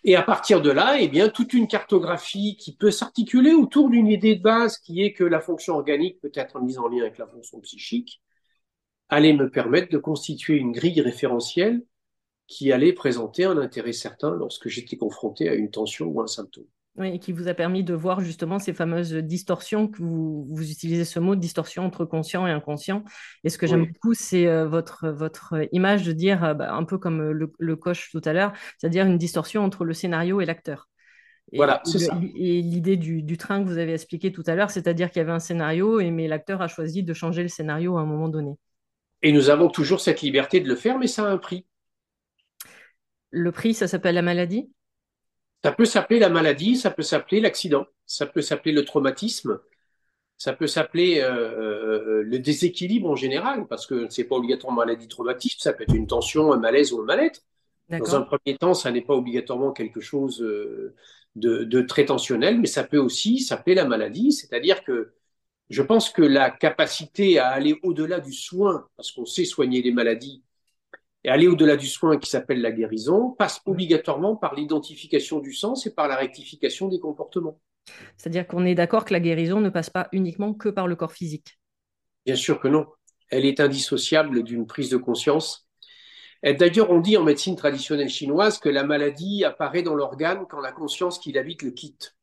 Et 0.06 0.16
à 0.16 0.22
partir 0.22 0.62
de 0.62 0.70
là, 0.70 0.98
eh 1.00 1.08
bien, 1.08 1.30
toute 1.30 1.54
une 1.54 1.68
cartographie 1.68 2.58
qui 2.58 2.76
peut 2.76 2.92
s'articuler 2.92 3.54
autour 3.54 3.90
d'une 3.90 4.08
idée 4.08 4.36
de 4.36 4.42
base 4.42 4.78
qui 4.78 5.02
est 5.02 5.14
que 5.14 5.24
la 5.24 5.40
fonction 5.40 5.76
organique 5.76 6.20
peut 6.20 6.32
être 6.36 6.60
mise 6.60 6.78
en 6.78 6.90
lien 6.90 7.02
avec 7.02 7.18
la 7.18 7.26
fonction 7.26 7.62
psychique, 7.62 8.22
allait 9.08 9.34
me 9.34 9.50
permettre 9.50 9.92
de 9.92 9.98
constituer 9.98 10.58
une 10.58 10.74
grille 10.74 11.00
référentielle 11.02 11.84
qui 12.48 12.72
allait 12.72 12.94
présenter 12.94 13.46
un 13.46 13.58
intérêt 13.58 13.94
certain 13.94 14.32
lorsque 14.32 14.68
j'étais 14.68 14.98
confronté 14.98 15.50
à 15.50 15.54
une 15.54 15.72
tension 15.72 16.08
ou 16.08 16.22
un 16.22 16.28
symptôme. 16.28 16.66
Oui, 16.96 17.16
et 17.16 17.20
qui 17.20 17.32
vous 17.32 17.48
a 17.48 17.56
permis 17.56 17.84
de 17.84 17.96
voir 17.96 18.22
justement 18.22 18.60
ces 18.60 18.74
fameuses 18.74 19.14
distorsions 19.14 19.88
que 19.88 19.98
vous, 19.98 20.46
vous 20.48 20.72
utilisez 20.72 21.06
ce 21.06 21.20
mot, 21.20 21.36
distorsion 21.36 21.86
entre 21.86 22.06
conscient 22.06 22.46
et 22.46 22.52
inconscient. 22.52 23.04
Et 23.44 23.50
ce 23.50 23.58
que 23.58 23.66
j'aime 23.66 23.82
oui. 23.82 23.88
beaucoup, 23.88 24.14
c'est 24.14 24.48
euh, 24.48 24.68
votre, 24.68 25.10
votre 25.10 25.68
image 25.72 26.06
de 26.06 26.12
dire, 26.12 26.44
euh, 26.44 26.54
bah, 26.54 26.72
un 26.76 26.84
peu 26.84 27.00
comme 27.00 27.32
le, 27.32 27.52
le 27.58 27.76
coach 27.76 28.12
tout 28.12 28.22
à 28.26 28.34
l'heure, 28.34 28.54
c'est-à-dire 28.78 29.08
une 29.08 29.18
distorsion 29.18 29.64
entre 29.64 29.86
le 29.86 29.94
scénario 29.94 30.40
et 30.40 30.46
l'acteur. 30.46 30.88
Voilà, 31.52 31.82
c'est 31.84 32.00
ça. 32.00 32.20
Et 32.36 32.62
l'idée 32.62 32.98
du, 32.98 33.22
du, 33.22 33.38
train 33.38 33.64
que 33.64 33.68
vous 33.68 33.78
avez 33.78 33.94
expliqué 33.94 34.32
tout 34.32 34.44
à 34.48 34.56
l'heure, 34.56 34.72
c'est-à-dire 34.72 35.10
qu'il 35.12 35.20
y 35.20 35.22
avait 35.22 35.32
un 35.32 35.40
scénario, 35.40 36.00
et, 36.00 36.10
mais 36.10 36.28
l'acteur 36.28 36.62
a 36.62 36.68
choisi 36.68 37.04
de 37.04 37.14
changer 37.14 37.42
le 37.42 37.48
scénario 37.48 37.98
à 37.98 38.02
un 38.02 38.06
moment 38.06 38.30
donné. 38.30 38.56
Et 39.22 39.32
nous 39.32 39.50
avons 39.50 39.70
toujours 39.70 40.00
cette 40.00 40.22
liberté 40.22 40.60
de 40.60 40.68
le 40.68 40.76
faire, 40.76 40.98
mais 40.98 41.08
ça 41.08 41.26
a 41.26 41.30
un 41.30 41.38
prix. 41.38 41.66
Le 43.36 43.52
prix, 43.52 43.74
ça 43.74 43.88
s'appelle 43.88 44.14
la 44.14 44.22
maladie? 44.22 44.70
Ça 45.64 45.72
peut 45.72 45.86
s'appeler 45.86 46.20
la 46.20 46.30
maladie, 46.30 46.76
ça 46.76 46.92
peut 46.92 47.02
s'appeler 47.02 47.42
l'accident, 47.42 47.88
ça 48.06 48.28
peut 48.28 48.42
s'appeler 48.42 48.74
le 48.74 48.86
traumatisme, 48.86 49.60
ça 50.38 50.54
peut 50.54 50.68
s'appeler 50.68 51.20
euh, 51.20 51.32
euh, 51.32 52.24
le 52.24 52.38
déséquilibre 52.38 53.10
en 53.10 53.16
général, 53.16 53.66
parce 53.68 53.88
que 53.88 54.08
c'est 54.12 54.26
pas 54.26 54.36
obligatoirement 54.36 54.82
maladie 54.82 55.08
traumatisme, 55.08 55.58
ça 55.60 55.74
peut 55.74 55.82
être 55.82 55.96
une 55.96 56.06
tension, 56.06 56.54
un 56.54 56.60
malaise 56.60 56.94
ou 56.94 57.02
un 57.02 57.06
mal-être. 57.06 57.42
Dans 57.90 58.16
un 58.16 58.22
premier 58.22 58.56
temps, 58.56 58.76
ça 58.76 58.92
n'est 58.92 59.02
pas 59.02 59.16
obligatoirement 59.16 59.72
quelque 59.72 60.00
chose 60.00 60.40
euh, 60.44 60.94
de, 61.36 61.64
de, 61.64 61.82
très 61.82 62.06
tensionnel, 62.06 62.60
mais 62.60 62.68
ça 62.68 62.84
peut 62.84 63.00
aussi 63.00 63.40
s'appeler 63.40 63.74
la 63.74 63.86
maladie, 63.86 64.32
c'est-à-dire 64.32 64.84
que 64.84 65.14
je 65.72 65.82
pense 65.82 66.12
que 66.12 66.22
la 66.22 66.52
capacité 66.52 67.40
à 67.40 67.48
aller 67.48 67.80
au-delà 67.82 68.20
du 68.20 68.32
soin, 68.32 68.88
parce 68.96 69.12
qu'on 69.12 69.26
sait 69.26 69.46
soigner 69.46 69.82
les 69.82 69.92
maladies, 69.92 70.44
et 71.24 71.30
aller 71.30 71.48
au-delà 71.48 71.78
du 71.78 71.88
soin 71.88 72.18
qui 72.18 72.30
s'appelle 72.30 72.62
la 72.62 72.72
guérison 72.72 73.32
passe 73.32 73.62
obligatoirement 73.66 74.36
par 74.36 74.56
l'identification 74.56 75.40
du 75.40 75.54
sens 75.54 75.86
et 75.86 75.94
par 75.94 76.08
la 76.08 76.16
rectification 76.16 76.88
des 76.88 77.00
comportements. 77.00 77.60
C'est-à-dire 78.18 78.48
qu'on 78.48 78.66
est 78.66 78.76
d'accord 78.76 79.06
que 79.06 79.14
la 79.14 79.20
guérison 79.20 79.60
ne 79.60 79.70
passe 79.70 79.90
pas 79.90 80.08
uniquement 80.12 80.54
que 80.54 80.70
par 80.70 80.88
le 80.88 80.96
corps 80.96 81.12
physique. 81.12 81.60
Bien 82.26 82.36
sûr 82.36 82.60
que 82.60 82.68
non. 82.68 82.88
Elle 83.30 83.46
est 83.46 83.60
indissociable 83.60 84.44
d'une 84.44 84.68
prise 84.68 84.90
de 84.90 84.98
conscience. 84.98 85.68
D'ailleurs, 86.44 86.92
on 86.92 87.00
dit 87.00 87.16
en 87.16 87.24
médecine 87.24 87.56
traditionnelle 87.56 88.10
chinoise 88.10 88.60
que 88.60 88.70
la 88.70 88.84
maladie 88.84 89.46
apparaît 89.46 89.82
dans 89.82 89.96
l'organe 89.96 90.46
quand 90.50 90.60
la 90.60 90.74
conscience 90.74 91.18
qui 91.20 91.32
l'habite 91.32 91.62
le 91.62 91.72
quitte. 91.72 92.18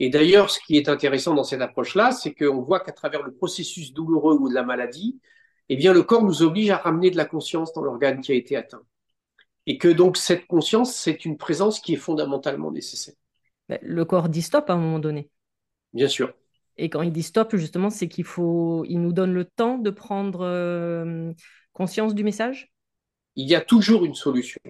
Et 0.00 0.10
d'ailleurs, 0.10 0.50
ce 0.50 0.60
qui 0.60 0.76
est 0.76 0.88
intéressant 0.88 1.34
dans 1.34 1.44
cette 1.44 1.62
approche-là, 1.62 2.12
c'est 2.12 2.34
qu'on 2.34 2.60
voit 2.62 2.80
qu'à 2.80 2.92
travers 2.92 3.22
le 3.22 3.34
processus 3.34 3.92
douloureux 3.92 4.36
ou 4.36 4.48
de 4.48 4.54
la 4.54 4.62
maladie, 4.62 5.18
eh 5.68 5.76
bien, 5.76 5.92
le 5.92 6.02
corps 6.02 6.24
nous 6.24 6.42
oblige 6.42 6.70
à 6.70 6.78
ramener 6.78 7.10
de 7.10 7.16
la 7.16 7.24
conscience 7.24 7.72
dans 7.72 7.82
l'organe 7.82 8.20
qui 8.20 8.32
a 8.32 8.34
été 8.34 8.56
atteint. 8.56 8.82
Et 9.66 9.76
que 9.76 9.88
donc, 9.88 10.16
cette 10.16 10.46
conscience, 10.46 10.94
c'est 10.94 11.24
une 11.24 11.36
présence 11.36 11.80
qui 11.80 11.92
est 11.94 11.96
fondamentalement 11.96 12.70
nécessaire. 12.70 13.14
Le 13.82 14.04
corps 14.04 14.30
dit 14.30 14.42
stop 14.42 14.70
à 14.70 14.72
un 14.72 14.78
moment 14.78 14.98
donné. 14.98 15.28
Bien 15.92 16.08
sûr. 16.08 16.32
Et 16.78 16.88
quand 16.88 17.02
il 17.02 17.12
dit 17.12 17.22
stop, 17.22 17.54
justement, 17.56 17.90
c'est 17.90 18.08
qu'il 18.08 18.24
faut, 18.24 18.84
il 18.88 19.00
nous 19.00 19.12
donne 19.12 19.34
le 19.34 19.44
temps 19.44 19.78
de 19.78 19.90
prendre 19.90 20.40
euh, 20.42 21.32
conscience 21.72 22.14
du 22.14 22.24
message? 22.24 22.72
Il 23.36 23.48
y 23.48 23.54
a 23.54 23.60
toujours 23.60 24.04
une 24.04 24.14
solution. 24.14 24.60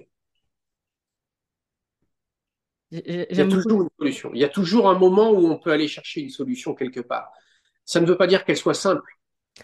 Il 2.91 3.27
y 3.29 3.39
a 3.39 3.47
toujours 3.47 3.83
une 3.83 3.89
solution. 3.99 4.31
Il 4.33 4.39
y 4.39 4.43
a 4.43 4.49
toujours 4.49 4.89
un 4.89 4.97
moment 4.97 5.31
où 5.31 5.47
on 5.47 5.57
peut 5.57 5.71
aller 5.71 5.87
chercher 5.87 6.21
une 6.21 6.29
solution 6.29 6.73
quelque 6.73 6.99
part. 6.99 7.31
Ça 7.85 8.01
ne 8.01 8.05
veut 8.05 8.17
pas 8.17 8.27
dire 8.27 8.43
qu'elle 8.43 8.57
soit 8.57 8.73
simple. 8.73 9.18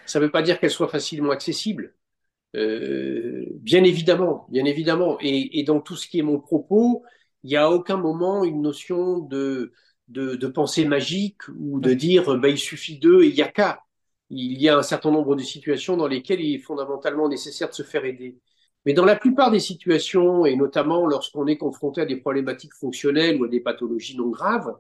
Ça 0.06 0.20
ne 0.20 0.26
veut 0.26 0.32
pas 0.32 0.42
dire 0.42 0.60
qu'elle 0.60 0.72
soit 0.72 0.88
facilement 0.88 1.32
accessible. 1.32 1.94
Euh, 2.56 3.46
bien 3.56 3.84
évidemment, 3.84 4.46
bien 4.50 4.66
évidemment. 4.66 5.18
Et, 5.22 5.60
et, 5.60 5.64
dans 5.64 5.82
tout 5.82 5.96
ce 5.96 6.08
qui 6.08 6.20
est 6.20 6.24
mon 6.24 6.40
propos, 6.40 7.04
il 7.44 7.50
n'y 7.50 7.58
a 7.58 7.66
à 7.66 7.70
aucun 7.70 7.98
moment 7.98 8.44
une 8.44 8.62
notion 8.62 9.20
de, 9.20 9.74
de, 10.08 10.36
de 10.36 10.48
pensée 10.48 10.86
magique 10.86 11.48
ou 11.60 11.80
de 11.80 11.94
dire 11.94 12.38
bah, 12.38 12.50
il 12.50 12.58
suffit 12.58 12.98
d'eux 13.00 13.24
et 13.24 13.28
il 13.28 13.36
n'y 13.36 13.42
a 13.42 13.50
qu'à. 13.50 13.82
Il 14.30 14.60
y 14.62 14.70
a 14.70 14.78
un 14.78 14.84
certain 14.84 15.12
nombre 15.12 15.36
de 15.36 15.44
situations 15.44 15.98
dans 15.98 16.08
lesquelles 16.08 16.42
il 16.42 16.56
est 16.56 16.60
fondamentalement 16.60 17.30
nécessaire 17.30 17.70
de 17.70 17.76
se 17.76 17.84
faire 17.84 18.06
aider. 18.06 18.40
Mais 18.86 18.94
dans 18.94 19.06
la 19.06 19.16
plupart 19.16 19.52
des 19.52 19.60
situations, 19.60 20.46
et 20.46 20.56
notamment 20.56 21.08
lorsqu'on 21.08 21.48
est 21.48 21.58
confronté 21.58 22.02
à 22.02 22.06
des 22.06 22.18
problématiques 22.18 22.74
fonctionnelles 22.74 23.40
ou 23.40 23.46
à 23.46 23.48
des 23.48 23.60
pathologies 23.60 24.18
non 24.18 24.30
graves, 24.30 24.76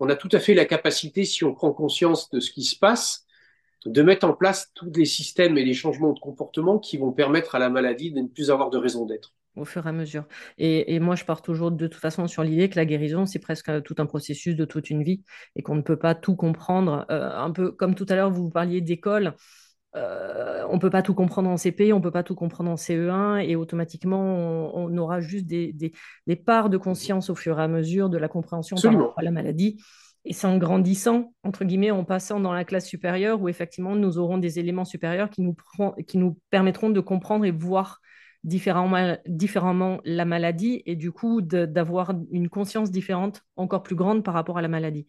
on 0.00 0.08
a 0.08 0.16
tout 0.16 0.28
à 0.32 0.40
fait 0.40 0.54
la 0.54 0.64
capacité, 0.64 1.24
si 1.24 1.44
on 1.44 1.54
prend 1.54 1.72
conscience 1.72 2.30
de 2.30 2.40
ce 2.40 2.50
qui 2.50 2.64
se 2.64 2.76
passe, 2.78 3.23
de 3.86 4.02
mettre 4.02 4.26
en 4.26 4.32
place 4.32 4.70
tous 4.74 4.90
les 4.94 5.04
systèmes 5.04 5.58
et 5.58 5.64
les 5.64 5.74
changements 5.74 6.12
de 6.12 6.18
comportement 6.18 6.78
qui 6.78 6.96
vont 6.96 7.12
permettre 7.12 7.54
à 7.54 7.58
la 7.58 7.68
maladie 7.68 8.12
de 8.12 8.20
ne 8.20 8.28
plus 8.28 8.50
avoir 8.50 8.70
de 8.70 8.78
raison 8.78 9.04
d'être. 9.06 9.32
Au 9.56 9.64
fur 9.64 9.86
et 9.86 9.88
à 9.88 9.92
mesure. 9.92 10.24
Et, 10.58 10.94
et, 10.94 11.00
moi, 11.00 11.14
je 11.14 11.24
pars 11.24 11.40
toujours 11.40 11.70
de 11.70 11.86
toute 11.86 12.00
façon 12.00 12.26
sur 12.26 12.42
l'idée 12.42 12.68
que 12.68 12.76
la 12.76 12.84
guérison, 12.84 13.24
c'est 13.24 13.38
presque 13.38 13.82
tout 13.84 13.94
un 13.98 14.06
processus 14.06 14.56
de 14.56 14.64
toute 14.64 14.90
une 14.90 15.04
vie 15.04 15.22
et 15.54 15.62
qu'on 15.62 15.76
ne 15.76 15.82
peut 15.82 15.98
pas 15.98 16.16
tout 16.16 16.34
comprendre. 16.34 17.06
Euh, 17.10 17.30
un 17.30 17.52
peu 17.52 17.70
comme 17.70 17.94
tout 17.94 18.06
à 18.08 18.16
l'heure, 18.16 18.30
vous 18.30 18.50
parliez 18.50 18.80
d'école. 18.80 19.34
euh, 19.94 20.66
on 20.70 20.74
ne 20.74 20.80
peut 20.80 20.90
pas 20.90 21.02
tout 21.02 21.14
comprendre 21.14 21.48
en 21.50 21.56
CP, 21.56 21.92
on 21.92 21.98
ne 21.98 22.02
peut 22.02 22.10
pas 22.10 22.24
tout 22.24 22.34
comprendre 22.34 22.68
en 22.70 22.74
CE1 22.74 23.46
et 23.46 23.54
automatiquement 23.54 24.74
on, 24.74 24.98
aura 24.98 25.20
juste 25.20 25.46
des, 25.46 25.72
des, 25.72 26.36
parts 26.36 26.68
de 26.68 26.76
conscience 26.76 27.30
au 27.30 27.36
fur 27.36 27.60
et 27.60 27.62
à 27.62 27.68
mesure 27.68 28.08
de 28.08 28.18
la 28.18 28.26
compréhension 28.26 28.76
par 28.76 28.92
rapport 28.92 29.14
à 29.16 29.22
la 29.22 29.30
maladie. 29.30 29.80
Et 30.24 30.32
c'est 30.32 30.46
en 30.46 30.56
grandissant, 30.56 31.34
entre 31.42 31.64
guillemets, 31.64 31.90
en 31.90 32.04
passant 32.04 32.40
dans 32.40 32.52
la 32.52 32.64
classe 32.64 32.86
supérieure 32.86 33.42
où 33.42 33.48
effectivement 33.48 33.94
nous 33.94 34.18
aurons 34.18 34.38
des 34.38 34.58
éléments 34.58 34.86
supérieurs 34.86 35.28
qui 35.28 35.42
nous, 35.42 35.54
qui 36.06 36.16
nous 36.16 36.38
permettront 36.50 36.88
de 36.88 37.00
comprendre 37.00 37.44
et 37.44 37.50
voir 37.50 38.00
différemment, 38.42 39.16
différemment 39.26 40.00
la 40.04 40.24
maladie 40.24 40.82
et 40.86 40.96
du 40.96 41.12
coup 41.12 41.42
d'avoir 41.42 42.12
une 42.30 42.48
conscience 42.48 42.90
différente 42.90 43.42
encore 43.56 43.82
plus 43.82 43.96
grande 43.96 44.24
par 44.24 44.34
rapport 44.34 44.56
à 44.56 44.62
la 44.62 44.68
maladie. 44.68 45.06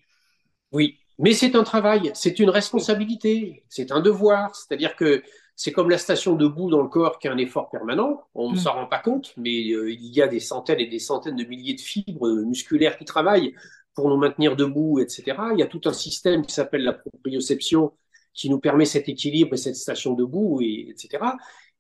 Oui, 0.72 1.00
mais 1.20 1.32
c'est 1.32 1.56
un 1.56 1.64
travail, 1.64 2.12
c'est 2.14 2.40
une 2.40 2.50
responsabilité, 2.50 3.64
c'est 3.70 3.92
un 3.92 4.02
devoir. 4.02 4.56
C'est-à-dire 4.56 4.96
que 4.98 5.24
c'est 5.56 5.72
comme 5.72 5.90
la 5.90 5.98
station 5.98 6.36
debout 6.36 6.70
dans 6.70 6.82
le 6.82 6.90
corps 6.90 7.20
qui 7.20 7.30
a 7.30 7.32
un 7.32 7.38
effort 7.38 7.70
permanent. 7.70 8.24
On 8.34 8.50
ne 8.50 8.56
mm. 8.56 8.60
s'en 8.60 8.74
rend 8.74 8.88
pas 8.88 9.00
compte, 9.00 9.34
mais 9.38 9.72
euh, 9.72 9.92
il 9.92 10.14
y 10.14 10.22
a 10.22 10.28
des 10.28 10.42
centaines 10.42 10.80
et 10.82 10.88
des 10.88 11.00
centaines 11.00 11.38
de 11.38 11.46
milliers 11.46 11.76
de 11.76 11.82
fibres 11.82 12.30
musculaires 12.44 12.98
qui 12.98 13.06
travaillent 13.06 13.56
pour 13.96 14.10
nous 14.10 14.18
maintenir 14.18 14.56
debout, 14.56 15.00
etc. 15.00 15.24
Il 15.54 15.60
y 15.60 15.64
a 15.64 15.68
tout 15.68 15.82
un 15.86 15.94
système 15.94 16.46
qui 16.46 16.54
s'appelle 16.54 16.84
la 16.84 16.94
proprioception 16.94 17.94
qui 18.34 18.50
nous 18.50 18.60
permet 18.60 18.86
cet 18.86 19.08
équilibre 19.08 19.54
et 19.54 19.58
cette 19.58 19.78
station 19.78 20.14
debout, 20.14 20.60
et, 20.62 20.90
etc. 20.90 21.24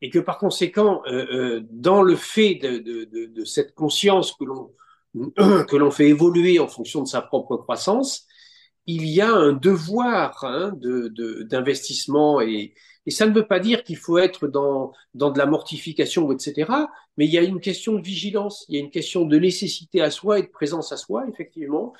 Et 0.01 0.09
que 0.09 0.19
par 0.19 0.37
conséquent, 0.37 1.01
euh, 1.07 1.25
euh, 1.31 1.61
dans 1.69 2.01
le 2.01 2.15
fait 2.15 2.55
de, 2.55 2.77
de, 2.77 3.03
de, 3.05 3.25
de 3.25 3.45
cette 3.45 3.73
conscience 3.75 4.33
que 4.33 4.45
l'on 4.45 4.71
que 5.67 5.75
l'on 5.75 5.91
fait 5.91 6.09
évoluer 6.09 6.59
en 6.59 6.67
fonction 6.67 7.01
de 7.01 7.07
sa 7.07 7.21
propre 7.21 7.55
croissance, 7.57 8.27
il 8.85 9.07
y 9.07 9.21
a 9.21 9.31
un 9.31 9.53
devoir 9.53 10.43
hein, 10.43 10.73
d'investissement 11.49 12.41
et, 12.41 12.73
et, 13.05 13.11
ça 13.11 13.27
ne 13.27 13.33
veut 13.33 13.47
pas 13.47 13.59
dire 13.59 13.83
qu'il 13.83 13.97
faut 13.97 14.17
être 14.17 14.47
dans, 14.47 14.93
dans 15.13 15.31
de 15.31 15.37
la 15.37 15.45
mortification, 15.45 16.31
etc. 16.31 16.71
Mais 17.17 17.25
il 17.25 17.31
y 17.31 17.37
a 17.37 17.43
une 17.43 17.59
question 17.59 17.93
de 17.93 18.01
vigilance, 18.01 18.65
il 18.69 18.75
y 18.75 18.77
a 18.77 18.81
une 18.81 18.91
question 18.91 19.25
de 19.25 19.37
nécessité 19.37 20.01
à 20.01 20.11
soi 20.11 20.39
et 20.39 20.43
de 20.43 20.47
présence 20.47 20.91
à 20.91 20.97
soi, 20.97 21.25
effectivement. 21.29 21.93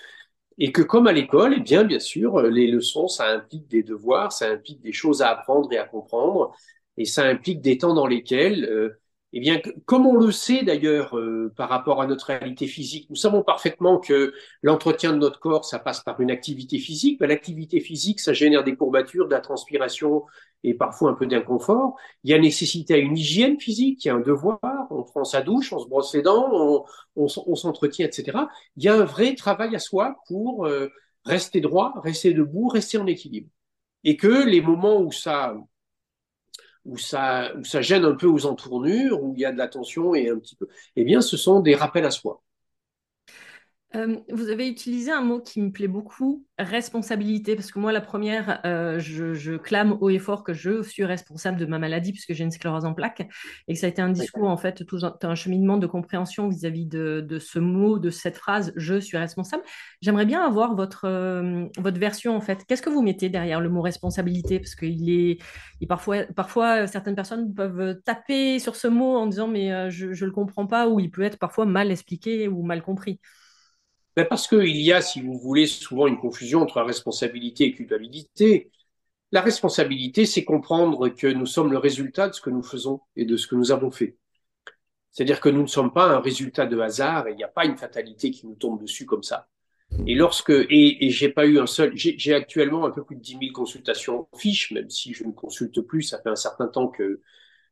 Et 0.58 0.72
que 0.72 0.82
comme 0.82 1.08
à 1.08 1.12
l'école, 1.12 1.56
eh 1.58 1.62
bien, 1.62 1.84
bien 1.84 2.00
sûr, 2.00 2.42
les 2.44 2.68
leçons, 2.68 3.08
ça 3.08 3.30
implique 3.30 3.68
des 3.68 3.84
devoirs, 3.84 4.32
ça 4.32 4.50
implique 4.50 4.82
des 4.82 4.94
choses 4.94 5.22
à 5.22 5.30
apprendre 5.30 5.72
et 5.74 5.78
à 5.78 5.86
comprendre, 5.86 6.54
et 6.98 7.06
ça 7.06 7.26
implique 7.26 7.62
des 7.62 7.78
temps 7.78 7.94
dans 7.94 8.08
lesquels 8.08 8.66
euh, 8.66 9.00
eh 9.38 9.42
bien, 9.42 9.60
comme 9.86 10.08
on 10.08 10.16
le 10.16 10.32
sait 10.32 10.64
d'ailleurs 10.64 11.18
euh, 11.18 11.52
par 11.58 11.68
rapport 11.68 12.02
à 12.02 12.08
notre 12.08 12.28
réalité 12.28 12.68
physique, 12.68 13.10
nous 13.10 13.18
savons 13.18 13.44
parfaitement 13.44 14.00
que 14.00 14.34
l'entretien 14.62 15.12
de 15.12 15.18
notre 15.18 15.42
corps, 15.42 15.66
ça 15.66 15.78
passe 15.78 16.00
par 16.00 16.22
une 16.22 16.32
activité 16.32 16.80
physique. 16.80 17.20
Ben, 17.20 17.28
l'activité 17.28 17.82
physique, 17.82 18.22
ça 18.22 18.32
génère 18.32 18.64
des 18.64 18.78
courbatures, 18.78 19.28
de 19.28 19.34
la 19.34 19.42
transpiration 19.42 20.24
et 20.64 20.74
parfois 20.74 21.12
un 21.12 21.16
peu 21.16 21.28
d'inconfort. 21.28 21.98
Il 22.24 22.32
y 22.32 22.34
a 22.34 22.40
nécessité 22.40 22.94
à 22.94 22.98
une 22.98 23.18
hygiène 23.18 23.60
physique, 23.60 24.06
il 24.06 24.08
y 24.08 24.12
a 24.12 24.16
un 24.16 24.22
devoir. 24.22 24.60
On 24.90 25.04
prend 25.04 25.26
sa 25.26 25.42
douche, 25.42 25.74
on 25.74 25.80
se 25.80 25.90
brosse 25.90 26.16
les 26.16 26.22
dents, 26.22 26.86
on, 27.18 27.28
s'entretient, 27.28 28.06
etc. 28.06 28.38
Il 28.78 28.86
y 28.86 28.88
a 28.88 28.96
un 28.96 29.04
vrai 29.04 29.36
travail 29.36 29.76
à 29.76 29.80
soi 29.80 30.16
pour 30.30 30.66
euh, 30.66 30.88
rester 31.26 31.60
droit, 31.60 31.94
rester 31.98 32.34
debout, 32.34 32.70
rester 32.70 32.98
en 32.98 33.06
équilibre. 33.06 33.50
Et 34.06 34.16
que 34.16 34.46
les 34.48 34.62
moments 34.62 35.02
où 35.02 35.12
ça 35.12 35.56
où 36.86 36.98
ça, 36.98 37.54
où 37.58 37.64
ça 37.66 37.82
gêne 37.82 38.06
un 38.06 38.16
peu 38.16 38.28
aux 38.28 38.46
entournures, 38.46 39.24
où 39.24 39.34
il 39.36 39.42
y 39.42 39.46
a 39.46 39.52
de 39.52 39.58
la 39.58 39.68
tension 39.68 40.16
et 40.16 40.30
un 40.30 40.40
petit 40.40 40.56
peu, 40.56 40.68
eh 40.96 41.04
bien, 41.04 41.22
ce 41.22 41.38
sont 41.38 41.60
des 41.62 41.76
rappels 41.76 42.06
à 42.06 42.12
soi. 42.12 42.44
Euh, 43.94 44.18
vous 44.30 44.50
avez 44.50 44.68
utilisé 44.68 45.12
un 45.12 45.22
mot 45.22 45.40
qui 45.40 45.62
me 45.62 45.72
plaît 45.72 45.88
beaucoup, 45.88 46.46
responsabilité, 46.58 47.56
parce 47.56 47.72
que 47.72 47.80
moi, 47.80 47.94
la 47.94 48.02
première, 48.02 48.60
euh, 48.66 49.00
je, 49.00 49.56
clame 49.58 49.98
haut 50.02 50.10
et 50.10 50.20
fort 50.20 50.44
que 50.44 50.54
je 50.54 50.82
suis 50.84 51.06
responsable 51.06 51.58
de 51.58 51.66
ma 51.66 51.80
maladie 51.80 52.12
puisque 52.12 52.34
j'ai 52.34 52.44
une 52.44 52.52
sclérose 52.52 52.84
en 52.84 52.94
plaques 52.94 53.26
et 53.68 53.74
que 53.74 53.80
ça 53.80 53.86
a 53.86 53.90
été 53.90 54.02
un 54.02 54.10
discours, 54.10 54.50
en 54.50 54.58
fait, 54.58 54.86
tout 54.86 55.00
un, 55.22 55.36
cheminement 55.36 55.78
de 55.78 55.88
compréhension 55.88 56.50
vis-à-vis 56.50 56.86
de, 56.88 57.38
ce 57.40 57.60
mot, 57.60 57.98
de 57.98 58.10
cette 58.10 58.38
phrase, 58.38 58.74
je 58.76 59.00
suis 59.00 59.18
responsable. 59.18 59.64
J'aimerais 60.02 60.26
bien 60.26 60.46
avoir 60.46 60.76
votre, 60.76 61.06
euh, 61.06 61.66
votre 61.78 62.00
version, 62.00 62.36
en 62.36 62.42
fait. 62.42 62.66
Qu'est-ce 62.68 62.82
que 62.82 62.90
vous 62.90 63.02
mettez 63.02 63.30
derrière 63.30 63.62
le 63.62 63.70
mot 63.70 63.82
responsabilité 63.82 64.60
Parce 64.60 64.76
qu'il 64.76 65.10
est, 65.10 65.38
parfois, 65.88 66.24
parfois, 66.36 66.88
certaines 66.88 67.16
personnes 67.16 67.54
peuvent 67.54 68.02
taper 68.04 68.60
sur 68.60 68.76
ce 68.76 68.88
mot 68.88 69.16
en 69.16 69.28
disant, 69.28 69.48
mais 69.48 69.90
je 69.90 70.08
ne 70.08 70.26
le 70.26 70.32
comprends 70.32 70.68
pas, 70.68 70.90
ou 70.90 71.00
il 71.00 71.12
peut 71.12 71.24
être 71.24 71.38
parfois 71.38 71.66
mal 71.66 71.92
expliqué 71.92 72.50
ou 72.50 72.64
mal 72.64 72.82
compris. 72.82 73.22
Ben 74.16 74.26
parce 74.26 74.48
qu'il 74.48 74.78
y 74.78 74.94
a, 74.94 75.02
si 75.02 75.22
vous 75.22 75.38
voulez, 75.38 75.68
souvent 75.68 76.08
une 76.08 76.18
confusion 76.18 76.62
entre 76.62 76.82
responsabilité 76.82 77.66
et 77.66 77.74
culpabilité. 77.74 78.72
La 79.32 79.42
responsabilité, 79.42 80.26
c'est 80.26 80.46
comprendre 80.46 81.10
que 81.10 81.28
nous 81.28 81.46
sommes 81.46 81.72
le 81.72 81.78
résultat 81.78 82.30
de 82.30 82.34
ce 82.34 82.42
que 82.42 82.50
nous 82.50 82.64
faisons 82.64 83.02
et 83.16 83.26
de 83.26 83.36
ce 83.36 83.48
que 83.48 83.56
nous 83.56 83.72
avons 83.72 83.92
fait. 83.92 84.18
C'est-à-dire 85.12 85.42
que 85.42 85.50
nous 85.50 85.62
ne 85.62 85.68
sommes 85.68 85.94
pas 85.94 86.08
un 86.08 86.20
résultat 86.20 86.66
de 86.66 86.80
hasard 86.80 87.28
et 87.28 87.32
il 87.32 87.38
n'y 87.38 87.44
a 87.44 87.50
pas 87.50 87.66
une 87.66 87.78
fatalité 87.78 88.32
qui 88.32 88.48
nous 88.48 88.56
tombe 88.56 88.82
dessus 88.82 89.06
comme 89.06 89.24
ça. 89.24 89.50
Et 90.08 90.16
lorsque, 90.16 90.50
et, 90.50 91.06
et 91.06 91.10
j'ai 91.10 91.30
pas 91.30 91.46
eu 91.46 91.60
un 91.60 91.68
seul, 91.68 91.92
j'ai 91.96 92.34
actuellement 92.34 92.86
un 92.86 92.92
peu 92.92 93.04
plus 93.04 93.16
de 93.16 93.22
10 93.22 93.38
000 93.40 93.54
consultations 93.54 94.28
en 94.32 94.38
fiche, 94.38 94.72
même 94.72 94.90
si 94.90 95.14
je 95.14 95.24
ne 95.24 95.32
consulte 95.32 95.82
plus, 95.82 96.04
ça 96.04 96.22
fait 96.22 96.30
un 96.30 96.36
certain 96.36 96.68
temps 96.68 96.88
que, 96.88 97.22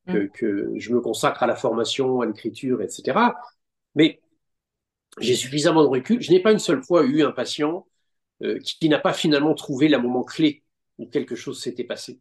que, 0.08 0.18
mm. 0.18 0.30
que 0.30 0.74
je 0.78 0.94
me 0.94 1.02
consacre 1.02 1.44
à 1.44 1.48
la 1.48 1.56
formation, 1.56 2.22
à 2.22 2.26
l'écriture, 2.26 2.82
etc. 2.82 3.20
Mais 3.96 4.22
j'ai 5.20 5.36
suffisamment 5.36 5.84
de 5.84 5.88
recul. 5.88 6.22
Je 6.22 6.32
n'ai 6.32 6.41
pas 6.41 6.51
une 6.51 6.59
seule 6.59 6.84
fois 6.84 7.03
eu 7.03 7.24
un 7.24 7.32
patient 7.32 7.86
euh, 8.41 8.59
qui, 8.59 8.89
n'a 8.89 8.99
pas 8.99 9.14
finalement 9.14 9.53
trouvé 9.53 9.88
le 9.88 9.97
moment 9.99 10.24
clé 10.24 10.64
où 10.97 11.07
quelque 11.07 11.36
chose 11.36 11.61
s'était 11.61 11.84
passé. 11.84 12.20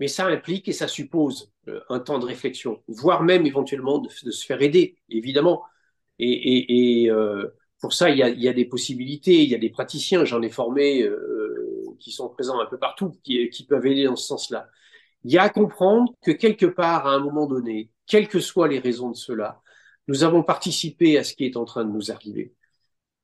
Mais 0.00 0.08
ça 0.08 0.26
implique 0.26 0.68
et 0.68 0.72
ça 0.72 0.88
suppose 0.88 1.52
euh, 1.68 1.80
un 1.88 2.00
temps 2.00 2.18
de 2.18 2.24
réflexion, 2.24 2.82
voire 2.86 3.22
même 3.22 3.46
éventuellement 3.46 3.98
de, 3.98 4.08
se 4.08 4.46
faire 4.46 4.62
aider, 4.62 4.96
évidemment. 5.08 5.64
Et, 6.18 6.30
et, 6.30 7.02
et 7.02 7.10
euh, 7.10 7.48
pour 7.80 7.92
ça, 7.92 8.10
il 8.10 8.18
y, 8.18 8.22
a, 8.22 8.28
il 8.28 8.40
y, 8.40 8.48
a, 8.48 8.52
des 8.52 8.64
possibilités, 8.64 9.42
il 9.42 9.50
y 9.50 9.54
a 9.54 9.58
des 9.58 9.70
praticiens, 9.70 10.24
j'en 10.24 10.42
ai 10.42 10.50
formé, 10.50 11.02
euh, 11.02 11.84
qui 12.00 12.12
sont 12.12 12.28
présents 12.28 12.60
un 12.60 12.66
peu 12.66 12.78
partout, 12.78 13.12
qui, 13.24 13.48
qui 13.50 13.64
peuvent 13.66 13.86
aider 13.86 14.04
dans 14.04 14.16
ce 14.16 14.26
sens-là. 14.26 14.68
Il 15.24 15.32
y 15.32 15.38
a 15.38 15.42
à 15.42 15.48
comprendre 15.48 16.14
que 16.22 16.30
quelque 16.30 16.66
part, 16.66 17.06
à 17.06 17.14
un 17.14 17.18
moment 17.18 17.46
donné, 17.46 17.90
quelles 18.06 18.28
que 18.28 18.40
soient 18.40 18.68
les 18.68 18.78
raisons 18.78 19.10
de 19.10 19.16
cela, 19.16 19.60
nous 20.08 20.24
avons 20.24 20.42
participé 20.42 21.18
à 21.18 21.24
ce 21.24 21.34
qui 21.34 21.44
est 21.44 21.56
en 21.56 21.64
train 21.64 21.84
de 21.84 21.90
nous 21.90 22.10
arriver. 22.10 22.54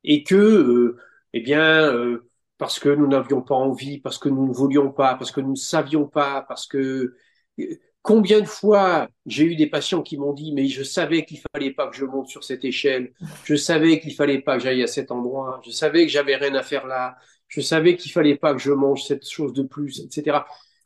Et 0.05 0.22
que, 0.22 0.35
euh, 0.37 0.99
eh 1.32 1.41
bien, 1.41 1.93
euh, 1.93 2.30
parce 2.59 2.78
que 2.78 2.89
nous 2.91 3.07
n'avions 3.07 3.43
pas 3.43 3.55
envie, 3.55 3.99
parce 3.99 4.18
que 4.18 4.28
nous 4.28 4.47
ne 4.47 4.53
voulions 4.53 4.93
pas, 4.93 5.14
parce 5.16 5.32
que 5.32 5.41
nous 5.41 5.53
ne 5.53 5.57
savions 5.57 6.07
pas, 6.07 6.43
parce 6.47 6.66
que 6.66 7.16
euh, 7.59 7.64
combien 8.03 8.41
de 8.41 8.47
fois 8.47 9.09
j'ai 9.26 9.45
eu 9.45 9.57
des 9.57 9.66
patients 9.66 10.03
qui 10.03 10.18
m'ont 10.18 10.35
dit 10.35 10.53
mais 10.53 10.66
je 10.66 10.82
savais 10.82 11.24
qu'il 11.24 11.41
fallait 11.53 11.72
pas 11.72 11.89
que 11.89 11.97
je 11.97 12.05
monte 12.05 12.28
sur 12.28 12.45
cette 12.45 12.64
échelle, 12.64 13.12
je 13.45 13.55
savais 13.57 13.99
qu'il 14.01 14.14
fallait 14.14 14.41
pas 14.43 14.59
que 14.59 14.62
j'aille 14.62 14.82
à 14.82 14.87
cet 14.87 15.11
endroit, 15.11 15.61
je 15.64 15.70
savais 15.70 16.07
que 16.07 16.12
j'avais 16.12 16.37
rien 16.37 16.55
à 16.55 16.62
faire 16.62 16.87
là, 16.87 17.16
je 17.49 17.61
savais 17.61 17.97
qu'il 17.97 18.12
fallait 18.12 18.37
pas 18.37 18.53
que 18.53 18.61
je 18.61 18.72
mange 18.72 19.05
cette 19.05 19.28
chose 19.28 19.53
de 19.55 19.62
plus, 19.62 20.01
etc. 20.01 20.39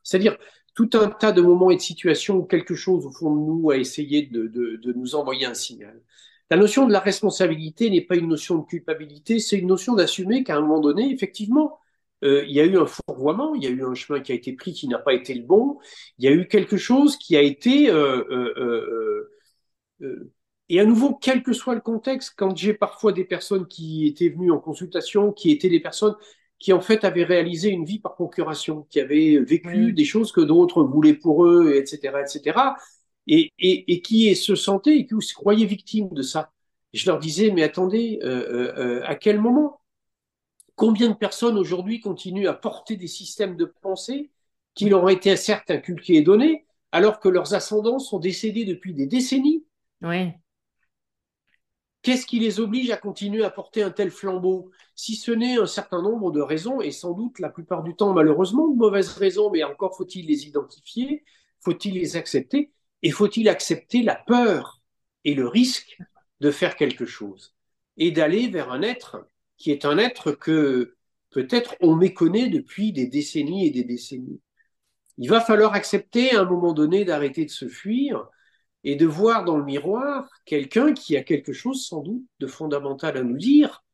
C'est-à-dire 0.03 0.39
tout 0.79 0.91
un 0.95 1.09
tas 1.09 1.33
de 1.33 1.43
moments 1.43 1.73
et 1.73 1.77
de 1.77 1.81
situations 1.81 2.37
où 2.37 2.45
quelque 2.45 2.77
chose 2.77 3.05
au 3.05 3.11
fond 3.11 3.35
de 3.35 3.41
nous 3.41 3.69
a 3.69 3.77
essayé 3.77 4.27
de, 4.27 4.93
nous 4.95 5.17
envoyer 5.17 5.45
un 5.45 5.55
signal. 5.55 6.01
La 6.51 6.57
notion 6.57 6.87
de 6.87 6.93
la 6.93 7.01
responsabilité 7.01 7.91
n'est 7.91 8.03
pas 8.03 8.15
une 8.15 8.29
notion 8.29 8.59
de 8.59 8.65
culpabilité, 8.65 9.41
c'est 9.41 9.59
une 9.59 9.67
notion 9.67 9.97
d'assumer 9.97 10.45
qu'à 10.45 10.57
un 10.57 10.61
moment 10.61 10.79
donné, 10.79 11.13
effectivement, 11.13 11.81
euh, 12.23 12.45
il 12.47 12.53
y 12.53 12.61
a 12.61 12.65
eu 12.65 12.79
un 12.79 12.87
fourvoiement, 12.87 13.57
il 13.57 13.65
y 13.65 13.67
a 13.67 13.71
eu 13.71 13.85
un 13.85 13.95
chemin 13.95 14.21
qui 14.21 14.31
a 14.31 14.37
été 14.37 14.53
pris 14.53 14.73
qui 14.73 14.87
n'a 14.87 15.01
pas 15.01 15.15
été 15.15 15.35
le 15.35 15.43
bon, 15.43 15.81
il 16.17 16.27
y 16.27 16.29
a 16.29 16.31
eu 16.31 16.47
quelque 16.47 16.77
chose 16.77 17.17
qui 17.17 17.37
a 17.37 17.43
été... 17.43 17.91
Euh, 17.91 19.29
euh 20.01 20.33
et 20.71 20.81
à 20.81 20.85
nouveau, 20.85 21.15
quel 21.15 21.43
que 21.43 21.55
soit 21.55 21.75
le 21.75 21.81
contexte, 21.81 22.35
quand 22.37 22.55
j'ai 22.55 22.75
parfois 22.75 23.13
des 23.13 23.25
personnes 23.25 23.67
qui 23.67 24.07
étaient 24.07 24.29
venues 24.29 24.53
en 24.53 24.61
consultation, 24.61 25.33
qui 25.33 25.51
étaient 25.51 25.71
des 25.71 25.81
personnes 25.81 26.15
qui 26.59 26.73
en 26.73 26.81
fait 26.81 27.05
avaient 27.05 27.25
réalisé 27.25 27.71
une 27.71 27.85
vie 27.85 28.01
par 28.01 28.15
procuration, 28.15 28.87
qui 28.91 29.01
avaient 29.01 29.39
vécu 29.39 29.93
des 29.93 30.05
choses 30.05 30.33
que 30.33 30.41
d'autres 30.41 30.83
voulaient 30.83 31.15
pour 31.15 31.45
eux, 31.47 31.75
etc., 31.77 32.21
etc., 32.23 32.77
et, 33.27 33.53
et, 33.59 33.93
et 33.93 34.01
qui 34.03 34.35
se 34.35 34.55
sentaient 34.57 34.97
et 34.99 35.07
qui 35.07 35.15
se 35.21 35.35
croyaient 35.35 35.67
victimes 35.67 36.09
de 36.11 36.23
ça. 36.23 36.51
je 36.95 37.07
leur 37.11 37.19
disais, 37.19 37.51
mais 37.51 37.63
attendez, 37.63 38.19
euh, 38.23 38.29
euh, 38.29 39.01
euh, 39.01 39.03
à 39.07 39.15
quel 39.15 39.41
moment? 39.41 39.81
Combien 40.77 41.09
de 41.09 41.15
personnes 41.15 41.59
aujourd'hui 41.59 42.01
continuent 42.01 42.49
à 42.49 42.55
porter 42.55 42.97
des 42.97 43.09
systèmes 43.09 43.57
de 43.57 43.65
pensée 43.65 44.31
qui 44.75 44.89
leur 44.89 45.03
ont 45.05 45.09
été 45.09 45.37
certes 45.37 45.71
inculqués 45.71 46.17
et 46.17 46.23
donnés, 46.23 46.67
alors 46.93 47.21
que 47.21 47.29
leurs 47.29 47.55
ascendants 47.55 47.99
sont 47.99 48.19
décédés 48.19 48.65
depuis 48.65 48.95
des 48.95 49.07
décennies? 49.07 49.65
Oui. 50.03 50.33
Qu'est-ce 52.09 52.25
qui 52.25 52.39
les 52.39 52.59
oblige 52.59 52.89
à 52.89 52.97
continuer 52.97 53.45
à 53.45 53.51
porter 53.51 53.83
un 53.83 53.91
tel 53.91 54.11
flambeau? 54.11 54.71
Si 54.95 55.15
ce 55.15 55.31
n'est 55.31 55.59
un 55.59 55.67
certain 55.67 56.01
nombre 56.01 56.31
de 56.31 56.41
raisons, 56.41 56.81
et 56.81 56.91
sans 56.91 57.13
doute 57.13 57.39
la 57.39 57.51
plupart 57.51 57.83
du 57.83 57.95
temps 57.97 58.15
malheureusement 58.15 58.67
de 58.67 58.79
mauvaises 58.79 59.11
raisons, 59.11 59.51
mais 59.51 59.63
encore 59.63 59.95
faut-il 59.95 60.25
les 60.25 60.47
identifier, 60.47 61.23
faut-il 61.61 61.93
les 61.93 62.17
accepter, 62.17 62.73
et 63.03 63.11
faut-il 63.11 63.47
accepter 63.51 64.03
la 64.03 64.15
peur 64.15 64.81
et 65.27 65.35
le 65.35 65.47
risque 65.47 65.99
de 66.41 66.51
faire 66.51 66.77
quelque 66.77 67.05
chose, 67.05 67.55
et 67.99 68.11
d'aller 68.11 68.49
vers 68.49 68.73
un 68.73 68.81
être 68.81 69.29
qui 69.59 69.71
est 69.71 69.85
un 69.85 69.99
être 69.99 70.33
que 70.33 70.97
peut-être 71.29 71.77
on 71.83 71.95
méconnaît 71.95 72.49
depuis 72.49 72.91
des 72.91 73.07
décennies 73.07 73.67
et 73.67 73.71
des 73.71 73.85
décennies. 73.85 74.41
Il 75.19 75.29
va 75.29 75.43
falloir 75.43 75.75
accepter 75.75 76.35
à 76.35 76.41
un 76.41 76.47
moment 76.47 76.73
donné 76.73 77.05
d'arrêter 77.05 77.45
de 77.45 77.51
se 77.51 77.69
fuir 77.69 78.31
et 78.85 78.97
de 78.97 79.07
voir 79.07 79.45
dans 79.45 79.57
le 79.57 79.65
miroir 79.65 80.29
quelqu'un 80.45 80.93
qui 80.93 81.17
a 81.17 81.23
quelque 81.23 81.53
chose 81.53 81.87
sans 81.87 82.03
doute 82.03 82.25
de 82.39 82.47
fondamental 82.47 83.17
à 83.17 83.23
nous 83.23 83.37
dire, 83.37 83.85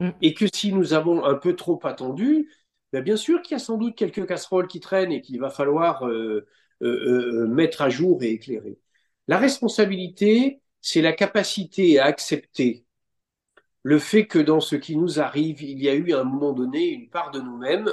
mm. 0.00 0.10
et 0.22 0.34
que 0.34 0.46
si 0.52 0.72
nous 0.72 0.92
avons 0.92 1.24
un 1.24 1.34
peu 1.34 1.56
trop 1.56 1.80
attendu, 1.84 2.48
ben 2.92 3.02
bien 3.02 3.16
sûr 3.16 3.42
qu'il 3.42 3.52
y 3.52 3.56
a 3.56 3.58
sans 3.58 3.78
doute 3.78 3.96
quelques 3.96 4.26
casseroles 4.26 4.66
qui 4.68 4.80
traînent 4.80 5.12
et 5.12 5.22
qu'il 5.22 5.40
va 5.40 5.50
falloir 5.50 6.06
euh, 6.06 6.46
euh, 6.82 7.44
euh, 7.44 7.46
mettre 7.46 7.82
à 7.82 7.90
jour 7.90 8.22
et 8.22 8.30
éclairer. 8.30 8.78
La 9.28 9.38
responsabilité, 9.38 10.60
c'est 10.80 11.02
la 11.02 11.12
capacité 11.12 11.98
à 11.98 12.06
accepter 12.06 12.84
le 13.82 13.98
fait 13.98 14.26
que 14.26 14.38
dans 14.38 14.60
ce 14.60 14.76
qui 14.76 14.96
nous 14.96 15.20
arrive, 15.20 15.62
il 15.62 15.80
y 15.82 15.88
a 15.88 15.94
eu 15.94 16.12
à 16.12 16.20
un 16.20 16.24
moment 16.24 16.52
donné 16.52 16.88
une 16.88 17.08
part 17.08 17.30
de 17.30 17.40
nous-mêmes 17.40 17.90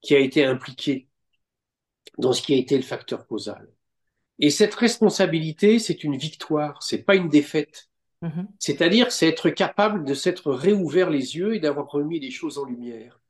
qui 0.00 0.14
a 0.14 0.18
été 0.18 0.44
impliquée 0.44 1.08
dans 2.18 2.32
ce 2.32 2.42
qui 2.42 2.54
a 2.54 2.56
été 2.56 2.76
le 2.76 2.82
facteur 2.82 3.26
causal. 3.26 3.68
Et 4.38 4.50
cette 4.50 4.74
responsabilité, 4.74 5.78
c'est 5.78 6.04
une 6.04 6.16
victoire, 6.16 6.82
c'est 6.82 7.04
pas 7.04 7.14
une 7.14 7.28
défaite. 7.28 7.88
Mm-hmm. 8.22 8.46
C'est-à-dire, 8.58 9.12
c'est 9.12 9.28
être 9.28 9.50
capable 9.50 10.04
de 10.04 10.14
s'être 10.14 10.52
réouvert 10.52 11.10
les 11.10 11.36
yeux 11.36 11.54
et 11.54 11.60
d'avoir 11.60 11.88
remis 11.88 12.20
les 12.20 12.30
choses 12.30 12.58
en 12.58 12.64
lumière. 12.64 13.20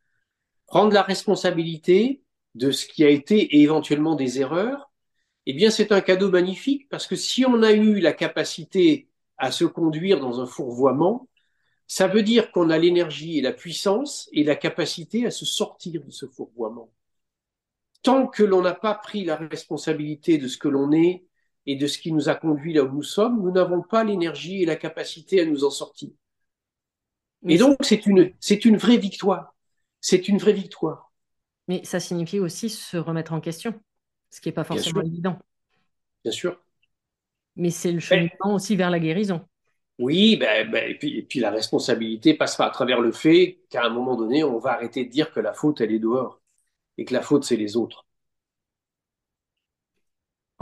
Prendre 0.67 0.93
la 0.93 1.03
responsabilité 1.03 2.23
de 2.55 2.71
ce 2.71 2.87
qui 2.87 3.05
a 3.05 3.09
été 3.09 3.57
et 3.57 3.63
éventuellement 3.63 4.15
des 4.15 4.41
erreurs, 4.41 4.91
eh 5.47 5.55
bien, 5.55 5.71
c'est 5.71 5.93
un 5.93 6.01
cadeau 6.01 6.31
magnifique 6.31 6.89
parce 6.89 7.07
que 7.07 7.17
si 7.17 7.45
on 7.45 7.63
a 7.63 7.73
eu 7.73 8.01
la 8.01 8.13
capacité 8.13 9.09
à 9.39 9.51
se 9.51 9.65
conduire 9.65 10.21
dans 10.21 10.41
un 10.41 10.47
fourvoiement, 10.47 11.29
ça 11.89 12.07
veut 12.07 12.23
dire 12.23 12.53
qu'on 12.53 12.71
a 12.71 12.79
l'énergie 12.79 13.39
et 13.39 13.43
la 13.43 13.53
puissance 13.53 14.29
et 14.33 14.45
la 14.45 14.57
capacité 14.57 15.27
à 15.27 15.31
se 15.31 15.45
sortir 15.45 16.03
de 16.05 16.11
ce 16.11 16.27
fourvoiement 16.27 16.91
tant 18.03 18.27
que 18.27 18.43
l'on 18.43 18.63
n'a 18.63 18.75
pas 18.75 18.95
pris 18.95 19.25
la 19.25 19.37
responsabilité 19.37 20.39
de 20.39 20.49
ce 20.49 20.59
que 20.59 20.69
l'on 20.69 20.93
est 20.93 21.25
et 21.67 21.77
de 21.77 21.87
ce 21.87 21.99
qui 21.99 22.13
nous 22.13 22.29
a 22.29 22.35
conduit 22.35 22.73
là 22.73 22.83
où 22.83 22.93
nous 22.93 23.03
sommes, 23.03 23.41
nous 23.43 23.53
n'avons 23.53 23.83
pas 23.83 24.05
l'énergie 24.05 24.63
et 24.63 24.67
la 24.67 24.77
capacité 24.77 25.41
à 25.41 25.45
nous 25.45 25.65
en 25.65 25.71
sortir. 25.71 26.11
Et 27.49 27.59
donc, 27.59 27.77
c'est 27.81 28.07
une, 28.07 28.33
c'est 28.41 28.65
une 28.65 28.77
vraie 28.77 28.97
victoire. 28.97 29.55
C'est 30.01 30.29
une 30.29 30.39
vraie 30.39 30.53
victoire. 30.53 31.13
Mais 31.69 31.85
ça 31.85 32.01
signifie 32.01 32.41
aussi 32.41 32.69
se 32.69 32.97
remettre 32.97 33.33
en 33.33 33.41
question, 33.41 33.75
ce 34.31 34.41
qui 34.41 34.49
n'est 34.49 34.53
pas 34.53 34.65
forcément 34.65 35.03
évident. 35.03 35.39
Bien 36.25 36.33
sûr. 36.33 36.61
Mais 37.57 37.71
c'est 37.71 37.93
le 37.93 38.01
cheminement 38.01 38.55
aussi 38.55 38.77
vers 38.77 38.91
la 38.91 38.99
guérison. 38.99 39.47
Oui, 39.99 40.37
ben, 40.37 40.71
ben, 40.71 40.91
et, 40.91 40.99
puis, 40.99 41.19
et, 41.19 41.23
puis, 41.23 41.39
la 41.39 41.51
responsabilité 41.51 42.35
passe 42.35 42.59
à 42.59 42.71
travers 42.71 43.01
le 43.01 43.13
fait 43.13 43.61
qu'à 43.69 43.85
un 43.85 43.91
moment 43.91 44.17
donné, 44.17 44.43
on 44.43 44.59
va 44.59 44.73
arrêter 44.73 45.05
de 45.05 45.11
dire 45.11 45.33
que 45.33 45.39
la 45.39 45.53
faute, 45.53 45.81
elle 45.81 45.93
est 45.93 45.99
dehors 45.99 46.42
et 46.99 47.05
que 47.05 47.15
la 47.15 47.23
faute, 47.23 47.45
c'est 47.45 47.57
les 47.57 47.77
autres. 47.77 48.07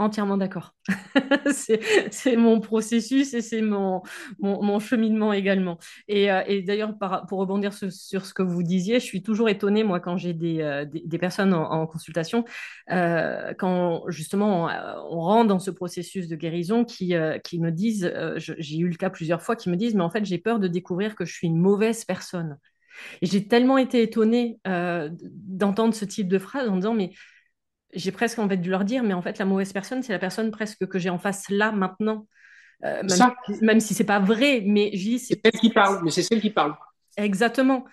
Entièrement 0.01 0.37
d'accord. 0.37 0.73
c'est 1.51 2.35
mon 2.35 2.59
processus 2.59 3.35
et 3.35 3.41
c'est 3.41 3.61
mon, 3.61 4.01
mon, 4.39 4.79
cheminement 4.79 5.31
également. 5.31 5.77
Et, 6.07 6.31
euh, 6.31 6.41
d'ailleurs, 6.65 6.97
pour 7.27 7.37
rebondir 7.37 7.71
sur, 7.71 8.25
ce 8.25 8.33
que 8.33 8.41
vous 8.41 8.63
disiez, 8.63 8.99
je 8.99 9.05
suis 9.05 9.21
toujours 9.21 9.47
étonnée, 9.47 9.83
moi, 9.83 9.99
quand 9.99 10.17
j'ai 10.17 10.33
des, 10.33 10.61
euh, 10.61 10.85
des, 10.85 11.17
personnes 11.19 11.53
en, 11.53 11.85
consultation, 11.85 12.45
euh, 12.89 13.53
quand 13.59 14.05
justement 14.07 14.69
on, 15.11 15.19
rentre 15.19 15.49
dans 15.49 15.59
ce 15.59 15.69
processus 15.69 16.27
de 16.27 16.35
guérison, 16.35 16.83
qui, 16.83 17.13
qui 17.43 17.59
me 17.59 17.69
disent, 17.69 18.11
j'ai 18.37 18.77
eu 18.79 18.89
le 18.89 18.95
cas 18.95 19.11
plusieurs 19.11 19.43
fois, 19.43 19.55
qui 19.55 19.69
me 19.69 19.75
disent, 19.75 19.93
mais 19.93 20.01
en 20.01 20.09
fait, 20.09 20.25
j'ai 20.25 20.39
peur 20.39 20.57
de 20.57 20.67
découvrir 20.67 21.15
que 21.15 21.25
je 21.25 21.33
suis 21.33 21.45
une 21.45 21.59
mauvaise 21.59 22.05
personne. 22.05 22.57
Et 23.21 23.25
j'ai 23.27 23.47
tellement 23.47 23.77
été 23.77 24.01
étonnée 24.01 24.59
euh, 24.67 25.09
d'entendre 25.11 25.93
ce 25.93 26.05
type 26.05 26.27
de 26.27 26.39
phrase 26.39 26.69
en 26.69 26.75
disant, 26.75 26.93
mais 26.93 27.11
j'ai 27.93 28.11
presque 28.11 28.39
envie 28.39 28.57
de 28.57 28.69
leur 28.69 28.85
dire, 28.85 29.03
mais 29.03 29.13
en 29.13 29.21
fait, 29.21 29.37
la 29.37 29.45
mauvaise 29.45 29.73
personne, 29.73 30.03
c'est 30.03 30.13
la 30.13 30.19
personne 30.19 30.51
presque 30.51 30.87
que 30.87 30.99
j'ai 30.99 31.09
en 31.09 31.19
face 31.19 31.49
là, 31.49 31.71
maintenant. 31.71 32.27
Euh, 32.83 33.03
même, 33.61 33.79
si, 33.79 33.93
ce 33.93 34.01
n'est 34.01 34.07
pas 34.07 34.19
vrai, 34.19 34.63
mais 34.65 34.91
c'est 35.19 35.39
celle 35.43 35.59
qui 35.59 35.69
parle, 35.69 36.03
mais 36.03 36.11
c'est 36.11 36.23
celle 36.23 36.41
qui 36.41 36.49
parle. 36.49 36.75
Exactement. 37.17 37.85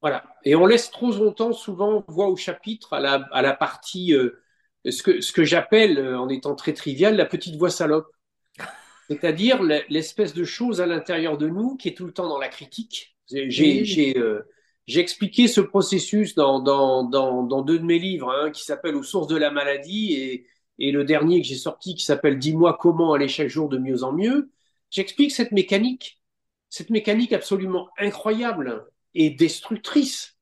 Voilà. 0.00 0.24
Et 0.44 0.56
on 0.56 0.66
laisse 0.66 0.90
trop 0.90 1.12
longtemps, 1.12 1.52
souvent, 1.52 2.04
voix 2.08 2.28
au 2.28 2.36
chapitre, 2.36 2.94
à 2.94 3.00
la, 3.00 3.26
à 3.32 3.42
la 3.42 3.52
partie, 3.52 4.14
euh, 4.14 4.42
ce 4.88 5.02
que, 5.02 5.20
ce 5.20 5.32
que 5.32 5.44
j'appelle, 5.44 5.98
en 6.16 6.28
étant 6.28 6.54
très 6.54 6.72
trivial, 6.72 7.16
la 7.16 7.26
petite 7.26 7.56
voix 7.56 7.70
salope. 7.70 8.10
C'est-à-dire 9.10 9.62
l'espèce 9.88 10.34
de 10.34 10.44
chose 10.44 10.80
à 10.80 10.86
l'intérieur 10.86 11.36
de 11.36 11.48
nous 11.48 11.76
qui 11.76 11.88
est 11.88 11.96
tout 11.96 12.06
le 12.06 12.12
temps 12.12 12.28
dans 12.28 12.38
la 12.38 12.48
critique, 12.48 13.11
euh, 13.34 14.42
j'ai 14.86 15.00
expliqué 15.00 15.48
ce 15.48 15.60
processus 15.60 16.34
dans, 16.34 16.60
dans, 16.60 17.04
dans, 17.04 17.42
dans, 17.42 17.62
deux 17.62 17.78
de 17.78 17.84
mes 17.84 17.98
livres, 17.98 18.30
hein, 18.30 18.50
qui 18.50 18.64
s'appellent 18.64 18.96
Aux 18.96 19.02
sources 19.02 19.28
de 19.28 19.36
la 19.36 19.50
maladie 19.50 20.14
et, 20.14 20.46
et 20.78 20.90
le 20.90 21.04
dernier 21.04 21.40
que 21.40 21.46
j'ai 21.46 21.56
sorti 21.56 21.94
qui 21.94 22.04
s'appelle 22.04 22.38
Dis-moi 22.38 22.76
comment 22.80 23.12
aller 23.12 23.28
chaque 23.28 23.48
jour 23.48 23.68
de 23.68 23.78
mieux 23.78 24.02
en 24.02 24.12
mieux. 24.12 24.50
J'explique 24.90 25.32
cette 25.32 25.52
mécanique, 25.52 26.20
cette 26.68 26.90
mécanique 26.90 27.32
absolument 27.32 27.88
incroyable 27.98 28.86
et 29.14 29.30
destructrice, 29.30 30.36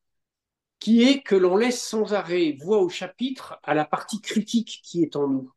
qui 0.79 1.03
est 1.03 1.21
que 1.21 1.35
l'on 1.35 1.55
laisse 1.55 1.81
sans 1.81 2.13
arrêt 2.13 2.57
voix 2.59 2.81
au 2.81 2.89
chapitre 2.89 3.59
à 3.63 3.73
la 3.73 3.85
partie 3.85 4.19
critique 4.19 4.81
qui 4.83 5.03
est 5.03 5.15
en 5.15 5.27
nous, 5.27 5.51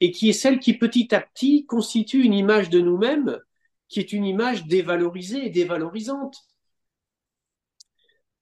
et 0.00 0.10
qui 0.10 0.28
est 0.28 0.34
celle 0.34 0.58
qui 0.58 0.74
petit 0.74 1.14
à 1.14 1.20
petit 1.20 1.64
constitue 1.66 2.24
une 2.24 2.34
image 2.34 2.68
de 2.68 2.80
nous-mêmes, 2.80 3.38
qui 3.88 4.00
est 4.00 4.12
une 4.12 4.24
image 4.24 4.66
dévalorisée 4.66 5.46
et 5.46 5.50
dévalorisante. 5.50 6.36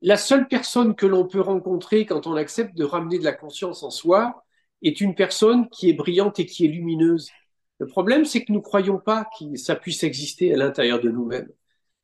La 0.05 0.19
seule 0.19 0.49
personne 0.49 0.95
que 0.95 1.07
l'on 1.07 1.27
peut 1.27 1.41
rencontrer 1.41 2.05
quand 2.05 2.27
on 2.27 2.35
accepte 2.37 2.77
de 2.77 2.85
ramener 2.85 3.19
de 3.19 3.25
la 3.25 3.33
conscience 3.33 3.83
en 3.83 3.89
soi 3.89 4.45
est 4.83 5.01
une 5.01 5.15
personne 5.15 5.67
qui 5.71 5.89
est 5.89 5.95
brillante 5.95 6.39
et 6.39 6.45
qui 6.45 6.67
est 6.67 6.69
lumineuse. 6.69 7.31
Le 7.79 7.87
problème, 7.87 8.27
c'est 8.27 8.45
que 8.45 8.53
nous 8.53 8.59
ne 8.59 8.63
croyons 8.63 8.99
pas 8.99 9.27
que 9.39 9.57
ça 9.57 9.77
puisse 9.77 10.03
exister 10.03 10.53
à 10.53 10.59
l'intérieur 10.59 11.01
de 11.01 11.09
nous-mêmes. 11.09 11.49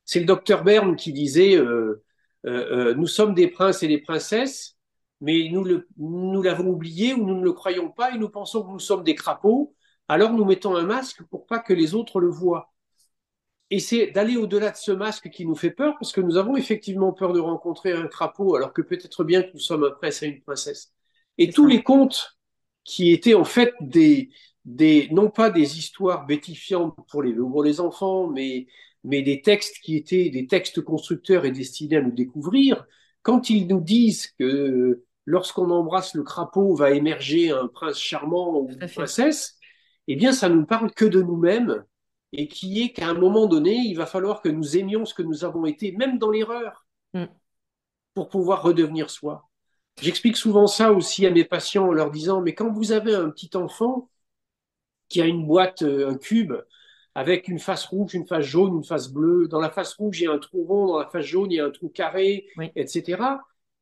C'est 0.06 0.18
le 0.18 0.24
docteur 0.24 0.64
Berne 0.64 0.96
qui 0.96 1.12
disait 1.12 1.56
euh, 1.56 2.02
euh, 2.46 2.90
euh, 2.90 2.94
Nous 2.94 3.06
sommes 3.06 3.34
des 3.34 3.48
princes 3.48 3.82
et 3.82 3.88
des 3.88 4.00
princesses, 4.00 4.78
mais 5.20 5.50
nous, 5.52 5.66
nous 5.98 6.42
l'avons 6.42 6.68
oublié 6.68 7.12
ou 7.12 7.26
nous 7.26 7.36
ne 7.36 7.44
le 7.44 7.52
croyons 7.52 7.90
pas 7.90 8.14
et 8.14 8.18
nous 8.18 8.30
pensons 8.30 8.62
que 8.62 8.70
nous 8.70 8.78
sommes 8.78 9.04
des 9.04 9.14
crapauds. 9.14 9.74
Alors 10.08 10.32
nous 10.32 10.46
mettons 10.46 10.74
un 10.74 10.86
masque 10.86 11.22
pour 11.24 11.44
pas 11.44 11.58
que 11.58 11.74
les 11.74 11.94
autres 11.94 12.18
le 12.18 12.30
voient. 12.30 12.69
Et 13.70 13.78
c'est 13.78 14.08
d'aller 14.08 14.36
au-delà 14.36 14.70
de 14.70 14.76
ce 14.76 14.90
masque 14.90 15.30
qui 15.30 15.46
nous 15.46 15.54
fait 15.54 15.70
peur, 15.70 15.94
parce 16.00 16.12
que 16.12 16.20
nous 16.20 16.36
avons 16.36 16.56
effectivement 16.56 17.12
peur 17.12 17.32
de 17.32 17.40
rencontrer 17.40 17.92
un 17.92 18.08
crapaud, 18.08 18.56
alors 18.56 18.72
que 18.72 18.82
peut-être 18.82 19.22
bien 19.24 19.42
que 19.42 19.52
nous 19.54 19.60
sommes 19.60 19.84
un 19.84 19.92
prince 19.92 20.22
et 20.22 20.26
une 20.26 20.40
princesse. 20.40 20.92
Et 21.38 21.50
tous 21.50 21.66
les 21.66 21.82
contes 21.82 22.36
qui 22.84 23.12
étaient 23.12 23.34
en 23.34 23.44
fait 23.44 23.72
des, 23.80 24.30
des 24.64 25.08
non 25.12 25.30
pas 25.30 25.50
des 25.50 25.78
histoires 25.78 26.26
bêtifiantes 26.26 26.96
pour 27.10 27.22
les, 27.22 27.32
pour 27.32 27.62
les 27.62 27.80
enfants, 27.80 28.28
mais, 28.28 28.66
mais 29.04 29.22
des 29.22 29.40
textes 29.40 29.78
qui 29.82 29.96
étaient 29.96 30.30
des 30.30 30.46
textes 30.48 30.80
constructeurs 30.80 31.44
et 31.44 31.52
destinés 31.52 31.96
à 31.96 32.02
nous 32.02 32.12
découvrir, 32.12 32.84
quand 33.22 33.50
ils 33.50 33.68
nous 33.68 33.80
disent 33.80 34.28
que 34.38 35.04
lorsqu'on 35.26 35.70
embrasse 35.70 36.14
le 36.14 36.24
crapaud 36.24 36.74
va 36.74 36.90
émerger 36.90 37.50
un 37.50 37.68
prince 37.68 37.98
charmant 37.98 38.58
ou 38.58 38.68
une 38.70 38.88
princesse, 38.88 39.58
eh 40.08 40.16
bien 40.16 40.32
ça 40.32 40.48
nous 40.48 40.66
parle 40.66 40.90
que 40.92 41.04
de 41.04 41.22
nous-mêmes 41.22 41.84
et 42.32 42.48
qui 42.48 42.82
est 42.82 42.92
qu'à 42.92 43.08
un 43.08 43.14
moment 43.14 43.46
donné, 43.46 43.74
il 43.74 43.94
va 43.94 44.06
falloir 44.06 44.40
que 44.40 44.48
nous 44.48 44.76
aimions 44.76 45.04
ce 45.04 45.14
que 45.14 45.22
nous 45.22 45.44
avons 45.44 45.66
été, 45.66 45.92
même 45.92 46.18
dans 46.18 46.30
l'erreur, 46.30 46.86
mm. 47.14 47.24
pour 48.14 48.28
pouvoir 48.28 48.62
redevenir 48.62 49.10
soi. 49.10 49.48
J'explique 50.00 50.36
souvent 50.36 50.66
ça 50.66 50.92
aussi 50.92 51.26
à 51.26 51.30
mes 51.30 51.44
patients 51.44 51.88
en 51.88 51.92
leur 51.92 52.10
disant, 52.10 52.40
mais 52.40 52.54
quand 52.54 52.70
vous 52.70 52.92
avez 52.92 53.14
un 53.14 53.30
petit 53.30 53.50
enfant 53.56 54.08
qui 55.08 55.20
a 55.20 55.26
une 55.26 55.46
boîte, 55.46 55.82
euh, 55.82 56.10
un 56.10 56.16
cube, 56.16 56.54
avec 57.14 57.48
une 57.48 57.58
face 57.58 57.84
rouge, 57.86 58.14
une 58.14 58.26
face 58.26 58.46
jaune, 58.46 58.76
une 58.76 58.84
face 58.84 59.08
bleue, 59.08 59.48
dans 59.48 59.60
la 59.60 59.70
face 59.70 59.94
rouge, 59.94 60.20
il 60.20 60.24
y 60.24 60.26
a 60.26 60.32
un 60.32 60.38
trou 60.38 60.64
rond, 60.64 60.86
dans 60.86 60.98
la 60.98 61.08
face 61.08 61.26
jaune, 61.26 61.50
il 61.50 61.56
y 61.56 61.60
a 61.60 61.66
un 61.66 61.70
trou 61.70 61.88
carré, 61.88 62.46
etc., 62.76 63.22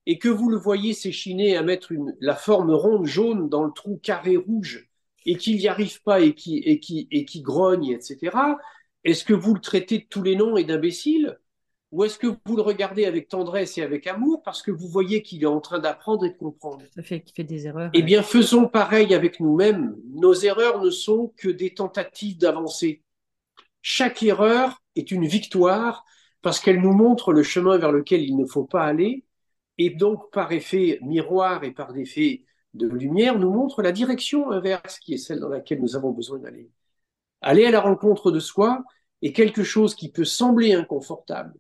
et 0.07 0.19
que 0.19 0.31
vous 0.31 0.49
le 0.49 0.57
voyez 0.57 0.95
s'échiner 0.95 1.57
à 1.57 1.63
mettre 1.63 1.93
une, 1.93 2.17
la 2.21 2.35
forme 2.35 2.71
ronde 2.71 3.05
jaune 3.05 3.51
dans 3.51 3.63
le 3.63 3.73
trou 3.73 4.01
carré 4.03 4.39
rouge, 4.39 4.88
et 5.27 5.37
qu'il 5.37 5.57
n'y 5.57 5.69
arrive 5.69 6.03
pas 6.03 6.21
et 6.21 6.35
qui, 6.35 6.59
et, 6.59 6.81
qui, 6.81 7.09
et 7.11 7.25
qui 7.25 7.43
grogne, 7.43 7.91
etc., 7.91 8.37
est-ce 9.05 9.25
que 9.25 9.35
vous 9.35 9.55
le 9.55 9.61
traitez 9.61 9.99
de 9.99 10.05
tous 10.09 10.23
les 10.23 10.37
noms 10.37 10.57
et 10.57 10.65
d'imbécile 10.65 11.39
ou 11.91 12.05
est-ce 12.05 12.19
que 12.19 12.27
vous 12.27 12.57
le 12.57 12.63
regardez 12.63 13.07
avec 13.07 13.29
tendresse 13.29 13.79
et 13.79 13.83
avec 13.83 14.07
amour 14.07 14.43
parce 14.43 14.61
que 14.61 14.71
vous 14.71 14.89
voyez 14.89 15.23
qu'il 15.23 15.43
est 15.43 15.47
en 15.47 15.61
train 15.61 15.79
d'apprendre 15.79 16.27
et 16.27 16.31
de 16.31 16.37
comprendre? 16.37 16.83
Ça 16.95 17.03
fait 17.03 17.23
qu'il 17.23 17.35
fait 17.35 17.45
des 17.45 17.67
erreurs. 17.67 17.91
Eh 17.95 18.03
bien, 18.03 18.23
faisons 18.23 18.69
pareil 18.69 19.15
avec 19.15 19.41
nous-mêmes. 19.41 19.97
Nos 20.11 20.35
erreurs 20.35 20.83
ne 20.83 20.91
sont 20.91 21.33
que 21.39 21.49
des 21.49 21.73
tentatives 21.73 22.37
d'avancer. 22.37 23.03
Chaque 23.81 24.23
erreur 24.23 24.83
est 24.97 25.11
une 25.11 25.27
victoire 25.27 26.05
parce 26.43 26.61
qu'elle 26.61 26.81
nous 26.81 26.93
montre 26.93 27.33
le 27.33 27.43
chemin 27.43 27.79
vers 27.79 27.93
lequel 27.93 28.23
il 28.23 28.37
ne 28.37 28.45
faut 28.45 28.65
pas 28.65 28.85
aller 28.85 29.25
et 29.79 29.91
donc 29.91 30.31
par 30.31 30.53
effet 30.53 30.99
miroir 31.03 31.65
et 31.65 31.71
par 31.71 31.97
effet 31.97 32.43
de 32.79 32.89
lumière 32.89 33.39
nous 33.39 33.51
montre 33.51 33.83
la 33.83 33.93
direction 33.93 34.51
inverse 34.51 34.99
qui 34.99 35.15
est 35.15 35.19
celle 35.19 35.41
dans 35.41 35.49
laquelle 35.49 35.81
nous 35.81 35.97
avons 35.97 36.13
besoin 36.13 36.39
d'aller. 36.39 36.71
Aller 37.41 37.67
à 37.67 37.71
la 37.71 37.81
rencontre 37.81 38.31
de 38.31 38.41
soi 38.41 38.83
est 39.23 39.33
quelque 39.33 39.63
chose 39.63 39.95
qui 39.95 40.11
peut 40.11 40.25
sembler 40.25 40.73
inconfortable, 40.73 41.55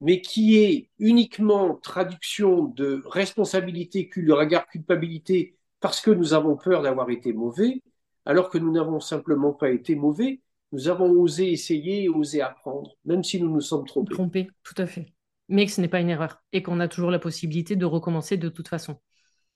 mais 0.00 0.20
qui 0.20 0.58
est 0.58 0.90
uniquement 0.98 1.74
traduction 1.74 2.64
de 2.64 3.02
responsabilité, 3.06 4.10
de 4.16 4.32
regard 4.32 4.66
culpabilité 4.68 5.56
parce 5.80 6.00
que 6.00 6.10
nous 6.10 6.32
avons 6.32 6.56
peur 6.56 6.82
d'avoir 6.82 7.10
été 7.10 7.32
mauvais, 7.32 7.82
alors 8.24 8.48
que 8.48 8.58
nous 8.58 8.72
n'avons 8.72 9.00
simplement 9.00 9.52
pas 9.52 9.70
été 9.70 9.94
mauvais, 9.94 10.40
nous 10.72 10.88
avons 10.88 11.10
osé 11.10 11.52
essayer 11.52 12.08
osé 12.08 12.40
apprendre, 12.40 12.96
même 13.04 13.22
si 13.22 13.40
nous 13.40 13.50
nous 13.50 13.60
sommes 13.60 13.86
trompés. 13.86 14.14
Trompés, 14.14 14.50
tout 14.62 14.74
à 14.78 14.86
fait. 14.86 15.12
Mais 15.48 15.66
que 15.66 15.72
ce 15.72 15.80
n'est 15.80 15.88
pas 15.88 16.00
une 16.00 16.08
erreur 16.08 16.42
et 16.52 16.62
qu'on 16.62 16.80
a 16.80 16.88
toujours 16.88 17.10
la 17.10 17.18
possibilité 17.18 17.76
de 17.76 17.84
recommencer 17.84 18.36
de 18.36 18.48
toute 18.48 18.68
façon. 18.68 18.98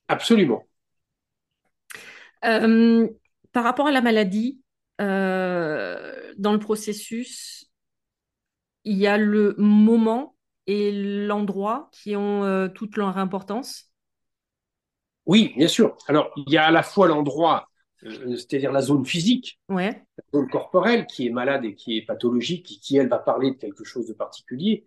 Absolument. 0.08 0.64
Euh, 2.44 3.08
par 3.52 3.64
rapport 3.64 3.86
à 3.86 3.92
la 3.92 4.00
maladie, 4.00 4.60
euh, 5.00 6.32
dans 6.36 6.52
le 6.52 6.58
processus, 6.58 7.70
il 8.84 8.96
y 8.96 9.06
a 9.06 9.16
le 9.16 9.54
moment 9.58 10.36
et 10.66 10.92
l'endroit 11.26 11.88
qui 11.92 12.16
ont 12.16 12.44
euh, 12.44 12.68
toute 12.68 12.96
leur 12.96 13.16
importance. 13.18 13.90
Oui, 15.26 15.52
bien 15.56 15.68
sûr. 15.68 15.96
Alors, 16.06 16.30
il 16.36 16.52
y 16.52 16.56
a 16.56 16.66
à 16.66 16.70
la 16.70 16.82
fois 16.82 17.06
l'endroit, 17.06 17.68
c'est-à-dire 18.02 18.72
la 18.72 18.80
zone 18.80 19.04
physique, 19.04 19.60
ouais. 19.68 20.02
la 20.16 20.24
zone 20.32 20.48
corporelle 20.48 21.06
qui 21.06 21.26
est 21.26 21.30
malade 21.30 21.64
et 21.64 21.74
qui 21.74 21.98
est 21.98 22.02
pathologique 22.02 22.72
et 22.72 22.78
qui, 22.80 22.96
elle, 22.96 23.08
va 23.08 23.18
parler 23.18 23.50
de 23.50 23.56
quelque 23.56 23.84
chose 23.84 24.06
de 24.06 24.14
particulier. 24.14 24.84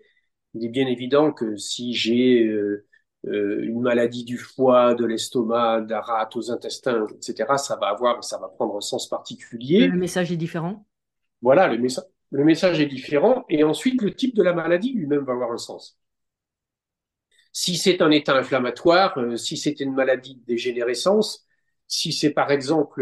Il 0.54 0.66
est 0.66 0.70
bien 0.70 0.88
évident 0.88 1.32
que 1.32 1.56
si 1.58 1.94
j'ai 1.94 2.44
euh, 2.44 2.88
une 3.24 3.82
maladie 3.82 4.24
du 4.24 4.38
foie, 4.38 4.96
de 4.96 5.06
l'estomac, 5.06 5.82
de 5.82 5.92
la 5.92 6.02
rate 6.02 6.36
aux 6.36 6.52
intestins, 6.52 7.06
etc., 7.16 7.58
ça 7.58 7.76
va 7.76 7.88
avoir, 7.88 8.24
ça 8.24 8.40
va 8.40 8.48
prendre 8.48 8.78
un 8.78 8.82
sens 8.82 9.08
particulier. 9.08 9.88
Le 9.88 9.98
message 9.98 10.32
est 10.32 10.38
différent? 10.38 10.86
Voilà, 11.42 11.68
le, 11.68 11.78
message 11.78 12.06
le 12.32 12.46
message 12.46 12.80
est 12.80 12.88
différent. 12.88 13.46
Et 13.50 13.64
ensuite, 13.64 14.02
le 14.02 14.14
type 14.14 14.36
de 14.36 14.44
la 14.44 14.54
maladie 14.54 14.94
lui-même 14.94 15.24
va 15.24 15.34
avoir 15.34 15.52
un 15.52 15.58
sens. 15.58 15.98
Si 17.54 17.76
c'est 17.76 18.02
un 18.02 18.12
état 18.12 18.38
inflammatoire, 18.38 19.18
euh, 19.18 19.36
si 19.36 19.58
c'est 19.58 19.80
une 19.82 19.94
maladie 19.94 20.36
de 20.36 20.46
dégénérescence, 20.46 21.46
si 21.88 22.14
c'est 22.14 22.30
par 22.32 22.52
exemple, 22.52 23.02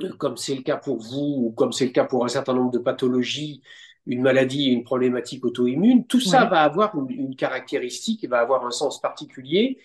euh, 0.00 0.12
comme 0.18 0.36
c'est 0.36 0.54
le 0.54 0.62
cas 0.62 0.76
pour 0.76 0.98
vous, 0.98 1.46
ou 1.46 1.52
comme 1.52 1.72
c'est 1.72 1.86
le 1.86 1.92
cas 1.92 2.04
pour 2.04 2.24
un 2.24 2.28
certain 2.28 2.54
nombre 2.54 2.70
de 2.70 2.78
pathologies, 2.78 3.62
une 4.06 4.22
maladie 4.22 4.68
et 4.68 4.72
une 4.72 4.84
problématique 4.84 5.44
auto-immune, 5.44 6.06
tout 6.06 6.20
ça 6.20 6.44
va 6.44 6.62
avoir 6.62 6.94
une, 7.08 7.34
caractéristique 7.34 8.22
et 8.22 8.28
va 8.28 8.38
avoir 8.38 8.64
un 8.64 8.70
sens 8.70 9.00
particulier 9.00 9.78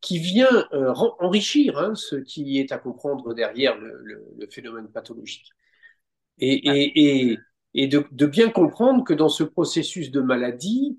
qui 0.00 0.18
vient 0.18 0.66
euh, 0.72 0.92
enrichir 1.20 1.78
hein, 1.78 1.94
ce 1.94 2.16
qui 2.16 2.58
est 2.58 2.72
à 2.72 2.78
comprendre 2.78 3.34
derrière 3.34 3.76
le, 3.78 4.46
phénomène 4.50 4.88
pathologique. 4.88 5.50
Et, 6.38 7.36
ah. 7.36 7.86
de, 7.86 8.26
bien 8.26 8.50
comprendre 8.50 9.04
que 9.04 9.14
dans 9.14 9.28
ce 9.28 9.42
processus 9.42 10.10
de 10.10 10.20
maladie, 10.20 10.98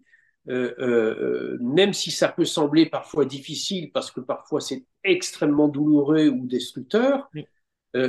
euh, 0.50 0.74
euh, 0.80 1.58
même 1.60 1.94
si 1.94 2.12
ça 2.12 2.28
peut 2.28 2.46
sembler 2.46 2.86
parfois 2.86 3.26
difficile 3.26 3.92
parce 3.92 4.12
que 4.12 4.20
parfois 4.20 4.62
c'est 4.62 4.86
extrêmement 5.04 5.68
douloureux 5.68 6.30
ou 6.30 6.46
destructeur, 6.46 7.30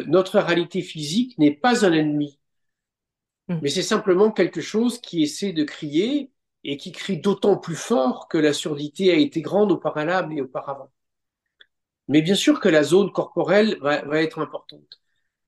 notre 0.06 0.38
réalité 0.38 0.82
physique 0.82 1.38
n'est 1.38 1.54
pas 1.54 1.86
un 1.86 1.92
ennemi. 1.94 2.37
Mm. 3.48 3.58
Mais 3.62 3.70
c'est 3.70 3.82
simplement 3.82 4.30
quelque 4.30 4.60
chose 4.60 5.00
qui 5.00 5.22
essaie 5.22 5.52
de 5.52 5.64
crier 5.64 6.30
et 6.64 6.76
qui 6.76 6.92
crie 6.92 7.18
d'autant 7.18 7.56
plus 7.56 7.76
fort 7.76 8.28
que 8.28 8.38
la 8.38 8.52
surdité 8.52 9.10
a 9.10 9.16
été 9.16 9.40
grande 9.40 9.72
au 9.72 9.80
et 10.30 10.40
auparavant. 10.42 10.90
Mais 12.08 12.22
bien 12.22 12.34
sûr 12.34 12.60
que 12.60 12.68
la 12.68 12.82
zone 12.82 13.12
corporelle 13.12 13.78
va, 13.80 14.22
être 14.22 14.38
importante. 14.38 15.00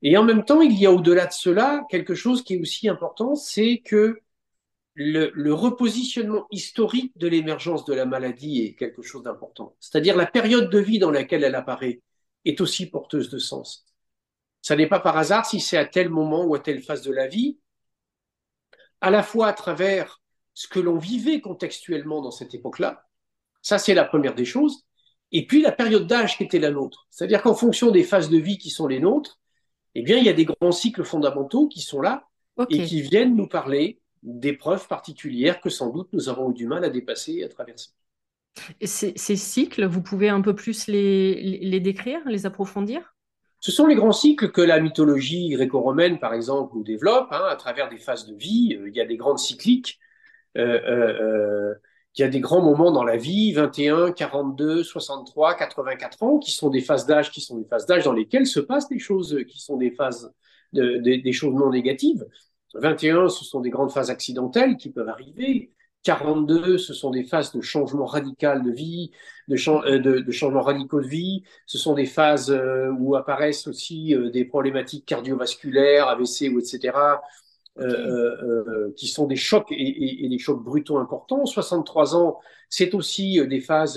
Et 0.02 0.16
en 0.16 0.24
même 0.24 0.44
temps, 0.44 0.60
il 0.60 0.78
y 0.78 0.86
a 0.86 0.92
au-delà 0.92 1.26
de 1.26 1.32
cela 1.32 1.84
quelque 1.90 2.14
chose 2.14 2.42
qui 2.42 2.54
est 2.54 2.60
aussi 2.60 2.88
important, 2.88 3.34
c'est 3.34 3.78
que 3.84 4.20
le, 4.94 5.30
le, 5.34 5.54
repositionnement 5.54 6.46
historique 6.50 7.16
de 7.16 7.28
l'émergence 7.28 7.84
de 7.84 7.94
la 7.94 8.06
maladie 8.06 8.62
est 8.62 8.74
quelque 8.74 9.02
chose 9.02 9.22
d'important. 9.22 9.76
C'est-à-dire 9.80 10.16
la 10.16 10.26
période 10.26 10.70
de 10.70 10.78
vie 10.78 10.98
dans 10.98 11.10
laquelle 11.10 11.44
elle 11.44 11.54
apparaît 11.54 12.02
est 12.44 12.60
aussi 12.60 12.86
porteuse 12.90 13.30
de 13.30 13.38
sens. 13.38 13.86
Ça 14.62 14.76
n'est 14.76 14.88
pas 14.88 15.00
par 15.00 15.16
hasard 15.16 15.46
si 15.46 15.60
c'est 15.60 15.78
à 15.78 15.86
tel 15.86 16.10
moment 16.10 16.44
ou 16.44 16.54
à 16.54 16.60
telle 16.60 16.82
phase 16.82 17.02
de 17.02 17.12
la 17.12 17.26
vie 17.26 17.58
à 19.00 19.10
la 19.10 19.22
fois 19.22 19.48
à 19.48 19.52
travers 19.52 20.20
ce 20.54 20.68
que 20.68 20.80
l'on 20.80 20.98
vivait 20.98 21.40
contextuellement 21.40 22.22
dans 22.22 22.30
cette 22.30 22.54
époque-là, 22.54 23.06
ça 23.62 23.78
c'est 23.78 23.94
la 23.94 24.04
première 24.04 24.34
des 24.34 24.44
choses, 24.44 24.84
et 25.32 25.46
puis 25.46 25.62
la 25.62 25.72
période 25.72 26.06
d'âge 26.06 26.36
qui 26.36 26.44
était 26.44 26.58
la 26.58 26.70
nôtre. 26.70 27.06
C'est-à-dire 27.10 27.42
qu'en 27.42 27.54
fonction 27.54 27.90
des 27.90 28.02
phases 28.02 28.30
de 28.30 28.38
vie 28.38 28.58
qui 28.58 28.70
sont 28.70 28.86
les 28.86 29.00
nôtres, 29.00 29.38
eh 29.94 30.02
bien 30.02 30.18
il 30.18 30.24
y 30.24 30.28
a 30.28 30.32
des 30.32 30.44
grands 30.44 30.72
cycles 30.72 31.04
fondamentaux 31.04 31.68
qui 31.68 31.80
sont 31.80 32.00
là 32.00 32.26
et 32.68 32.84
qui 32.84 33.00
viennent 33.00 33.36
nous 33.36 33.46
parler 33.46 34.00
d'épreuves 34.22 34.86
particulières 34.86 35.60
que 35.60 35.70
sans 35.70 35.90
doute 35.90 36.08
nous 36.12 36.28
avons 36.28 36.50
eu 36.50 36.54
du 36.54 36.66
mal 36.66 36.84
à 36.84 36.90
dépasser 36.90 37.34
et 37.34 37.44
à 37.44 37.48
traverser. 37.48 37.90
Et 38.80 38.86
ces, 38.86 39.14
cycles, 39.16 39.86
vous 39.86 40.02
pouvez 40.02 40.28
un 40.28 40.40
peu 40.40 40.54
plus 40.54 40.88
les, 40.88 41.40
les 41.40 41.80
décrire, 41.80 42.20
les 42.26 42.46
approfondir? 42.46 43.14
Ce 43.60 43.70
sont 43.70 43.86
les 43.86 43.94
grands 43.94 44.12
cycles 44.12 44.50
que 44.50 44.62
la 44.62 44.80
mythologie 44.80 45.50
gréco-romaine, 45.50 46.18
par 46.18 46.32
exemple, 46.32 46.72
nous 46.74 46.82
développe 46.82 47.28
hein, 47.30 47.44
à 47.48 47.56
travers 47.56 47.90
des 47.90 47.98
phases 47.98 48.26
de 48.26 48.34
vie. 48.34 48.74
Euh, 48.78 48.88
il 48.88 48.96
y 48.96 49.00
a 49.00 49.04
des 49.04 49.18
grandes 49.18 49.38
cycliques. 49.38 50.00
Euh, 50.56 50.80
euh, 50.88 51.74
il 52.16 52.22
y 52.22 52.24
a 52.24 52.28
des 52.28 52.40
grands 52.40 52.62
moments 52.62 52.90
dans 52.90 53.04
la 53.04 53.16
vie, 53.16 53.52
21, 53.52 54.12
42, 54.12 54.82
63, 54.82 55.54
84 55.54 56.22
ans, 56.22 56.38
qui 56.38 56.52
sont 56.52 56.70
des 56.70 56.80
phases 56.80 57.06
d'âge, 57.06 57.30
qui 57.30 57.40
sont 57.40 57.58
des 57.58 57.66
phases 57.66 57.86
d'âge 57.86 58.04
dans 58.04 58.12
lesquelles 58.12 58.46
se 58.46 58.60
passent 58.60 58.88
des 58.88 58.98
choses 58.98 59.38
qui 59.46 59.60
sont 59.60 59.76
des 59.76 59.92
phases, 59.92 60.32
de, 60.72 60.96
des 60.96 61.32
choses 61.32 61.54
non 61.54 61.70
négatives. 61.70 62.26
21, 62.74 63.28
ce 63.28 63.44
sont 63.44 63.60
des 63.60 63.70
grandes 63.70 63.92
phases 63.92 64.10
accidentelles 64.10 64.76
qui 64.76 64.90
peuvent 64.90 65.08
arriver. 65.08 65.72
42, 66.02 66.78
ce 66.78 66.94
sont 66.94 67.10
des 67.10 67.24
phases 67.24 67.52
de 67.52 67.60
changement 67.60 68.06
radical 68.06 68.62
de 68.62 68.70
vie, 68.70 69.10
de, 69.48 69.56
euh, 69.86 70.22
de, 70.22 70.30
changements 70.30 70.62
radicaux 70.62 71.00
de 71.00 71.06
vie. 71.06 71.42
Ce 71.66 71.76
sont 71.78 71.94
des 71.94 72.06
phases 72.06 72.50
euh, 72.50 72.90
où 72.98 73.16
apparaissent 73.16 73.66
aussi 73.66 74.14
euh, 74.14 74.30
des 74.30 74.44
problématiques 74.44 75.04
cardiovasculaires, 75.04 76.08
AVC 76.08 76.48
ou 76.52 76.58
etc., 76.58 76.92
qui 78.96 79.06
sont 79.06 79.26
des 79.26 79.36
chocs 79.36 79.68
et, 79.70 80.28
des 80.28 80.38
chocs 80.38 80.62
brutaux 80.62 80.98
importants. 80.98 81.46
63 81.46 82.14
ans, 82.14 82.38
c'est 82.68 82.94
aussi 82.94 83.40
des 83.46 83.60
phases 83.60 83.94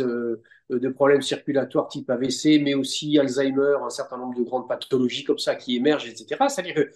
de 0.70 0.90
problèmes 0.90 1.22
circulatoires 1.22 1.90
type 1.90 2.10
AVC, 2.10 2.62
mais 2.64 2.76
aussi 2.76 3.20
Alzheimer, 3.20 3.78
un 3.84 3.90
certain 3.90 4.18
nombre 4.18 4.38
de 4.38 4.44
grandes 4.44 4.70
pathologies 4.70 5.26
comme 5.26 5.40
ça 5.40 5.56
qui 5.56 5.76
émergent, 5.76 6.08
etc. 6.08 6.46
C'est-à-dire 6.48 6.76
qu'il 6.76 6.92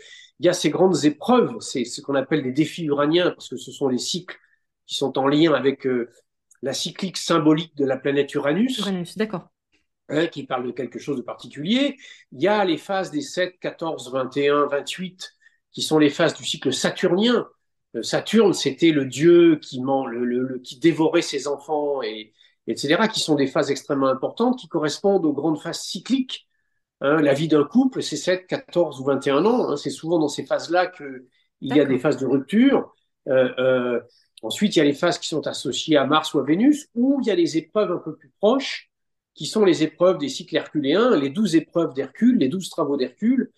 y 0.46 0.48
a 0.48 0.54
ces 0.54 0.70
grandes 0.70 1.04
épreuves, 1.04 1.58
c'est 1.60 1.84
ce 1.84 2.00
qu'on 2.00 2.16
appelle 2.16 2.44
des 2.44 2.54
défis 2.54 2.86
uraniens, 2.86 3.32
parce 3.32 3.50
que 3.50 3.58
ce 3.58 3.72
sont 3.72 3.90
les 3.90 3.98
cycles 3.98 4.38
qui 4.88 4.96
sont 4.96 5.18
en 5.20 5.28
lien 5.28 5.54
avec 5.54 5.86
euh, 5.86 6.10
la 6.62 6.74
cyclique 6.74 7.18
symbolique 7.18 7.76
de 7.76 7.86
la 7.86 7.98
planète 7.98 8.34
Uranus. 8.34 8.80
Uranus, 8.80 9.18
d'accord. 9.18 9.50
Hein, 10.10 10.28
qui 10.28 10.46
parle 10.46 10.66
de 10.66 10.72
quelque 10.72 11.00
chose 11.00 11.18
de 11.18 11.22
particulier. 11.22 11.98
Il 12.32 12.42
y 12.42 12.48
a 12.48 12.64
les 12.64 12.78
phases 12.78 13.12
des 13.12 13.22
7, 13.22 13.60
14, 13.60 14.12
21, 14.12 14.68
28, 14.68 15.34
qui 15.72 15.82
sont 15.82 16.00
les 16.00 16.10
phases 16.10 16.34
du 16.34 16.46
cycle 16.46 16.74
saturnien. 16.74 17.46
Euh, 17.96 18.04
Saturne, 18.04 18.54
c'était 18.54 18.92
le 18.92 19.06
dieu 19.06 19.58
qui, 19.58 19.82
le, 19.82 20.60
qui 20.60 20.80
dévorait 20.80 21.22
ses 21.22 21.48
enfants, 21.48 22.02
et, 22.02 22.34
etc., 22.68 23.08
qui 23.10 23.20
sont 23.20 23.36
des 23.36 23.48
phases 23.48 23.70
extrêmement 23.70 24.08
importantes, 24.08 24.58
qui 24.58 24.70
correspondent 24.70 25.26
aux 25.26 25.34
grandes 25.34 25.62
phases 25.62 25.82
cycliques. 25.82 26.48
Hein, 27.02 27.22
la 27.22 27.34
vie 27.34 27.50
d'un 27.50 27.66
couple, 27.66 28.02
c'est 28.02 28.16
7, 28.16 28.48
14 28.48 29.02
ou 29.02 29.04
21 29.04 29.46
ans. 29.46 29.70
Hein, 29.70 29.78
c'est 29.78 29.90
souvent 29.90 30.20
dans 30.20 30.30
ces 30.30 30.46
phases-là 30.46 30.88
qu'il 30.88 31.28
y 31.62 31.80
a 31.80 31.86
des 31.86 32.00
phases 32.00 32.18
de 32.18 32.26
rupture. 32.26 32.96
Euh, 33.28 33.50
euh, 33.60 34.00
Ensuite, 34.44 34.76
il 34.76 34.80
y 34.80 34.82
a 34.82 34.86
les 34.86 34.94
phases 34.94 35.18
qui 35.18 35.28
sont 35.28 35.48
associées 35.48 35.98
à 35.98 36.06
Mars 36.06 36.34
ou 36.34 36.40
à 36.40 36.44
Vénus, 36.44 36.88
ou 36.96 37.20
il 37.22 37.28
y 37.28 37.32
a 37.32 37.36
les 37.36 37.58
épreuves 37.58 37.92
un 37.92 37.98
peu 37.98 38.16
plus 38.16 38.32
proches, 38.40 38.92
qui 39.34 39.46
sont 39.46 39.66
les 39.66 39.84
épreuves 39.84 40.18
des 40.18 40.30
cycles 40.30 40.56
herculéens, 40.56 41.16
les 41.16 41.30
douze 41.30 41.56
épreuves 41.56 41.94
d'Hercule, 41.94 42.38
les 42.38 42.50
douze 42.50 42.70
travaux 42.70 42.98
d'Hercule. 42.98 43.52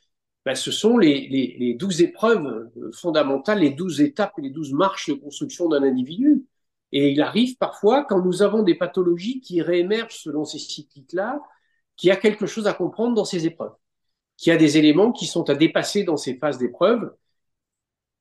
Ben, 0.45 0.55
ce 0.55 0.71
sont 0.71 0.97
les, 0.97 1.75
douze 1.77 2.01
épreuves 2.01 2.69
fondamentales, 2.93 3.59
les 3.59 3.69
douze 3.71 4.01
étapes 4.01 4.33
et 4.39 4.41
les 4.41 4.49
douze 4.49 4.73
marches 4.73 5.09
de 5.09 5.13
construction 5.13 5.69
d'un 5.69 5.83
individu. 5.83 6.45
Et 6.91 7.11
il 7.11 7.21
arrive 7.21 7.57
parfois, 7.57 8.03
quand 8.03 8.21
nous 8.21 8.41
avons 8.41 8.63
des 8.63 8.75
pathologies 8.75 9.41
qui 9.41 9.61
réémergent 9.61 10.17
selon 10.17 10.43
ces 10.45 10.59
cycles-là, 10.59 11.41
qu'il 11.95 12.07
y 12.07 12.11
a 12.11 12.15
quelque 12.15 12.45
chose 12.45 12.67
à 12.67 12.73
comprendre 12.73 13.13
dans 13.13 13.25
ces 13.25 13.45
épreuves, 13.45 13.75
qu'il 14.37 14.51
y 14.51 14.53
a 14.53 14.57
des 14.57 14.77
éléments 14.77 15.11
qui 15.11 15.27
sont 15.27 15.49
à 15.49 15.55
dépasser 15.55 16.03
dans 16.03 16.17
ces 16.17 16.35
phases 16.35 16.57
d'épreuves, 16.57 17.13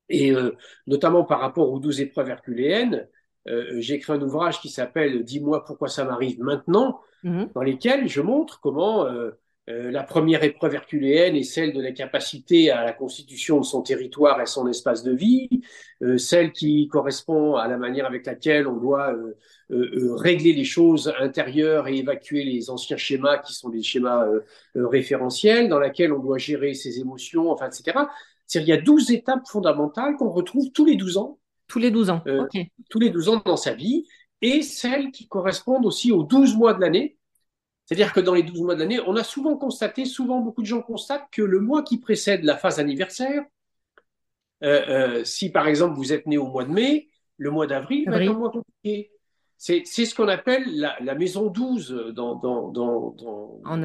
et 0.09 0.33
euh, 0.33 0.53
notamment 0.87 1.25
par 1.25 1.41
rapport 1.41 1.71
aux 1.71 1.79
douze 1.79 2.01
épreuves 2.01 2.31
herculéennes, 2.31 3.07
euh, 3.49 3.77
j'ai 3.79 3.95
écrit 3.95 4.13
un 4.13 4.21
ouvrage 4.21 4.61
qui 4.61 4.69
s'appelle 4.69 5.25
Dis-moi 5.25 5.65
pourquoi 5.65 5.89
ça 5.89 6.05
m'arrive 6.05 6.41
maintenant, 6.41 7.01
mhm. 7.23 7.51
dans 7.55 7.63
lequel 7.63 8.09
je 8.09 8.21
montre 8.21 8.61
comment 8.61 9.07
euh, 9.07 9.33
la 9.67 10.03
première 10.03 10.45
épreuve 10.45 10.77
herculéenne 10.77 11.37
est 11.37 11.43
celle 11.43 11.75
de 11.75 11.83
la 11.83 11.93
capacité 11.93 12.71
à 12.71 12.85
la 12.85 12.95
constitution 12.95 13.59
de 13.59 13.65
son 13.67 13.83
territoire 13.83 14.41
et 14.41 14.47
son 14.47 14.67
espace 14.67 15.03
de 15.03 15.13
vie, 15.13 15.61
celle 16.17 16.53
qui 16.53 16.89
correspond 16.89 17.57
à 17.57 17.69
la 17.69 17.77
manière 17.77 18.07
avec 18.07 18.25
laquelle 18.25 18.67
on 18.67 18.79
doit 18.79 19.15
régler 19.69 20.55
les 20.55 20.65
choses 20.65 21.13
intérieures 21.21 21.87
et 21.87 21.99
évacuer 21.99 22.45
les 22.45 22.71
anciens 22.71 22.97
schémas 22.97 23.37
qui 23.37 23.53
sont 23.53 23.69
des 23.69 23.83
schémas 23.83 24.27
référentiels, 24.75 25.69
dans 25.69 25.79
laquelle 25.79 26.15
on 26.15 26.21
doit 26.21 26.39
gérer 26.39 26.73
ses 26.73 26.99
émotions, 26.99 27.51
enfin, 27.51 27.67
etc. 27.67 28.07
C'est-à-dire 28.49 28.75
il 28.75 28.79
y 28.79 28.81
a 28.81 28.83
12 28.83 29.13
étapes 29.13 29.47
fondamentales 29.47 30.17
qu'on 30.17 30.31
retrouve 30.31 30.73
tous 30.73 30.85
les 30.85 30.97
12 30.97 31.19
ans. 31.19 31.39
Tous 31.69 31.79
les 31.79 31.91
12 31.91 32.11
ans, 32.11 32.23
euh, 32.27 32.47
Tous 32.89 32.99
les 32.99 33.11
12 33.11 33.29
ans 33.29 33.43
dans 33.45 33.59
sa 33.59 33.75
vie, 33.75 34.07
et 34.41 34.63
celles 34.63 35.11
qui 35.13 35.29
correspondent 35.29 35.85
aussi 35.85 36.11
aux 36.13 36.23
12 36.25 36.57
mois 36.57 36.73
de 36.73 36.81
l'année, 36.81 37.19
C'est-à-dire 37.85 38.13
que 38.13 38.21
dans 38.21 38.35
les 38.35 38.43
12 38.43 38.63
mois 38.63 38.75
de 38.75 38.81
l'année, 38.81 39.01
on 39.07 39.17
a 39.17 39.25
souvent 39.25 39.57
constaté, 39.57 40.07
souvent 40.07 40.41
beaucoup 40.41 40.63
de 40.63 40.67
gens 40.67 40.83
constatent 40.83 41.29
que 41.31 41.43
le 41.43 41.61
mois 41.61 41.83
qui 41.83 41.99
précède 41.99 42.43
la 42.43 42.57
phase 42.57 42.81
anniversaire, 42.81 43.45
euh, 44.65 45.19
euh, 45.21 45.25
si 45.25 45.51
par 45.51 45.69
exemple 45.69 45.97
vous 45.97 46.13
êtes 46.13 46.27
né 46.27 46.39
au 46.39 46.47
mois 46.49 46.65
de 46.65 46.71
mai, 46.73 47.09
le 47.37 47.51
mois 47.51 47.67
d'avril 47.67 48.09
va 48.09 48.23
être 48.23 48.31
un 48.31 48.35
mois 48.35 48.51
compliqué. 48.51 49.13
C'est 49.61 49.85
ce 49.85 50.15
qu'on 50.15 50.29
appelle 50.29 50.63
la, 50.77 51.15
maison 51.17 51.49
12 51.49 52.13
dans, 52.15 52.37
dans, 52.37 52.69
dans, 52.71 53.17
en 53.65 53.83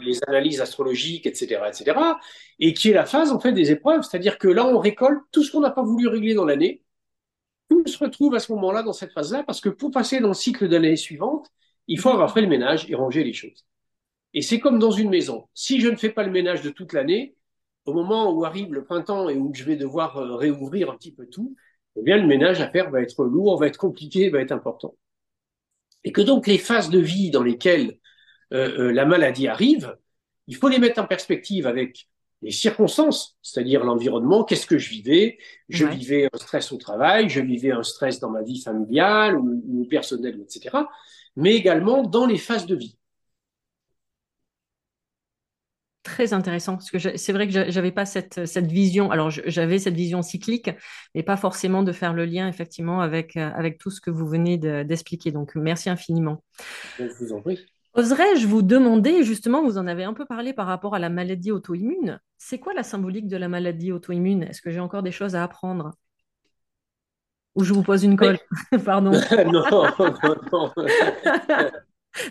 les 0.00 0.18
analyses 0.26 0.60
astrologiques, 0.60 1.26
etc., 1.26 1.62
etc., 1.68 1.96
et 2.58 2.74
qui 2.74 2.90
est 2.90 2.92
la 2.92 3.06
phase 3.06 3.30
en 3.30 3.38
fait 3.38 3.52
des 3.52 3.70
épreuves. 3.70 4.02
C'est-à-dire 4.02 4.36
que 4.36 4.48
là, 4.48 4.66
on 4.66 4.80
récolte 4.80 5.20
tout 5.30 5.44
ce 5.44 5.52
qu'on 5.52 5.60
n'a 5.60 5.70
pas 5.70 5.84
voulu 5.84 6.08
régler 6.08 6.34
dans 6.34 6.44
l'année. 6.44 6.82
Tout 7.70 7.86
se 7.86 7.98
retrouve 7.98 8.34
à 8.34 8.40
ce 8.40 8.50
moment-là 8.52 8.82
dans 8.82 8.92
cette 8.92 9.12
phase-là, 9.12 9.44
parce 9.44 9.60
que 9.60 9.68
pour 9.68 9.92
passer 9.92 10.18
dans 10.18 10.28
le 10.28 10.34
cycle 10.34 10.68
de 10.68 10.74
l'année 10.74 10.96
suivante, 10.96 11.46
il 11.86 12.00
faut 12.00 12.10
avoir 12.10 12.34
fait 12.34 12.42
le 12.42 12.48
ménage 12.48 12.90
et 12.90 12.96
ranger 12.96 13.22
les 13.22 13.32
choses. 13.32 13.64
Et 14.34 14.42
c'est 14.42 14.58
comme 14.58 14.80
dans 14.80 14.90
une 14.90 15.08
maison. 15.08 15.48
Si 15.54 15.80
je 15.80 15.88
ne 15.88 15.96
fais 15.96 16.10
pas 16.10 16.24
le 16.24 16.32
ménage 16.32 16.62
de 16.62 16.70
toute 16.70 16.92
l'année, 16.92 17.36
au 17.84 17.92
moment 17.92 18.32
où 18.32 18.44
arrive 18.44 18.72
le 18.74 18.84
printemps 18.84 19.28
et 19.28 19.36
où 19.36 19.52
je 19.54 19.62
vais 19.62 19.76
devoir 19.76 20.16
euh, 20.16 20.34
réouvrir 20.34 20.90
un 20.90 20.96
petit 20.96 21.12
peu 21.12 21.26
tout, 21.26 21.54
eh 21.96 22.02
bien, 22.02 22.16
le 22.16 22.26
ménage 22.26 22.60
à 22.60 22.68
faire 22.68 22.90
va 22.90 23.02
être 23.02 23.24
lourd, 23.24 23.58
va 23.60 23.68
être 23.68 23.76
compliqué, 23.76 24.30
va 24.30 24.40
être 24.40 24.52
important. 24.52 24.96
Et 26.04 26.12
que 26.12 26.20
donc 26.20 26.46
les 26.46 26.58
phases 26.58 26.90
de 26.90 26.98
vie 26.98 27.30
dans 27.30 27.42
lesquelles 27.42 27.98
euh, 28.52 28.88
euh, 28.88 28.92
la 28.92 29.04
maladie 29.06 29.48
arrive, 29.48 29.96
il 30.46 30.56
faut 30.56 30.68
les 30.68 30.78
mettre 30.78 31.00
en 31.00 31.06
perspective 31.06 31.66
avec 31.66 32.08
les 32.42 32.50
circonstances, 32.50 33.38
c'est-à-dire 33.40 33.84
l'environnement, 33.84 34.42
qu'est-ce 34.42 34.66
que 34.66 34.78
je 34.78 34.90
vivais? 34.90 35.38
Je 35.68 35.86
vivais 35.86 36.28
un 36.32 36.38
stress 36.38 36.72
au 36.72 36.76
travail, 36.76 37.28
je 37.28 37.40
vivais 37.40 37.70
un 37.70 37.84
stress 37.84 38.18
dans 38.18 38.30
ma 38.30 38.42
vie 38.42 38.60
familiale 38.60 39.36
ou, 39.36 39.62
ou 39.68 39.84
personnelle, 39.84 40.40
etc. 40.40 40.76
Mais 41.36 41.54
également 41.54 42.02
dans 42.02 42.26
les 42.26 42.38
phases 42.38 42.66
de 42.66 42.74
vie. 42.74 42.96
Très 46.02 46.32
intéressant 46.32 46.76
parce 46.76 46.90
que 46.90 47.16
c'est 47.16 47.32
vrai 47.32 47.48
que 47.48 47.70
j'avais 47.70 47.92
pas 47.92 48.04
cette, 48.04 48.46
cette 48.46 48.70
vision. 48.70 49.10
Alors 49.10 49.30
j'avais 49.30 49.78
cette 49.78 49.94
vision 49.94 50.22
cyclique, 50.22 50.70
mais 51.14 51.22
pas 51.22 51.36
forcément 51.36 51.82
de 51.82 51.92
faire 51.92 52.12
le 52.12 52.24
lien 52.24 52.48
effectivement 52.48 53.00
avec, 53.00 53.36
euh, 53.36 53.50
avec 53.54 53.78
tout 53.78 53.90
ce 53.90 54.00
que 54.00 54.10
vous 54.10 54.26
venez 54.26 54.58
d'expliquer. 54.58 55.30
Donc 55.32 55.54
merci 55.54 55.90
infiniment. 55.90 56.42
Je 56.98 57.04
vous 57.20 57.32
en 57.32 57.40
prie. 57.40 57.64
Oserais-je 57.94 58.46
vous 58.46 58.62
demander, 58.62 59.22
justement, 59.22 59.62
vous 59.62 59.76
en 59.76 59.86
avez 59.86 60.04
un 60.04 60.14
peu 60.14 60.24
parlé 60.24 60.54
par 60.54 60.66
rapport 60.66 60.94
à 60.94 60.98
la 60.98 61.10
maladie 61.10 61.50
auto-immune, 61.50 62.20
c'est 62.38 62.58
quoi 62.58 62.72
la 62.72 62.82
symbolique 62.82 63.28
de 63.28 63.36
la 63.36 63.48
maladie 63.48 63.92
auto-immune? 63.92 64.44
Est-ce 64.44 64.62
que 64.62 64.70
j'ai 64.70 64.80
encore 64.80 65.02
des 65.02 65.12
choses 65.12 65.36
à 65.36 65.42
apprendre? 65.42 65.90
Ou 67.54 67.64
je 67.64 67.74
vous 67.74 67.82
pose 67.82 68.02
une 68.04 68.16
colle? 68.16 68.38
Pardon. 68.86 69.10
non, 69.52 69.62
non, 69.70 69.84
non. 70.52 70.72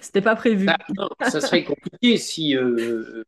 C'était 0.01 0.21
pas 0.21 0.35
prévu. 0.35 0.65
Ça, 0.65 0.77
bah, 1.19 1.29
ça 1.29 1.41
serait 1.41 1.63
compliqué 1.63 2.17
si 2.17 2.55
euh, 2.55 3.23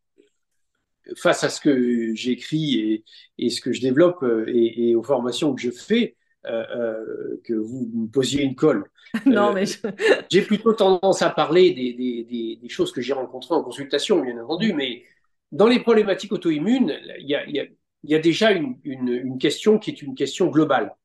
face 1.16 1.44
à 1.44 1.50
ce 1.50 1.60
que 1.60 2.14
j'écris 2.16 3.04
et, 3.38 3.50
ce 3.50 3.62
que 3.62 3.72
je 3.72 3.82
développe 3.82 4.24
euh, 4.24 4.46
et, 4.48 4.96
aux 4.96 5.04
formations 5.04 5.54
que 5.54 5.62
je 5.62 5.72
fais, 5.72 6.16
euh, 6.46 6.64
euh, 6.76 7.42
que 7.44 7.54
vous 7.54 7.90
me 7.94 8.08
posiez 8.08 8.44
une 8.44 8.56
colle. 8.56 8.90
non, 9.26 9.54
mais 9.54 9.66
j'ai 10.32 10.42
plutôt 10.42 10.74
tendance 10.74 11.22
à 11.22 11.30
parler 11.30 11.72
des, 11.72 12.70
choses 12.70 12.92
que 12.92 13.02
j'ai 13.02 13.14
rencontrées 13.14 13.56
en 13.56 13.64
consultation, 13.64 14.22
bien 14.22 14.42
entendu, 14.42 14.74
mais 14.74 15.04
dans 15.52 15.68
les 15.68 15.80
problématiques 15.80 16.32
auto-immunes, 16.32 16.98
il 17.20 17.30
y 17.30 18.16
a, 18.16 18.20
déjà 18.20 18.52
une, 18.52 18.78
une, 18.84 19.38
question 19.38 19.78
qui 19.78 19.92
est 19.92 20.02
une 20.02 20.16
question 20.16 20.48
globale. 20.48 20.96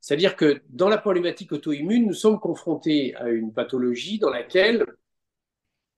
C'est-à-dire 0.00 0.36
que 0.36 0.62
dans 0.68 0.88
la 0.88 0.98
problématique 0.98 1.52
auto-immune, 1.52 2.06
nous 2.06 2.14
sommes 2.14 2.40
confrontés 2.40 3.14
à 3.16 3.28
une 3.28 3.52
pathologie 3.52 4.18
dans 4.18 4.30
laquelle 4.30 4.84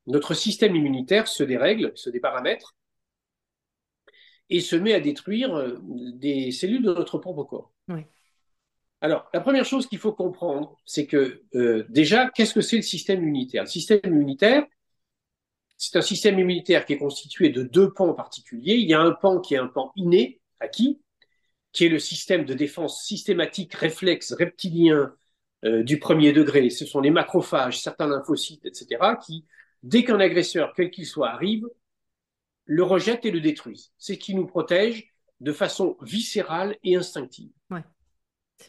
notre 0.07 0.35
système 0.35 0.77
immunitaire 0.77 1.29
se 1.29 1.43
dérègle, 1.43 1.93
se 1.95 2.11
déparamètre, 2.11 2.75
et 4.51 4.61
se 4.61 4.77
met 4.77 4.93
à 4.93 5.01
détruire 5.01 5.55
euh, 5.55 5.79
des 6.15 6.51
cellules 6.51 6.83
de 6.83 6.93
notre 6.93 7.19
propre 7.19 7.45
corps. 7.45 7.73
Alors, 9.01 9.29
la 9.35 9.41
première 9.41 9.65
chose 9.65 9.89
qu'il 9.89 9.99
faut 9.99 10.13
comprendre, 10.13 10.77
c'est 10.85 11.07
que 11.07 11.43
euh, 11.57 11.85
déjà, 11.89 12.31
qu'est-ce 12.31 12.55
que 12.55 12.61
c'est 12.61 12.77
le 12.77 12.83
système 12.83 13.21
immunitaire? 13.23 13.65
Le 13.65 13.69
système 13.69 14.01
immunitaire, 14.05 14.65
c'est 15.77 15.99
un 15.99 16.03
système 16.03 16.39
immunitaire 16.39 16.87
qui 16.87 16.93
est 16.93 16.99
constitué 16.99 17.49
de 17.49 17.65
deux 17.65 17.93
pans 17.93 18.15
particuliers. 18.15 18.75
Il 18.75 18.89
y 18.89 18.95
a 18.95 19.01
un 19.01 19.11
pan 19.11 19.41
qui 19.41 19.55
est 19.55 19.59
un 19.59 19.67
pan 19.67 19.93
inné, 19.97 20.41
acquis, 20.61 21.01
qui 21.73 21.87
est 21.87 21.89
le 21.89 21.99
système 21.99 22.45
de 22.45 22.55
défense 22.55 23.05
systématique 23.05 23.75
réflexe 23.75 24.33
reptilien 24.33 25.13
euh, 25.65 25.83
du 25.83 25.99
premier 25.99 26.33
degré. 26.33 26.71
Ce 26.71 26.87
sont 26.87 27.01
les 27.01 27.11
macrophages, 27.11 27.81
certains 27.81 28.07
lymphocytes, 28.07 28.67
etc., 28.67 29.17
qui, 29.25 29.47
dès 29.83 30.05
qu'un 30.05 30.21
agresseur, 30.21 30.73
quel 30.77 30.91
qu'il 30.91 31.07
soit, 31.07 31.31
arrive, 31.31 31.67
le 32.65 32.83
rejettent 32.83 33.25
et 33.25 33.31
le 33.31 33.41
détruisent. 33.41 33.93
C'est 33.99 34.15
ce 34.15 34.19
qui 34.19 34.35
nous 34.35 34.47
protège 34.47 35.13
de 35.41 35.53
façon 35.53 35.97
viscérale 36.03 36.77
et 36.85 36.97
instinctive. 36.97 37.51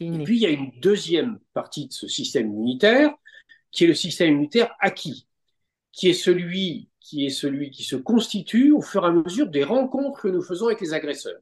Et 0.00 0.24
puis, 0.24 0.36
il 0.36 0.42
y 0.42 0.46
a 0.46 0.50
une 0.50 0.72
deuxième 0.80 1.38
partie 1.52 1.86
de 1.86 1.92
ce 1.92 2.08
système 2.08 2.48
immunitaire, 2.48 3.14
qui 3.70 3.84
est 3.84 3.88
le 3.88 3.94
système 3.94 4.30
immunitaire 4.30 4.74
acquis, 4.80 5.28
qui 5.92 6.08
est 6.08 6.14
celui 6.14 6.90
qui 7.04 7.26
est 7.26 7.30
celui 7.30 7.70
qui 7.70 7.84
se 7.84 7.96
constitue 7.96 8.72
au 8.72 8.80
fur 8.80 9.04
et 9.04 9.08
à 9.08 9.12
mesure 9.12 9.46
des 9.48 9.62
rencontres 9.62 10.22
que 10.22 10.28
nous 10.28 10.40
faisons 10.40 10.68
avec 10.68 10.80
les 10.80 10.94
agresseurs. 10.94 11.38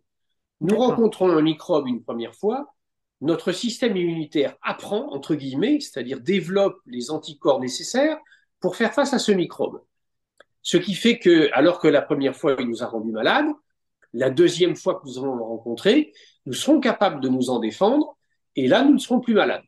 Nous 0.61 0.77
rencontrons 0.77 1.31
un 1.31 1.41
microbe 1.41 1.87
une 1.87 2.03
première 2.03 2.35
fois, 2.35 2.75
notre 3.23 3.53
système 3.53 3.97
immunitaire 3.97 4.57
apprend, 4.63 5.13
entre 5.13 5.37
guillemets, 5.37 5.79
c'est-à-dire 5.79 6.21
développe 6.21 6.81
les 6.87 7.13
anticorps 7.13 7.61
nécessaires 7.61 8.19
pour 8.59 8.75
faire 8.75 8.93
face 8.93 9.15
à 9.15 9.21
ce 9.21 9.31
microbe. 9.31 9.81
Ce 10.63 10.77
qui 10.77 10.95
fait 10.95 11.19
que, 11.19 11.51
alors 11.53 11.79
que 11.79 11.89
la 11.89 12.03
première 12.03 12.37
fois, 12.37 12.57
il 12.59 12.69
nous 12.69 12.83
a 12.83 12.87
rendu 12.87 13.11
malades, 13.11 13.47
la 14.13 14.31
deuxième 14.31 14.77
fois 14.77 14.97
que 14.97 15.07
nous 15.07 15.19
allons 15.19 15.37
le 15.37 15.43
rencontrer, 15.43 16.13
nous 16.47 16.53
serons 16.53 16.81
capables 16.81 17.21
de 17.21 17.29
nous 17.29 17.51
en 17.51 17.59
défendre, 17.59 18.17
et 18.57 18.69
là, 18.69 18.85
nous 18.85 18.95
ne 18.95 18.99
serons 18.99 19.21
plus 19.21 19.35
malades. 19.35 19.63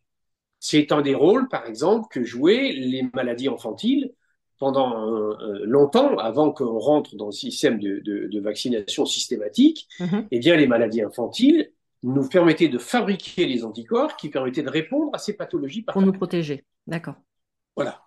C'est 0.61 0.93
un 0.93 1.03
des 1.03 1.15
rôles, 1.15 1.49
par 1.49 1.67
exemple, 1.67 2.09
que 2.11 2.25
jouaient 2.25 2.73
les 2.73 3.09
maladies 3.13 3.49
infantiles 3.49 4.13
pendant 4.59 5.11
euh, 5.11 5.65
longtemps, 5.65 6.17
avant 6.17 6.53
qu'on 6.53 6.79
rentre 6.79 7.17
dans 7.17 7.27
le 7.27 7.33
système 7.33 7.79
de, 7.79 8.41
vaccination 8.41 9.05
systématique. 9.05 9.89
Mm-hmm. 9.99 10.27
Eh 10.31 10.39
bien, 10.39 10.57
les 10.57 10.67
maladies 10.67 11.03
infantiles 11.03 11.71
nous 12.03 12.29
permettaient 12.29 12.69
de 12.69 12.79
fabriquer 12.79 13.47
les 13.47 13.65
anticorps 13.65 14.17
qui 14.17 14.29
permettaient 14.29 14.63
de 14.63 14.71
répondre 14.71 15.11
à 15.13 15.19
ces 15.19 15.35
pathologies. 15.35 15.83
Pour 15.83 16.03
nous 16.03 16.13
protéger, 16.13 16.65
d'accord. 16.87 17.17
Voilà. 17.75 18.04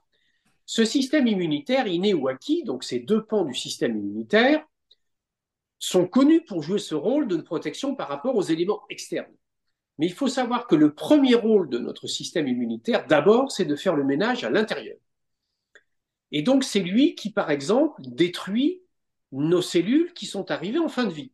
Ce 0.70 0.84
système 0.84 1.28
immunitaire 1.28 1.88
inné 1.88 2.14
ou 2.14 2.28
acquis, 2.28 2.64
donc 2.64 2.84
ces 2.84 3.00
deux 3.00 3.24
pans 3.24 3.46
du 3.46 3.56
système 3.56 3.98
immunitaire, 3.98 4.68
sont 5.80 6.06
connus 6.06 6.44
pour 6.44 6.62
jouer 6.62 6.78
ce 6.78 6.94
rôle 6.94 7.30
de 7.30 7.38
protection 7.38 7.96
par 7.96 8.10
rapport 8.10 8.36
aux 8.36 8.42
éléments 8.42 8.84
externes. 8.90 9.34
Mais 9.98 10.08
il 10.08 10.14
faut 10.14 10.28
savoir 10.28 10.68
que 10.68 10.76
le 10.76 10.94
premier 10.94 11.36
rôle 11.36 11.70
de 11.70 11.78
notre 11.80 12.08
système 12.08 12.50
immunitaire, 12.50 13.08
d'abord, 13.08 13.50
c'est 13.50 13.64
de 13.64 13.78
faire 13.78 13.96
le 13.96 14.04
ménage 14.04 14.44
à 14.44 14.50
l'intérieur. 14.50 14.98
Et 16.34 16.42
donc, 16.42 16.66
c'est 16.66 16.82
lui 16.82 17.16
qui, 17.16 17.32
par 17.32 17.50
exemple, 17.50 18.02
détruit 18.06 18.82
nos 19.32 19.62
cellules 19.62 20.14
qui 20.14 20.26
sont 20.26 20.52
arrivées 20.52 20.80
en 20.80 20.90
fin 20.90 21.06
de 21.06 21.14
vie. 21.14 21.32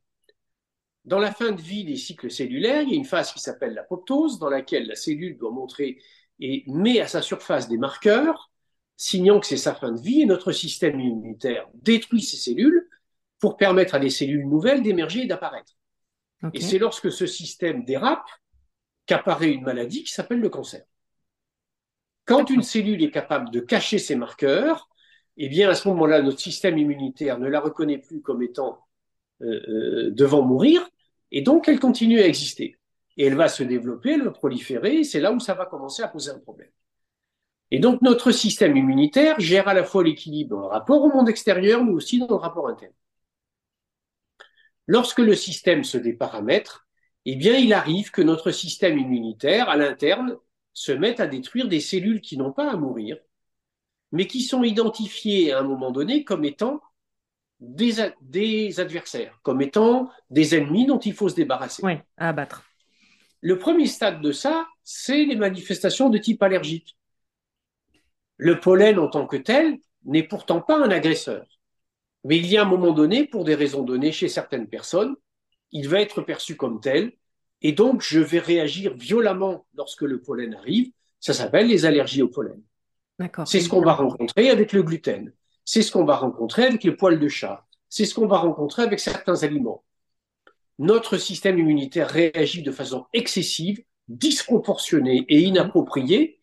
Dans 1.06 1.20
la 1.20 1.32
fin 1.32 1.52
de 1.52 1.62
vie 1.62 1.86
des 1.86 1.96
cycles 1.96 2.30
cellulaires, 2.30 2.84
il 2.84 2.90
y 2.90 2.94
a 2.94 2.98
une 2.98 3.04
phase 3.04 3.34
qui 3.34 3.40
s'appelle 3.40 3.74
l'apoptose, 3.74 4.38
dans 4.38 4.50
laquelle 4.50 4.86
la 4.86 4.96
cellule 4.96 5.40
doit 5.40 5.52
montrer 5.52 5.98
et 6.40 6.64
met 6.68 7.00
à 7.00 7.08
sa 7.08 7.24
surface 7.24 7.68
des 7.68 7.78
marqueurs 7.80 8.53
signant 8.96 9.40
que 9.40 9.48
c'est 9.48 9.58
sa 9.58 9.74
fin 9.74 9.92
de 9.92 10.02
vie, 10.02 10.22
et 10.22 10.26
notre 10.26 10.52
système 10.52 11.00
immunitaire 11.00 11.68
détruit 11.74 12.22
ces 12.22 12.38
cellules 12.38 12.88
pour 13.40 13.58
permettre 13.58 13.96
à 13.96 14.00
des 14.00 14.10
cellules 14.10 14.48
nouvelles 14.48 14.82
d'émerger 14.82 15.24
et 15.24 15.28
d'apparaître. 15.28 15.74
Et 16.54 16.62
c'est 16.62 16.78
lorsque 16.78 17.12
ce 17.12 17.26
système 17.26 17.86
dérape 17.86 18.28
qu'apparaît 19.06 19.52
une 19.52 19.64
maladie 19.64 20.04
qui 20.04 20.14
s'appelle 20.14 20.40
le 20.40 20.50
cancer. 20.50 20.84
Quand 22.26 22.50
une 22.50 22.64
cellule 22.64 23.04
est 23.04 23.12
capable 23.12 23.50
de 23.50 23.60
cacher 23.60 24.00
ses 24.00 24.16
marqueurs, 24.16 24.90
eh 25.38 25.50
bien 25.50 25.70
à 25.70 25.76
ce 25.76 25.88
moment-là, 25.90 26.22
notre 26.22 26.40
système 26.40 26.78
immunitaire 26.78 27.40
ne 27.40 27.48
la 27.48 27.60
reconnaît 27.60 27.98
plus 27.98 28.22
comme 28.22 28.42
étant 28.44 28.80
euh, 29.42 29.60
euh, 29.68 30.12
devant 30.12 30.42
mourir, 30.42 30.88
et 31.32 31.42
donc 31.42 31.68
elle 31.68 31.80
continue 31.80 32.20
à 32.20 32.28
exister. 32.28 32.78
Et 33.18 33.26
elle 33.26 33.36
va 33.36 33.48
se 33.48 33.64
développer, 33.64 34.12
elle 34.12 34.24
va 34.24 34.32
proliférer, 34.32 35.00
et 35.00 35.04
c'est 35.04 35.20
là 35.20 35.32
où 35.32 35.40
ça 35.40 35.54
va 35.54 35.66
commencer 35.66 36.02
à 36.02 36.08
poser 36.08 36.32
un 36.32 36.40
problème. 36.40 36.70
Et 37.74 37.80
donc 37.80 38.04
notre 38.04 38.30
système 38.30 38.78
immunitaire 38.78 39.40
gère 39.40 39.68
à 39.68 39.74
la 39.74 39.84
fois 39.84 40.04
l'équilibre 40.04 40.56
dans 40.56 40.62
le 40.62 40.68
rapport 40.68 41.02
au 41.02 41.10
monde 41.10 41.28
extérieur, 41.28 41.84
mais 41.84 41.92
aussi 41.92 42.20
dans 42.20 42.28
le 42.28 42.36
rapport 42.36 42.68
interne. 42.68 42.94
Lorsque 44.86 45.18
le 45.18 45.34
système 45.34 45.84
se 45.84 45.98
déparamètre, 45.98 46.88
eh 47.26 47.36
bien 47.36 47.58
il 47.58 47.74
arrive 47.74 48.12
que 48.12 48.22
notre 48.22 48.52
système 48.52 49.00
immunitaire 49.00 49.70
à 49.70 49.76
l'interne 49.76 50.38
se 50.74 50.92
mette 50.92 51.20
à 51.20 51.26
détruire 51.26 51.68
des 51.68 51.80
cellules 51.80 52.22
qui 52.22 52.38
n'ont 52.38 52.52
pas 52.52 52.72
à 52.72 52.76
mourir, 52.76 53.18
mais 54.12 54.28
qui 54.28 54.44
sont 54.44 54.62
identifiées 54.62 55.52
à 55.52 55.62
un 55.62 55.64
moment 55.64 55.90
donné 55.90 56.24
comme 56.24 56.46
étant 56.46 56.80
des, 57.60 57.96
des 58.22 58.80
adversaires, 58.80 59.40
comme 59.42 59.64
étant 59.64 60.12
des 60.30 60.54
ennemis 60.54 60.86
dont 60.86 61.00
il 61.00 61.14
faut 61.14 61.28
se 61.28 61.36
débarrasser. 61.36 61.84
Oui, 61.84 61.94
à 62.18 62.30
abattre. 62.30 62.64
Le 63.42 63.58
premier 63.58 63.88
stade 63.88 64.22
de 64.22 64.32
ça, 64.32 64.68
c'est 64.84 65.26
les 65.26 65.36
manifestations 65.36 66.12
de 66.12 66.20
type 66.20 66.44
allergique. 66.44 67.00
Le 68.44 68.60
pollen 68.60 69.00
en 69.00 69.08
tant 69.08 69.26
que 69.26 69.38
tel 69.38 69.78
n'est 70.04 70.28
pourtant 70.28 70.60
pas 70.60 70.78
un 70.78 70.92
agresseur. 70.92 71.46
Mais 72.26 72.38
il 72.38 72.46
y 72.46 72.58
a 72.58 72.64
un 72.64 72.66
moment 72.66 72.92
donné, 72.92 73.26
pour 73.26 73.46
des 73.46 73.56
raisons 73.56 73.84
données 73.84 74.12
chez 74.12 74.28
certaines 74.28 74.68
personnes, 74.68 75.16
il 75.72 75.88
va 75.88 76.02
être 76.02 76.22
perçu 76.22 76.58
comme 76.58 76.82
tel, 76.82 77.14
et 77.62 77.72
donc 77.72 78.02
je 78.02 78.20
vais 78.20 78.40
réagir 78.40 78.96
violemment 78.96 79.66
lorsque 79.76 80.02
le 80.02 80.22
pollen 80.22 80.56
arrive. 80.56 80.92
Ça 81.22 81.32
s'appelle 81.32 81.68
les 81.68 81.86
allergies 81.86 82.22
au 82.22 82.28
pollen. 82.28 82.62
C'est 83.46 83.62
ce 83.62 83.70
qu'on 83.70 83.82
va 83.82 83.94
rencontrer 83.94 84.50
avec 84.50 84.74
le 84.74 84.84
gluten. 84.84 85.32
C'est 85.64 85.82
ce 85.82 85.94
qu'on 85.94 86.04
va 86.04 86.18
rencontrer 86.18 86.66
avec 86.66 86.84
les 86.84 86.92
poils 86.92 87.22
de 87.22 87.30
chat. 87.30 87.66
C'est 87.88 88.04
ce 88.04 88.14
qu'on 88.14 88.28
va 88.28 88.40
rencontrer 88.40 88.84
avec 88.84 89.00
certains 89.00 89.42
aliments. 89.44 89.86
Notre 90.80 91.16
système 91.16 91.60
immunitaire 91.60 92.10
réagit 92.10 92.62
de 92.62 92.72
façon 92.74 93.06
excessive, 93.14 93.82
disproportionnée 94.10 95.24
et 95.30 95.44
inappropriée 95.44 96.42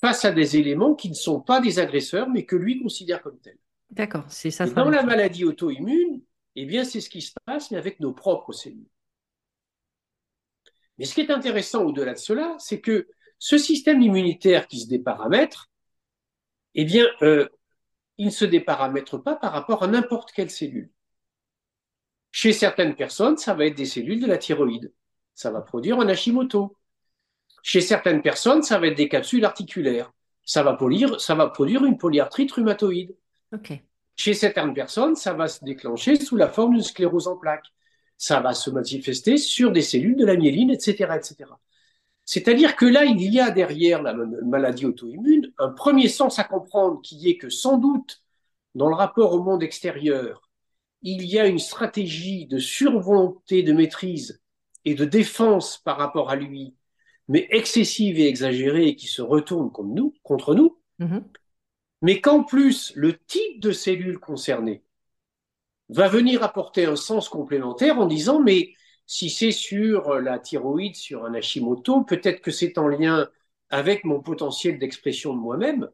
face 0.00 0.24
à 0.24 0.30
des 0.30 0.56
éléments 0.56 0.94
qui 0.94 1.08
ne 1.08 1.14
sont 1.14 1.40
pas 1.40 1.60
des 1.60 1.78
agresseurs, 1.78 2.28
mais 2.28 2.44
que 2.44 2.56
lui 2.56 2.80
considère 2.80 3.22
comme 3.22 3.38
tels. 3.40 3.58
D'accord, 3.90 4.24
c'est 4.28 4.50
ça. 4.50 4.66
dans 4.66 4.90
la 4.90 5.02
maladie 5.02 5.44
auto-immune, 5.44 6.22
eh 6.56 6.66
bien, 6.66 6.84
c'est 6.84 7.00
ce 7.00 7.10
qui 7.10 7.22
se 7.22 7.32
passe, 7.44 7.70
mais 7.70 7.78
avec 7.78 8.00
nos 8.00 8.12
propres 8.12 8.52
cellules. 8.52 8.88
Mais 10.98 11.04
ce 11.04 11.14
qui 11.14 11.20
est 11.20 11.30
intéressant 11.30 11.84
au-delà 11.84 12.12
de 12.12 12.18
cela, 12.18 12.56
c'est 12.58 12.80
que 12.80 13.08
ce 13.38 13.56
système 13.56 14.02
immunitaire 14.02 14.66
qui 14.66 14.80
se 14.80 14.88
déparamètre, 14.88 15.70
eh 16.74 16.84
bien, 16.84 17.06
euh, 17.22 17.48
il 18.18 18.26
ne 18.26 18.30
se 18.32 18.44
déparamètre 18.44 19.22
pas 19.22 19.36
par 19.36 19.52
rapport 19.52 19.82
à 19.82 19.86
n'importe 19.86 20.32
quelle 20.32 20.50
cellule. 20.50 20.90
Chez 22.30 22.52
certaines 22.52 22.94
personnes, 22.94 23.36
ça 23.36 23.54
va 23.54 23.66
être 23.66 23.76
des 23.76 23.86
cellules 23.86 24.20
de 24.20 24.26
la 24.26 24.38
thyroïde. 24.38 24.92
Ça 25.34 25.50
va 25.50 25.60
produire 25.60 26.00
un 26.00 26.08
Hashimoto. 26.08 26.76
Chez 27.68 27.82
certaines 27.82 28.22
personnes, 28.22 28.62
ça 28.62 28.78
va 28.78 28.86
être 28.86 28.96
des 28.96 29.10
capsules 29.10 29.44
articulaires. 29.44 30.10
Ça 30.42 30.62
va, 30.62 30.78
ça 31.18 31.34
va 31.34 31.48
produire 31.48 31.84
une 31.84 31.98
polyarthrite 31.98 32.50
rhumatoïde. 32.52 33.14
Chez 34.16 34.32
certaines 34.32 34.72
personnes, 34.72 35.16
ça 35.16 35.34
va 35.34 35.48
se 35.48 35.62
déclencher 35.62 36.16
sous 36.16 36.36
la 36.36 36.48
forme 36.48 36.72
d'une 36.72 36.82
sclérose 36.82 37.28
en 37.28 37.36
plaques. 37.36 37.66
Ça 38.16 38.40
va 38.40 38.54
se 38.54 38.70
manifester 38.70 39.36
sur 39.36 39.70
des 39.70 39.82
cellules 39.82 40.16
de 40.16 40.24
la 40.24 40.36
myéline, 40.36 40.70
etc., 40.70 41.12
etc. 41.14 41.44
C'est-à-dire 42.24 42.74
que 42.74 42.86
là, 42.86 43.04
il 43.04 43.20
y 43.20 43.38
a 43.38 43.50
derrière 43.50 44.02
la 44.02 44.14
maladie 44.14 44.86
auto-immune 44.86 45.52
un 45.58 45.68
premier 45.68 46.08
sens 46.08 46.38
à 46.38 46.44
comprendre 46.44 47.02
qui 47.02 47.28
est 47.28 47.36
que 47.36 47.50
sans 47.50 47.76
doute, 47.76 48.22
dans 48.74 48.88
le 48.88 48.94
rapport 48.94 49.34
au 49.34 49.42
monde 49.42 49.62
extérieur, 49.62 50.48
il 51.02 51.26
y 51.26 51.38
a 51.38 51.46
une 51.46 51.58
stratégie 51.58 52.46
de 52.46 52.58
survolonté 52.58 53.62
de 53.62 53.74
maîtrise 53.74 54.40
et 54.86 54.94
de 54.94 55.04
défense 55.04 55.76
par 55.76 55.98
rapport 55.98 56.30
à 56.30 56.36
lui, 56.36 56.74
mais 57.28 57.46
excessive 57.50 58.18
et 58.18 58.26
exagérée 58.26 58.88
et 58.88 58.96
qui 58.96 59.06
se 59.06 59.22
retourne 59.22 59.70
contre 59.70 59.94
nous, 59.94 60.14
contre 60.22 60.54
nous. 60.54 60.78
Mm-hmm 61.00 61.22
mais 62.02 62.20
qu'en 62.20 62.44
plus, 62.44 62.92
le 62.94 63.18
type 63.18 63.60
de 63.60 63.72
cellule 63.72 64.18
concernée 64.18 64.82
va 65.88 66.08
venir 66.08 66.42
apporter 66.42 66.84
un 66.84 66.96
sens 66.96 67.28
complémentaire 67.28 67.98
en 67.98 68.06
disant, 68.06 68.40
mais 68.40 68.74
si 69.06 69.30
c'est 69.30 69.52
sur 69.52 70.14
la 70.20 70.38
thyroïde, 70.38 70.96
sur 70.96 71.24
un 71.24 71.34
Hashimoto, 71.34 72.02
peut-être 72.02 72.42
que 72.42 72.50
c'est 72.50 72.78
en 72.78 72.88
lien 72.88 73.28
avec 73.70 74.04
mon 74.04 74.20
potentiel 74.20 74.78
d'expression 74.78 75.34
de 75.34 75.40
moi-même. 75.40 75.90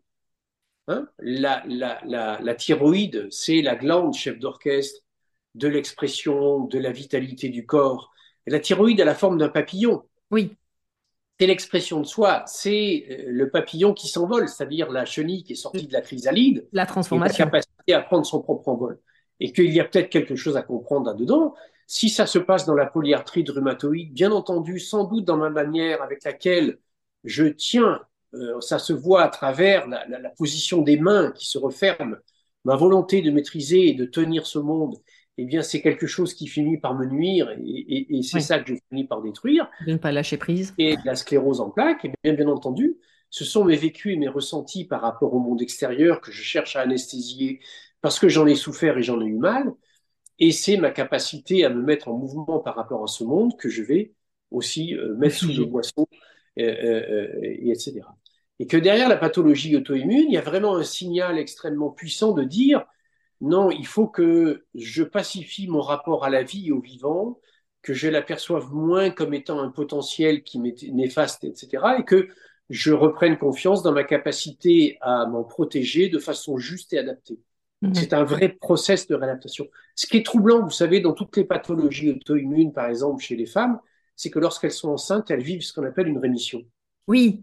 Hein? 0.89 1.09
La, 1.19 1.63
la, 1.67 2.01
la, 2.05 2.41
la, 2.41 2.55
thyroïde, 2.55 3.29
c'est 3.31 3.63
la 3.63 3.77
glande 3.77 4.15
chef 4.15 4.39
d'orchestre 4.39 5.01
de 5.55 5.69
l'expression, 5.69 6.65
de 6.65 6.79
la 6.79 6.93
vitalité 6.93 7.49
du 7.49 7.65
corps. 7.65 8.13
Et 8.47 8.51
la 8.51 8.61
thyroïde 8.61 9.01
a 9.01 9.05
la 9.05 9.15
forme 9.15 9.39
d'un 9.39 9.49
papillon. 9.49 10.03
Oui 10.31 10.57
c'est 11.39 11.47
l'expression 11.47 12.01
de 12.01 12.07
soi, 12.07 12.45
c'est 12.47 13.07
euh, 13.11 13.25
le 13.27 13.51
papillon 13.51 13.93
qui 13.93 14.09
s'envole, 14.09 14.49
c'est-à-dire 14.49 14.91
la 14.91 15.05
chenille 15.05 15.43
qui 15.43 15.53
est 15.53 15.57
sortie 15.57 15.87
de 15.87 15.93
la 15.93 16.01
chrysalide. 16.01 16.69
La 16.73 16.87
transformation. 16.87 17.45
la 17.45 17.51
capacité 17.51 17.93
à 17.93 18.01
prendre 18.01 18.25
son 18.25 18.41
propre 18.41 18.69
envol. 18.69 19.01
Et 19.41 19.53
qu'il 19.53 19.73
y 19.73 19.81
a 19.81 19.85
peut-être 19.85 20.11
quelque 20.11 20.37
chose 20.37 20.57
à 20.57 20.63
comprendre 20.63 21.07
là-dedans. 21.07 21.55
Si 21.87 22.09
ça 22.09 22.27
se 22.27 22.39
passe 22.39 22.67
dans 22.67 22.75
la 22.75 22.87
polyarthrite 22.87 23.51
rhumatoïde, 23.51 24.13
bien 24.13 24.31
entendu, 24.31 24.79
sans 24.79 25.05
doute 25.05 25.25
dans 25.25 25.37
ma 25.37 25.51
manière 25.51 26.03
avec 26.03 26.25
laquelle 26.25 26.79
je 27.25 27.45
tiens, 27.45 28.01
euh, 28.35 28.61
ça 28.61 28.79
se 28.79 28.93
voit 28.93 29.23
à 29.23 29.29
travers 29.29 29.89
la, 29.89 30.07
la, 30.07 30.31
position 30.31 30.83
des 30.83 30.99
mains 30.99 31.33
qui 31.33 31.47
se 31.47 31.59
referment, 31.59 32.17
ma 32.65 32.77
volonté 32.77 33.23
de 33.23 33.31
maîtriser 33.31 33.89
et 33.89 33.95
de 33.95 34.05
tenir 34.05 34.47
ce 34.47 34.59
monde 34.59 34.97
eh 35.37 35.45
bien, 35.45 35.63
c'est 35.63 35.81
quelque 35.81 36.07
chose 36.07 36.35
qui 36.35 36.47
finit 36.47 36.79
par 36.79 36.95
me 36.95 37.07
nuire 37.07 37.51
et, 37.59 38.21
c'est 38.23 38.41
ça 38.41 38.61
que 38.61 38.75
je 38.75 38.79
finis 38.89 39.05
par 39.05 39.21
détruire. 39.21 39.69
De 39.87 39.93
ne 39.93 39.97
pas 39.97 40.13
lâcher 40.13 40.37
prise. 40.37 40.75
Et 40.79 40.97
la 41.05 41.17
sclérose 41.17 41.61
en 41.61 41.71
plaques, 41.71 42.05
et 42.05 42.13
bien, 42.23 42.35
bien 42.35 42.49
entendu, 42.49 42.97
ce 43.31 43.45
sont 43.45 43.65
mes 43.65 43.77
vécus 43.77 44.15
et 44.15 44.17
mes 44.17 44.29
ressentis 44.29 44.85
par 44.85 45.01
rapport 45.01 45.35
au 45.35 45.41
monde 45.41 45.61
extérieur 45.61 46.21
que 46.21 46.31
je 46.31 46.43
cherche 46.43 46.77
à 46.77 46.83
anesthésier 46.83 47.61
parce 48.01 48.21
que 48.21 48.29
j'en 48.29 48.47
ai 48.47 48.55
souffert 48.55 48.97
et 48.97 49.03
j'en 49.03 49.21
ai 49.21 49.27
eu 49.27 49.39
mal. 49.39 49.73
Et 50.39 50.53
c'est 50.53 50.77
ma 50.77 50.91
capacité 50.91 51.65
à 51.65 51.71
me 51.71 51.83
mettre 51.83 52.09
en 52.09 52.17
mouvement 52.17 52.59
par 52.61 52.77
rapport 52.77 53.03
à 53.03 53.07
ce 53.07 53.25
monde 53.25 53.57
que 53.57 53.69
je 53.69 53.83
vais 53.83 54.15
aussi 54.51 54.95
euh, 54.95 55.17
mettre 55.17 55.37
sous 55.37 55.53
le 55.53 55.65
boisson, 55.65 56.07
euh, 56.59 56.63
euh, 56.63 57.29
et 57.43 57.71
etc. 57.71 58.03
Et 58.61 58.67
que 58.67 58.77
derrière 58.77 59.09
la 59.09 59.17
pathologie 59.17 59.77
auto-immune, 59.77 60.27
il 60.29 60.33
y 60.33 60.39
a 60.39 60.43
vraiment 60.43 60.77
un 60.77 60.85
signal 60.85 61.39
extrêmement 61.39 61.91
puissant 61.91 62.33
de 62.33 62.45
dire 62.45 62.85
non, 63.45 63.71
il 63.71 63.87
faut 63.87 64.07
que 64.07 64.65
je 64.75 65.03
pacifie 65.03 65.69
mon 65.69 65.83
rapport 65.83 66.25
à 66.25 66.31
la 66.31 66.43
vie 66.43 66.69
et 66.69 66.73
au 66.73 66.81
vivant, 66.81 67.39
que 67.83 67.93
je 67.93 68.09
l'aperçoive 68.09 68.73
moins 68.73 69.11
comme 69.11 69.35
étant 69.35 69.61
un 69.61 69.69
potentiel 69.69 70.43
qui 70.43 70.59
m'est 70.59 70.83
néfaste, 70.85 71.45
etc. 71.45 71.85
Et 71.99 72.05
que 72.05 72.29
je 72.71 72.93
reprenne 72.93 73.37
confiance 73.37 73.83
dans 73.83 73.93
ma 73.93 74.05
capacité 74.05 74.97
à 75.03 75.27
m'en 75.27 75.45
protéger 75.45 76.09
de 76.09 76.19
façon 76.19 76.57
juste 76.57 76.95
et 76.95 76.99
adaptée. 76.99 77.39
Mhm. 77.83 77.95
C'est 77.95 78.15
un 78.15 78.25
vrai 78.25 78.49
process 78.49 79.07
de 79.07 79.15
réadaptation. 79.15 79.69
Ce 79.95 80.07
qui 80.07 80.17
est 80.17 80.25
troublant, 80.25 80.63
vous 80.63 80.71
savez, 80.71 81.01
dans 81.01 81.13
toutes 81.13 81.37
les 81.37 81.45
pathologies 81.45 82.13
auto-immunes, 82.13 82.73
par 82.73 82.89
exemple, 82.89 83.23
chez 83.23 83.37
les 83.37 83.47
femmes, 83.47 83.79
c'est 84.17 84.31
que 84.31 84.39
lorsqu'elles 84.39 84.73
sont 84.73 84.89
enceintes, 84.89 85.31
elles 85.31 85.43
vivent 85.43 85.63
ce 85.63 85.75
qu'on 85.75 85.85
appelle 85.85 86.09
une 86.09 86.19
rémission. 86.19 86.63
Oui, 87.07 87.43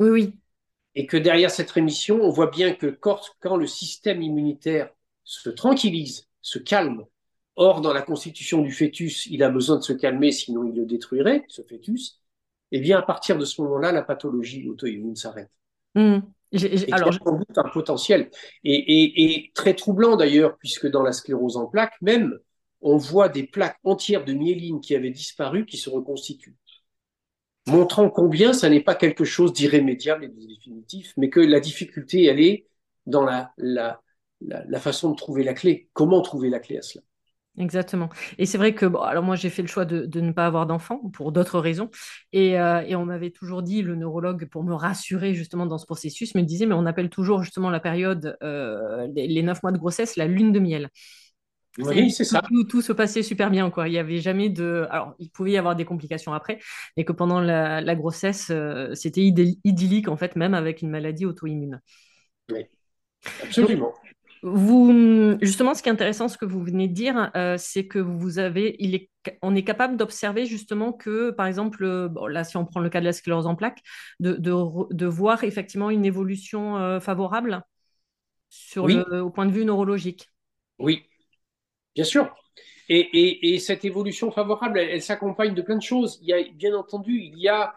oui, 0.00 0.08
oui. 0.08 0.34
Et 0.96 1.06
que 1.06 1.16
derrière 1.16 1.52
cette 1.52 1.70
rémission, 1.70 2.20
on 2.22 2.30
voit 2.30 2.50
bien 2.50 2.72
que 2.72 2.86
quand 2.88 3.56
le 3.56 3.66
système 3.66 4.22
immunitaire 4.22 4.90
se 5.26 5.50
tranquillise, 5.50 6.28
se 6.40 6.58
calme. 6.58 7.04
Or, 7.56 7.80
dans 7.80 7.92
la 7.92 8.02
constitution 8.02 8.62
du 8.62 8.70
fœtus, 8.70 9.26
il 9.26 9.42
a 9.42 9.50
besoin 9.50 9.76
de 9.76 9.82
se 9.82 9.92
calmer, 9.92 10.30
sinon 10.30 10.64
il 10.64 10.74
le 10.74 10.86
détruirait, 10.86 11.44
ce 11.48 11.62
fœtus. 11.62 12.20
Eh 12.70 12.80
bien, 12.80 12.98
à 12.98 13.02
partir 13.02 13.36
de 13.36 13.44
ce 13.44 13.60
moment-là, 13.62 13.92
la 13.92 14.02
pathologie 14.02 14.68
auto-immune 14.68 15.16
s'arrête. 15.16 15.50
Mmh. 15.94 16.18
alors, 16.92 17.14
sans 17.14 17.32
doute 17.32 17.56
un 17.56 17.68
potentiel. 17.68 18.30
Et, 18.64 19.50
très 19.54 19.74
troublant 19.74 20.16
d'ailleurs, 20.16 20.56
puisque 20.58 20.86
dans 20.86 21.02
la 21.02 21.12
sclérose 21.12 21.56
en 21.56 21.66
plaques, 21.66 22.00
même, 22.02 22.38
on 22.80 22.98
voit 22.98 23.28
des 23.28 23.44
plaques 23.44 23.78
entières 23.84 24.24
de 24.24 24.32
myéline 24.32 24.80
qui 24.80 24.94
avaient 24.94 25.10
disparu 25.10 25.64
qui 25.64 25.78
se 25.78 25.90
reconstituent. 25.90 26.56
Montrant 27.66 28.10
combien 28.10 28.52
ça 28.52 28.68
n'est 28.68 28.82
pas 28.82 28.94
quelque 28.94 29.24
chose 29.24 29.52
d'irrémédiable 29.52 30.24
et 30.24 30.28
de 30.28 30.46
définitif, 30.46 31.14
mais 31.16 31.30
que 31.30 31.40
la 31.40 31.58
difficulté, 31.58 32.24
elle 32.26 32.40
est 32.40 32.66
dans 33.06 33.24
la, 33.24 33.52
la, 33.56 34.02
la, 34.40 34.80
façon 34.80 35.10
de 35.10 35.16
trouver 35.16 35.44
la 35.44 35.54
clé. 35.54 35.88
Comment 35.92 36.20
trouver 36.22 36.50
la 36.50 36.58
clé 36.58 36.78
à 36.78 36.82
cela? 36.82 37.02
Exactement. 37.58 38.10
Et 38.36 38.44
c'est 38.44 38.58
vrai 38.58 38.74
que, 38.74 38.84
bon, 38.84 39.00
alors 39.00 39.24
moi 39.24 39.34
j'ai 39.34 39.48
fait 39.48 39.62
le 39.62 39.68
choix 39.68 39.86
de, 39.86 40.20
ne 40.20 40.32
pas 40.32 40.44
avoir 40.44 40.66
d'enfant 40.66 40.98
pour 41.14 41.32
d'autres 41.32 41.58
raisons. 41.58 41.90
Euh, 42.34 42.80
et, 42.80 42.94
on 42.96 43.06
m'avait 43.06 43.30
toujours 43.30 43.62
dit, 43.62 43.80
le 43.80 43.96
neurologue, 43.96 44.46
pour 44.46 44.62
me 44.62 44.74
rassurer 44.74 45.32
justement 45.32 45.64
dans 45.64 45.78
ce 45.78 45.86
processus, 45.86 46.34
me 46.34 46.42
disait, 46.42 46.66
mais 46.66 46.74
on 46.74 46.84
appelle 46.84 47.08
toujours 47.08 47.42
justement 47.42 47.70
la 47.70 47.80
période, 47.80 48.36
euh, 48.42 49.06
les 49.14 49.42
neuf 49.42 49.62
mois 49.62 49.72
de 49.72 49.78
grossesse, 49.78 50.16
la 50.16 50.26
lune 50.26 50.52
de 50.52 50.58
miel. 50.58 50.90
Oui, 51.78 52.10
c'est 52.10 52.24
ça. 52.24 52.42
Tout, 52.68 52.82
se 52.82 52.92
passait 52.92 53.22
super 53.22 53.50
bien, 53.50 53.70
quoi. 53.70 53.88
Il 53.88 53.94
y 53.94 53.98
avait 53.98 54.18
jamais 54.18 54.48
de. 54.48 54.86
Alors, 54.90 55.14
il 55.18 55.30
pouvait 55.30 55.52
y 55.52 55.56
avoir 55.56 55.76
des 55.76 55.84
complications 55.84 56.32
après, 56.32 56.58
mais 56.96 57.04
que 57.04 57.12
pendant 57.12 57.40
la, 57.40 57.94
grossesse, 57.94 58.48
euh, 58.50 58.94
c'était 58.94 59.22
idyllique, 59.22 60.08
en 60.08 60.16
fait, 60.16 60.36
même 60.36 60.54
avec 60.54 60.82
une 60.82 60.90
maladie 60.90 61.26
auto-immune. 61.26 61.80
Oui, 62.50 62.66
absolument. 63.42 63.94
Vous, 64.48 65.36
justement, 65.40 65.74
ce 65.74 65.82
qui 65.82 65.88
est 65.88 65.92
intéressant, 65.92 66.28
ce 66.28 66.38
que 66.38 66.44
vous 66.44 66.62
venez 66.62 66.86
de 66.86 66.92
dire, 66.92 67.32
euh, 67.34 67.56
c'est 67.58 67.88
que 67.88 67.98
vous 67.98 68.38
avez, 68.38 68.76
il 68.78 68.94
est, 68.94 69.10
on 69.42 69.56
est 69.56 69.64
capable 69.64 69.96
d'observer 69.96 70.46
justement 70.46 70.92
que, 70.92 71.30
par 71.30 71.46
exemple, 71.46 71.82
euh, 71.82 72.08
là, 72.28 72.44
si 72.44 72.56
on 72.56 72.64
prend 72.64 72.78
le 72.78 72.88
cas 72.88 73.00
de 73.00 73.06
la 73.06 73.12
sclérose 73.12 73.48
en 73.48 73.56
plaques, 73.56 73.82
de, 74.20 74.34
de, 74.34 75.06
voir 75.06 75.42
effectivement 75.42 75.90
une 75.90 76.04
évolution 76.04 76.78
euh, 76.78 77.00
favorable 77.00 77.64
sur 78.48 78.86
le, 78.86 79.20
au 79.20 79.30
point 79.30 79.46
de 79.46 79.50
vue 79.50 79.64
neurologique. 79.64 80.30
Oui, 80.78 81.02
bien 81.96 82.04
sûr. 82.04 82.32
Et, 82.88 83.52
et, 83.52 83.58
cette 83.58 83.84
évolution 83.84 84.30
favorable, 84.30 84.78
elle 84.78 85.02
s'accompagne 85.02 85.54
de 85.54 85.62
plein 85.62 85.76
de 85.76 85.82
choses. 85.82 86.20
Il 86.22 86.28
y 86.28 86.32
a, 86.32 86.44
bien 86.54 86.72
entendu, 86.76 87.18
il 87.18 87.36
y 87.36 87.48
a 87.48 87.74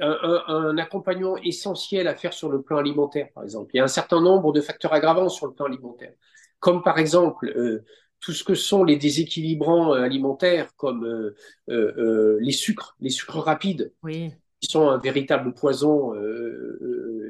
un, 0.00 0.78
accompagnement 0.78 1.36
essentiel 1.38 2.08
à 2.08 2.14
faire 2.14 2.32
sur 2.32 2.50
le 2.50 2.62
plan 2.62 2.78
alimentaire, 2.78 3.28
par 3.34 3.44
exemple. 3.44 3.70
Il 3.74 3.78
y 3.78 3.80
a 3.80 3.84
un 3.84 3.88
certain 3.88 4.20
nombre 4.20 4.52
de 4.52 4.60
facteurs 4.60 4.92
aggravants 4.92 5.28
sur 5.28 5.46
le 5.46 5.52
plan 5.52 5.66
alimentaire, 5.66 6.12
comme 6.58 6.82
par 6.82 6.98
exemple 6.98 7.52
euh, 7.56 7.84
tout 8.20 8.32
ce 8.32 8.44
que 8.44 8.54
sont 8.54 8.84
les 8.84 8.96
déséquilibrants 8.96 9.94
euh, 9.94 10.02
alimentaires, 10.02 10.74
comme 10.76 11.32
euh, 11.68 12.38
les 12.40 12.52
sucres, 12.52 12.96
les 13.00 13.10
sucres 13.10 13.38
rapides, 13.38 13.92
qui 14.04 14.70
sont 14.70 14.90
un 14.90 14.98
véritable 14.98 15.54
poison, 15.54 16.14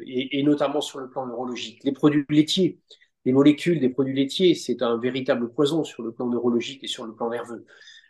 et, 0.06 0.40
et, 0.40 0.42
notamment 0.42 0.80
sur 0.80 0.98
le 0.98 1.08
plan 1.08 1.26
neurologique. 1.26 1.84
Les 1.84 1.92
produits 1.92 2.24
laitiers, 2.28 2.80
les 3.24 3.32
molécules 3.32 3.78
des 3.78 3.88
produits 3.88 4.14
laitiers, 4.14 4.54
c'est 4.54 4.82
un 4.82 4.98
véritable 4.98 5.52
poison 5.52 5.84
sur 5.84 6.02
le 6.02 6.10
plan 6.10 6.26
neurologique 6.26 6.82
et 6.82 6.88
sur 6.88 7.06
le 7.06 7.14
plan 7.14 7.30
nerveux. 7.30 7.64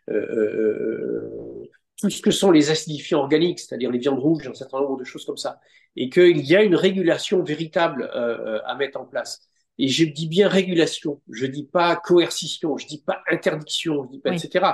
Euh, 0.09 0.15
euh, 0.15 1.69
tout 2.01 2.11
ce 2.11 2.23
que 2.23 2.31
sont 2.31 2.51
les 2.51 2.71
acidifiants 2.71 3.21
organiques, 3.21 3.61
c'est-à-dire 3.61 3.91
les 3.91 3.99
viandes 3.99 4.19
rouges, 4.19 4.47
un 4.49 4.55
certain 4.55 4.81
nombre 4.81 4.99
de 4.99 5.05
choses 5.05 5.25
comme 5.25 5.37
ça, 5.37 5.61
et 5.97 6.09
qu'il 6.09 6.41
y 6.41 6.57
a 6.57 6.63
une 6.63 6.75
régulation 6.75 7.43
véritable 7.43 8.11
euh, 8.15 8.61
à 8.65 8.75
mettre 8.77 9.01
en 9.01 9.05
place. 9.05 9.43
Et 9.79 9.89
je 9.89 10.05
dis 10.05 10.29
bien 10.29 10.49
régulation, 10.49 11.21
je 11.31 11.47
dis 11.47 11.65
pas 11.65 11.97
coercition, 11.97 12.77
je 12.77 12.87
dis 12.87 13.03
pas 13.03 13.23
interdiction, 13.31 14.05
je 14.05 14.11
dis 14.11 14.21
pas 14.21 14.33
etc. 14.33 14.67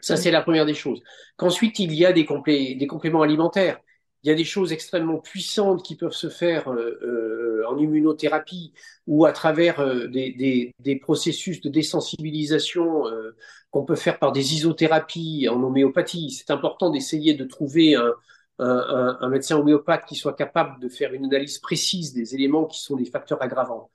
Ça, 0.00 0.16
c'est 0.16 0.30
la 0.30 0.42
première 0.42 0.66
des 0.66 0.74
choses. 0.74 1.02
Qu'ensuite, 1.36 1.78
il 1.78 1.92
y 1.94 2.04
a 2.04 2.12
des, 2.12 2.24
complé 2.24 2.74
des 2.74 2.86
compléments 2.86 3.22
alimentaires. 3.22 3.80
Il 4.22 4.28
y 4.28 4.32
a 4.32 4.34
des 4.34 4.44
choses 4.44 4.72
extrêmement 4.72 5.18
puissantes 5.18 5.84
qui 5.84 5.96
peuvent 5.96 6.12
se 6.12 6.28
faire 6.28 6.70
euh, 6.70 6.98
euh, 7.02 7.45
en 7.68 7.78
immunothérapie 7.78 8.72
ou 9.06 9.24
à 9.26 9.32
travers 9.32 9.80
euh, 9.80 10.06
des, 10.08 10.74
des, 10.78 10.96
processus 10.96 11.60
de 11.60 11.68
désensibilisation 11.68 13.06
euh, 13.08 13.36
qu'on 13.70 13.84
peut 13.84 13.96
faire 13.96 14.18
par 14.18 14.32
des 14.32 14.54
isothérapies 14.54 15.48
en 15.48 15.62
homéopathie. 15.62 16.30
C'est 16.30 16.50
important 16.50 16.90
d'essayer 16.90 17.34
de 17.34 17.44
trouver 17.44 17.94
un, 17.94 18.12
un, 18.58 19.28
médecin 19.28 19.56
homéopathe 19.58 20.06
qui 20.06 20.14
soit 20.14 20.34
capable 20.34 20.80
de 20.80 20.88
faire 20.88 21.12
une 21.12 21.26
analyse 21.26 21.58
précise 21.58 22.14
des 22.14 22.34
éléments 22.34 22.64
qui 22.64 22.80
sont 22.80 22.96
des 22.96 23.04
facteurs 23.04 23.42
aggravants. 23.42 23.90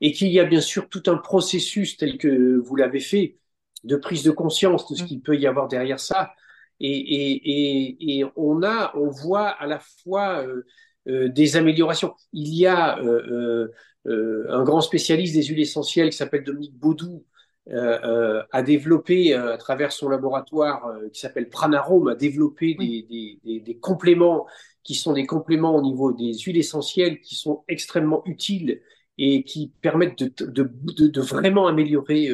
Et 0.00 0.12
qu'il 0.12 0.28
y 0.28 0.40
a 0.40 0.44
bien 0.44 0.60
sûr 0.60 0.88
tout 0.88 1.02
un 1.06 1.16
processus 1.16 1.96
tel 1.96 2.18
que 2.18 2.56
vous 2.58 2.76
l'avez 2.76 3.00
fait 3.00 3.38
de 3.84 3.96
prise 3.96 4.22
de 4.22 4.30
conscience 4.30 4.90
de 4.90 4.96
ce 4.96 5.04
qu'il 5.04 5.20
peut 5.20 5.36
y 5.36 5.46
avoir 5.46 5.68
derrière 5.68 6.00
ça. 6.00 6.32
Et, 6.80 6.90
et, 6.90 8.18
et, 8.18 8.24
on 8.36 8.62
a, 8.62 8.92
on 8.96 9.08
voit 9.08 9.48
à 9.48 9.66
la 9.66 9.80
fois 9.80 10.44
euh, 10.44 10.46
euh, 10.46 10.66
des 11.08 11.56
améliorations. 11.56 12.14
Il 12.32 12.54
y 12.54 12.66
a 12.66 12.98
euh, 12.98 13.68
euh 14.06 14.46
un 14.48 14.62
grand 14.62 14.80
spécialiste 14.80 15.34
des 15.34 15.42
huiles 15.42 15.60
essentielles 15.60 16.10
qui 16.10 16.16
s'appelle 16.16 16.44
Dominique 16.44 16.78
Baudou, 16.78 17.24
euh, 17.68 18.42
a 18.50 18.62
développé 18.62 19.34
à 19.34 19.58
travers 19.58 19.92
son 19.92 20.08
laboratoire 20.08 20.90
qui 21.12 21.20
s'appelle 21.20 21.50
Pranarome, 21.50 22.08
a 22.08 22.14
développé 22.14 22.74
des, 22.74 23.02
des, 23.02 23.38
des, 23.44 23.60
des, 23.60 23.78
compléments 23.78 24.46
qui 24.82 24.94
sont 24.94 25.12
des 25.12 25.26
compléments 25.26 25.76
au 25.76 25.82
niveau 25.82 26.12
des 26.12 26.32
huiles 26.38 26.56
essentielles 26.56 27.20
qui 27.20 27.34
sont 27.34 27.64
extrêmement 27.68 28.22
utiles 28.24 28.80
et 29.18 29.44
qui 29.44 29.74
permettent 29.82 30.22
de, 30.22 30.46
de, 30.46 30.70
de, 30.72 31.08
de 31.08 31.20
vraiment 31.20 31.66
améliorer 31.66 32.30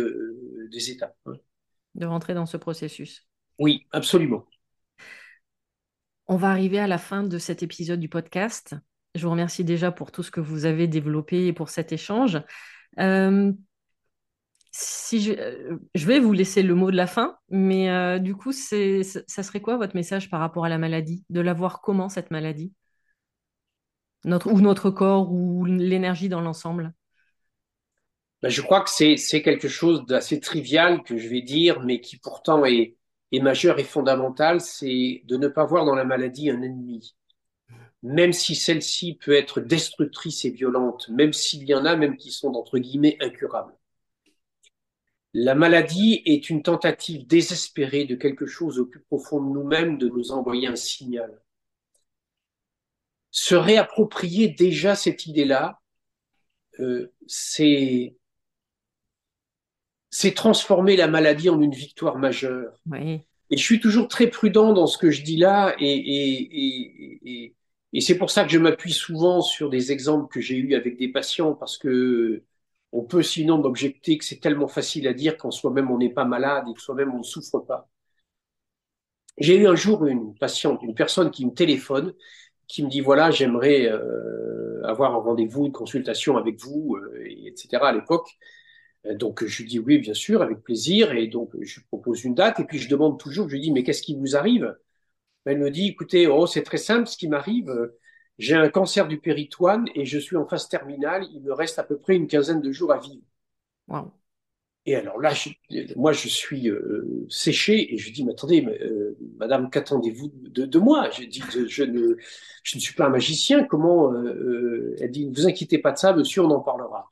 des 0.70 0.91
étapes. 0.91 1.16
De 1.95 2.07
rentrer 2.07 2.35
dans 2.35 2.47
ce 2.47 2.57
processus. 2.57 3.27
Oui, 3.59 3.87
absolument. 3.91 4.47
On 6.27 6.37
va 6.37 6.51
arriver 6.51 6.79
à 6.79 6.87
la 6.87 6.99
fin 6.99 7.22
de 7.22 7.39
cet 7.39 7.62
épisode 7.62 8.01
du 8.01 8.09
podcast. 8.09 8.75
Je 9.14 9.25
vous 9.25 9.31
remercie 9.31 9.62
déjà 9.62 9.93
pour 9.93 10.11
tout 10.11 10.22
ce 10.22 10.31
que 10.31 10.41
vous 10.41 10.64
avez 10.64 10.89
développé 10.89 11.47
et 11.47 11.53
pour 11.53 11.68
cet 11.68 11.93
échange. 11.93 12.41
Euh, 12.99 13.53
si 14.72 15.20
je, 15.20 15.33
euh, 15.33 15.77
je, 15.95 16.07
vais 16.07 16.18
vous 16.18 16.33
laisser 16.33 16.62
le 16.62 16.75
mot 16.75 16.91
de 16.91 16.97
la 16.97 17.07
fin, 17.07 17.37
mais 17.51 17.91
euh, 17.91 18.18
du 18.18 18.35
coup, 18.35 18.53
ça 18.53 19.43
serait 19.43 19.61
quoi 19.61 19.77
votre 19.77 19.95
message 19.95 20.31
par 20.31 20.41
rapport 20.41 20.64
à 20.64 20.68
la 20.68 20.79
maladie 20.79 21.25
De 21.29 21.41
la 21.41 21.53
voir 21.53 21.83
comment 21.83 22.09
cette 22.09 22.31
maladie? 22.31 22.72
Ou 24.25 24.61
notre 24.61 24.91
corps 24.91 25.31
ou 25.31 25.66
l'énergie 25.66 26.31
dans 26.31 26.41
l'ensemble? 26.41 26.95
Ben, 28.41 28.49
Je 28.49 28.62
crois 28.62 28.81
que 28.81 28.91
c'est 28.91 29.43
quelque 29.43 29.68
chose 29.68 30.07
d'assez 30.07 30.41
trivial 30.41 31.03
que 31.03 31.18
je 31.18 31.29
vais 31.29 31.43
dire, 31.43 31.81
mais 31.83 32.01
qui 32.01 32.16
pourtant 32.16 32.64
est, 32.64 32.97
et 33.35 33.41
majeur 33.41 33.80
et 33.80 33.85
fondamental, 33.85 34.61
c'est 34.61 35.22
de 35.24 35.37
ne 35.37 35.49
pas 35.49 35.64
voir 35.64 35.85
dans 35.85 35.97
la 35.97 36.05
maladie 36.05 36.51
un 36.51 36.62
ennemi. 36.62 37.16
Même 38.05 38.32
si 38.32 38.55
celle-ci 38.55 39.14
peut 39.14 39.35
être 39.35 39.61
destructrice 39.61 40.45
et 40.45 40.51
violente, 40.51 41.09
même 41.09 41.32
s'il 41.32 41.64
y 41.64 41.74
en 41.74 41.85
a 41.85 41.97
même 41.97 42.16
qui 42.16 42.30
sont, 42.30 42.55
entre 42.55 42.78
guillemets, 42.78 43.16
incurables. 43.20 43.74
La 45.32 45.57
maladie 45.57 46.22
est 46.26 46.49
une 46.49 46.62
tentative 46.62 47.26
désespérée 47.26 48.05
de 48.05 48.14
quelque 48.14 48.47
chose 48.47 48.78
au 48.78 48.87
plus 48.87 49.01
profond 49.01 49.43
de 49.43 49.53
nous-mêmes 49.53 49.99
de 49.99 50.09
nous 50.09 50.30
envoyer 50.30 50.68
un 50.68 50.76
signal. 50.76 51.43
Se 53.32 53.57
réapproprier 53.57 54.51
déjà 54.51 54.95
cette 54.95 55.26
idée-là, 55.26 55.80
euh, 56.78 57.12
c'est 57.26 58.16
c'est 60.15 60.33
transformer 60.33 60.95
la 60.95 61.09
maladie 61.09 61.51
en 61.51 61.61
une 61.61 61.75
victoire 61.75 62.19
majeure. 62.19 62.81
Oui. 62.89 63.21
Et 63.51 63.57
je 63.57 63.62
suis 63.62 63.81
toujours 63.81 64.07
très 64.07 64.29
prudent 64.29 64.73
dans 64.73 64.87
ce 64.87 64.97
que 64.97 65.11
je 65.11 65.25
dis 65.25 65.37
là, 65.37 65.75
et, 65.81 65.93
et, 65.93 67.19
et, 67.25 67.55
et 67.93 68.01
c'est 68.01 68.17
pour 68.17 68.31
ça 68.31 68.45
que 68.45 68.51
je 68.51 68.61
m'appuie 68.61 68.93
souvent 68.93 69.41
sur 69.41 69.71
des 69.71 69.91
exemples 69.91 70.33
que 70.33 70.41
j'ai 70.41 70.55
eus 70.55 70.77
avec 70.77 70.99
des 70.99 71.09
patients, 71.09 71.55
parce 71.55 71.77
que 71.79 72.45
on 72.93 73.03
peut 73.03 73.25
sinon 73.25 73.59
m'objecter 73.59 74.17
que 74.17 74.25
c'est 74.25 74.39
tellement 74.39 74.69
facile 74.69 75.09
à 75.09 75.15
dire 75.15 75.37
qu'en 75.37 75.51
soi-même 75.51 75.91
on 75.91 75.99
n'est 75.99 76.15
pas 76.15 76.25
malade 76.25 76.67
et 76.71 76.75
que 76.75 76.81
soi-même 76.81 77.12
on 77.12 77.19
ne 77.19 77.25
souffre 77.25 77.59
pas. 77.59 77.89
J'ai 79.39 79.57
eu 79.57 79.67
un 79.67 79.75
jour 79.75 80.07
une 80.07 80.33
patiente, 80.37 80.81
une 80.85 80.95
personne 80.95 81.33
qui 81.33 81.45
me 81.45 81.51
téléphone, 81.53 82.15
qui 82.69 82.85
me 82.85 82.89
dit 82.89 83.01
voilà 83.01 83.33
j'aimerais 83.33 83.89
euh, 83.91 84.81
avoir 84.85 85.12
un 85.12 85.19
rendez-vous, 85.19 85.67
une 85.67 85.73
consultation 85.73 86.37
avec 86.37 86.61
vous, 86.61 86.95
euh, 86.95 87.25
etc. 87.47 87.79
à 87.83 87.93
l'époque. 87.93 88.29
Euh, 89.07 89.15
donc 89.15 89.45
je 89.45 89.63
lui 89.63 89.69
dis 89.69 89.79
oui, 89.79 89.99
bien 89.99 90.15
sûr, 90.15 90.43
avec 90.43 90.63
plaisir. 90.63 91.13
Et 91.13 91.27
donc 91.29 91.51
je 91.61 91.77
lui 91.77 91.87
propose 91.87 92.25
une 92.25 92.35
date. 92.35 92.61
Et 92.61 92.65
puis 92.65 92.79
je 92.79 92.89
demande 92.89 93.19
toujours, 93.19 93.49
je 93.49 93.55
lui 93.55 93.61
dis 93.61 93.73
mais 93.73 93.83
qu'est-ce 93.83 94.03
qui 94.03 94.17
vous 94.17 94.37
arrive? 94.37 94.77
Elle 95.45 95.59
me 95.59 95.71
dit 95.71 95.89
écoutez, 95.89 96.27
oh 96.27 96.47
c'est 96.47 96.63
très 96.63 96.79
simple, 96.79 97.07
ce 97.09 97.17
qui 97.17 97.29
m'arrive. 97.29 97.71
J'ai 98.39 98.55
un 98.57 98.69
cancer 98.69 99.07
du 99.07 99.21
péritoine 99.21 99.87
et 99.95 100.05
je 100.05 100.19
suis 100.19 100.37
en 100.37 100.47
phase 100.47 100.69
terminale. 100.69 101.27
Il 101.33 101.43
me 101.43 101.53
reste 101.53 101.79
à 101.79 101.85
peu 101.85 101.99
près 101.99 102.17
une 102.17 102.27
quinzaine 102.27 102.61
de 102.61 102.73
jours 102.73 102.93
à 102.93 102.99
vivre. 102.99 103.23
Wow. 103.89 104.13
Et 104.87 104.97
alors 104.97 105.19
là, 105.19 105.33
je, 105.33 105.49
moi, 105.97 106.13
je 106.13 106.29
suis 106.29 106.69
euh, 106.69 107.27
séché 107.31 107.95
et 107.95 107.97
je 107.97 108.13
dis, 108.13 108.23
mais 108.25 108.33
attendez, 108.33 108.61
mais, 108.61 108.79
euh, 108.83 109.17
Madame, 109.39 109.71
qu'attendez-vous 109.71 110.31
de, 110.35 110.67
de, 110.67 110.79
moi? 110.79 111.09
Je 111.11 111.25
dis, 111.25 111.43
je, 111.53 111.67
je, 111.67 111.85
ne, 111.85 112.17
je 112.63 112.77
ne 112.77 112.81
suis 112.81 112.95
pas 112.95 113.07
un 113.07 113.09
magicien. 113.09 113.65
Comment 113.65 114.13
euh 114.13 114.95
Elle 115.01 115.11
dit, 115.11 115.27
ne 115.27 115.35
vous 115.35 115.47
inquiétez 115.47 115.79
pas 115.79 115.93
de 115.93 115.99
ça, 115.99 116.13
monsieur, 116.13 116.43
on 116.43 116.51
en 116.51 116.61
parlera. 116.61 117.11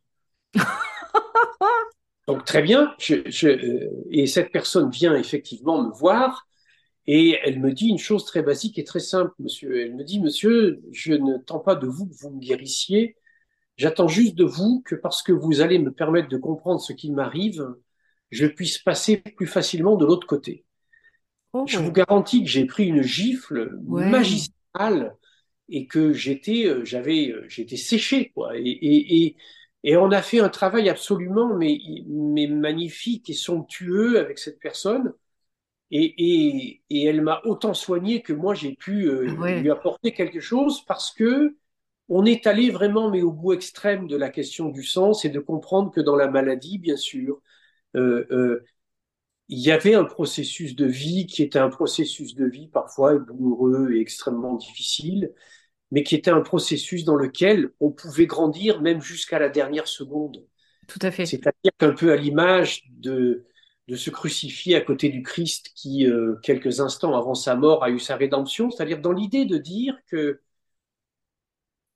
Donc 2.28 2.44
très 2.44 2.62
bien, 2.62 2.94
je, 2.98 3.16
je, 3.26 3.48
euh, 3.48 3.90
et 4.10 4.26
cette 4.26 4.52
personne 4.52 4.90
vient 4.90 5.16
effectivement 5.16 5.82
me 5.82 5.92
voir 5.92 6.46
et 7.06 7.38
elle 7.42 7.58
me 7.58 7.72
dit 7.72 7.88
une 7.88 7.98
chose 7.98 8.24
très 8.24 8.42
basique 8.42 8.78
et 8.78 8.84
très 8.84 9.00
simple, 9.00 9.32
monsieur. 9.40 9.80
Elle 9.80 9.96
me 9.96 10.04
dit, 10.04 10.20
monsieur, 10.20 10.80
je 10.92 11.14
ne 11.14 11.36
tends 11.38 11.58
pas 11.58 11.74
de 11.74 11.86
vous 11.86 12.06
que 12.06 12.14
vous 12.14 12.30
me 12.30 12.38
guérissiez, 12.38 13.16
j'attends 13.76 14.06
juste 14.06 14.36
de 14.36 14.44
vous 14.44 14.82
que 14.84 14.94
parce 14.94 15.22
que 15.22 15.32
vous 15.32 15.60
allez 15.60 15.78
me 15.78 15.90
permettre 15.90 16.28
de 16.28 16.36
comprendre 16.36 16.80
ce 16.80 16.92
qui 16.92 17.10
m'arrive, 17.10 17.66
je 18.30 18.46
puisse 18.46 18.78
passer 18.78 19.16
plus 19.16 19.48
facilement 19.48 19.96
de 19.96 20.06
l'autre 20.06 20.26
côté. 20.26 20.64
Oh. 21.52 21.64
Je 21.66 21.78
vous 21.78 21.92
garantis 21.92 22.44
que 22.44 22.48
j'ai 22.48 22.64
pris 22.66 22.86
une 22.86 23.02
gifle 23.02 23.76
ouais. 23.84 24.08
magistrale 24.08 25.16
et 25.68 25.86
que 25.86 26.12
j'étais, 26.12 26.66
euh, 26.66 26.84
j'avais, 26.84 27.30
euh, 27.30 27.44
j'étais 27.48 27.76
séché, 27.76 28.30
quoi. 28.34 28.56
Et, 28.56 28.62
et, 28.62 29.24
et 29.24 29.36
et 29.84 29.96
on 29.96 30.10
a 30.12 30.22
fait 30.22 30.40
un 30.40 30.48
travail 30.48 30.88
absolument 30.88 31.54
mais, 31.56 31.78
mais 32.06 32.46
magnifique 32.46 33.30
et 33.30 33.34
somptueux 33.34 34.18
avec 34.18 34.38
cette 34.38 34.60
personne. 34.60 35.12
Et, 35.94 36.14
et, 36.16 36.82
et 36.88 37.04
elle 37.04 37.20
m'a 37.20 37.42
autant 37.44 37.74
soigné 37.74 38.22
que 38.22 38.32
moi 38.32 38.54
j'ai 38.54 38.74
pu 38.74 39.08
euh, 39.08 39.34
ouais. 39.36 39.60
lui 39.60 39.70
apporter 39.70 40.12
quelque 40.12 40.40
chose 40.40 40.82
parce 40.86 41.10
que 41.12 41.56
on 42.08 42.24
est 42.24 42.46
allé 42.46 42.70
vraiment 42.70 43.10
mais 43.10 43.22
au 43.22 43.32
bout 43.32 43.52
extrême 43.52 44.06
de 44.08 44.16
la 44.16 44.30
question 44.30 44.70
du 44.70 44.84
sens 44.84 45.24
et 45.24 45.28
de 45.28 45.38
comprendre 45.38 45.90
que 45.90 46.00
dans 46.00 46.16
la 46.16 46.28
maladie, 46.28 46.78
bien 46.78 46.96
sûr, 46.96 47.42
euh, 47.96 48.26
euh, 48.30 48.64
il 49.48 49.60
y 49.60 49.70
avait 49.70 49.94
un 49.94 50.04
processus 50.04 50.74
de 50.76 50.86
vie 50.86 51.26
qui 51.26 51.42
était 51.42 51.58
un 51.58 51.68
processus 51.68 52.34
de 52.34 52.46
vie 52.46 52.68
parfois 52.68 53.18
douloureux 53.18 53.92
et 53.92 54.00
extrêmement 54.00 54.54
difficile, 54.54 55.32
mais 55.92 56.02
qui 56.02 56.14
était 56.14 56.30
un 56.30 56.40
processus 56.40 57.04
dans 57.04 57.16
lequel 57.16 57.70
on 57.78 57.90
pouvait 57.90 58.26
grandir 58.26 58.80
même 58.80 59.02
jusqu'à 59.02 59.38
la 59.38 59.50
dernière 59.50 59.86
seconde. 59.86 60.44
Tout 60.88 60.98
à 61.02 61.10
fait. 61.10 61.26
C'est-à-dire 61.26 61.70
qu'un 61.78 61.92
peu 61.92 62.12
à 62.12 62.16
l'image 62.16 62.82
de, 62.90 63.44
de 63.88 63.96
se 63.96 64.08
crucifier 64.08 64.74
à 64.74 64.80
côté 64.80 65.10
du 65.10 65.22
Christ 65.22 65.70
qui, 65.74 66.06
euh, 66.06 66.36
quelques 66.42 66.80
instants 66.80 67.14
avant 67.14 67.34
sa 67.34 67.56
mort, 67.56 67.84
a 67.84 67.90
eu 67.90 67.98
sa 67.98 68.16
rédemption, 68.16 68.70
c'est-à-dire 68.70 69.02
dans 69.02 69.12
l'idée 69.12 69.44
de 69.44 69.58
dire 69.58 69.94
que 70.10 70.40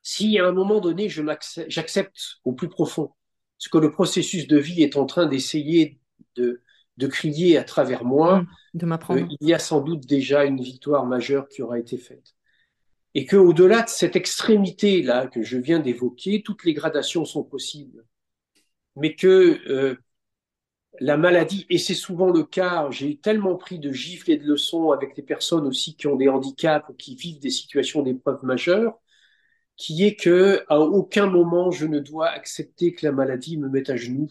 si 0.03 0.39
à 0.39 0.47
un 0.47 0.53
moment 0.53 0.79
donné 0.79 1.09
j'accepte 1.09 2.21
au 2.45 2.53
plus 2.53 2.69
profond 2.69 3.13
ce 3.57 3.71
que 3.71 3.79
le 3.79 3.91
processus 3.91 4.47
de 4.47 4.59
vie 4.59 4.83
est 4.83 4.97
en 4.97 5.07
train 5.07 5.25
d'essayer 5.25 5.99
de, 6.37 6.63
de 6.99 7.07
crier 7.07 7.57
à 7.57 7.65
travers 7.65 8.05
moi, 8.05 8.43
mmh, 8.43 8.47
de 8.75 8.87
m'apprendre. 8.87 9.23
Euh, 9.23 9.37
il 9.41 9.49
y 9.49 9.55
a 9.55 9.59
sans 9.59 9.81
doute 9.81 10.07
déjà 10.07 10.45
une 10.45 10.61
victoire 10.61 11.07
majeure 11.07 11.49
qui 11.49 11.63
aura 11.63 11.79
été 11.79 11.97
faite 11.97 12.36
et 13.17 13.25
que 13.25 13.37
au-delà 13.37 13.81
de 13.81 13.89
cette 13.89 14.15
extrémité 14.15 15.01
là 15.01 15.27
que 15.27 15.43
je 15.43 15.57
viens 15.57 15.79
d'évoquer, 15.79 16.43
toutes 16.45 16.67
les 16.67 16.75
gradations 16.75 17.25
sont 17.25 17.45
possibles, 17.45 18.05
mais 18.95 19.15
que 19.15 19.59
euh, 19.71 19.97
la 21.01 21.17
maladie 21.17 21.65
et 21.71 21.79
c'est 21.79 21.95
souvent 21.95 22.31
le 22.31 22.45
cas. 22.45 22.89
J'ai 22.91 23.17
tellement 23.17 23.57
pris 23.57 23.79
de 23.79 23.91
gifles 23.91 24.33
et 24.33 24.37
de 24.37 24.45
leçons 24.45 24.91
avec 24.91 25.17
des 25.17 25.23
personnes 25.23 25.67
aussi 25.67 25.97
qui 25.97 26.07
ont 26.09 26.17
des 26.17 26.29
handicaps 26.29 26.91
ou 26.91 26.93
qui 26.93 27.17
vivent 27.17 27.41
des 27.41 27.49
situations 27.49 28.03
d'épreuves 28.03 28.45
majeures 28.45 28.99
qui 29.77 30.05
est 30.05 30.17
que 30.17 30.63
à 30.69 30.79
aucun 30.79 31.27
moment 31.27 31.71
je 31.71 31.87
ne 31.87 32.01
dois 32.01 32.29
accepter 32.29 32.93
que 32.93 33.07
la 33.07 33.13
maladie 33.13 33.57
me 33.57 33.71
mette 33.71 33.89
à 33.89 33.97
genoux. 33.97 34.31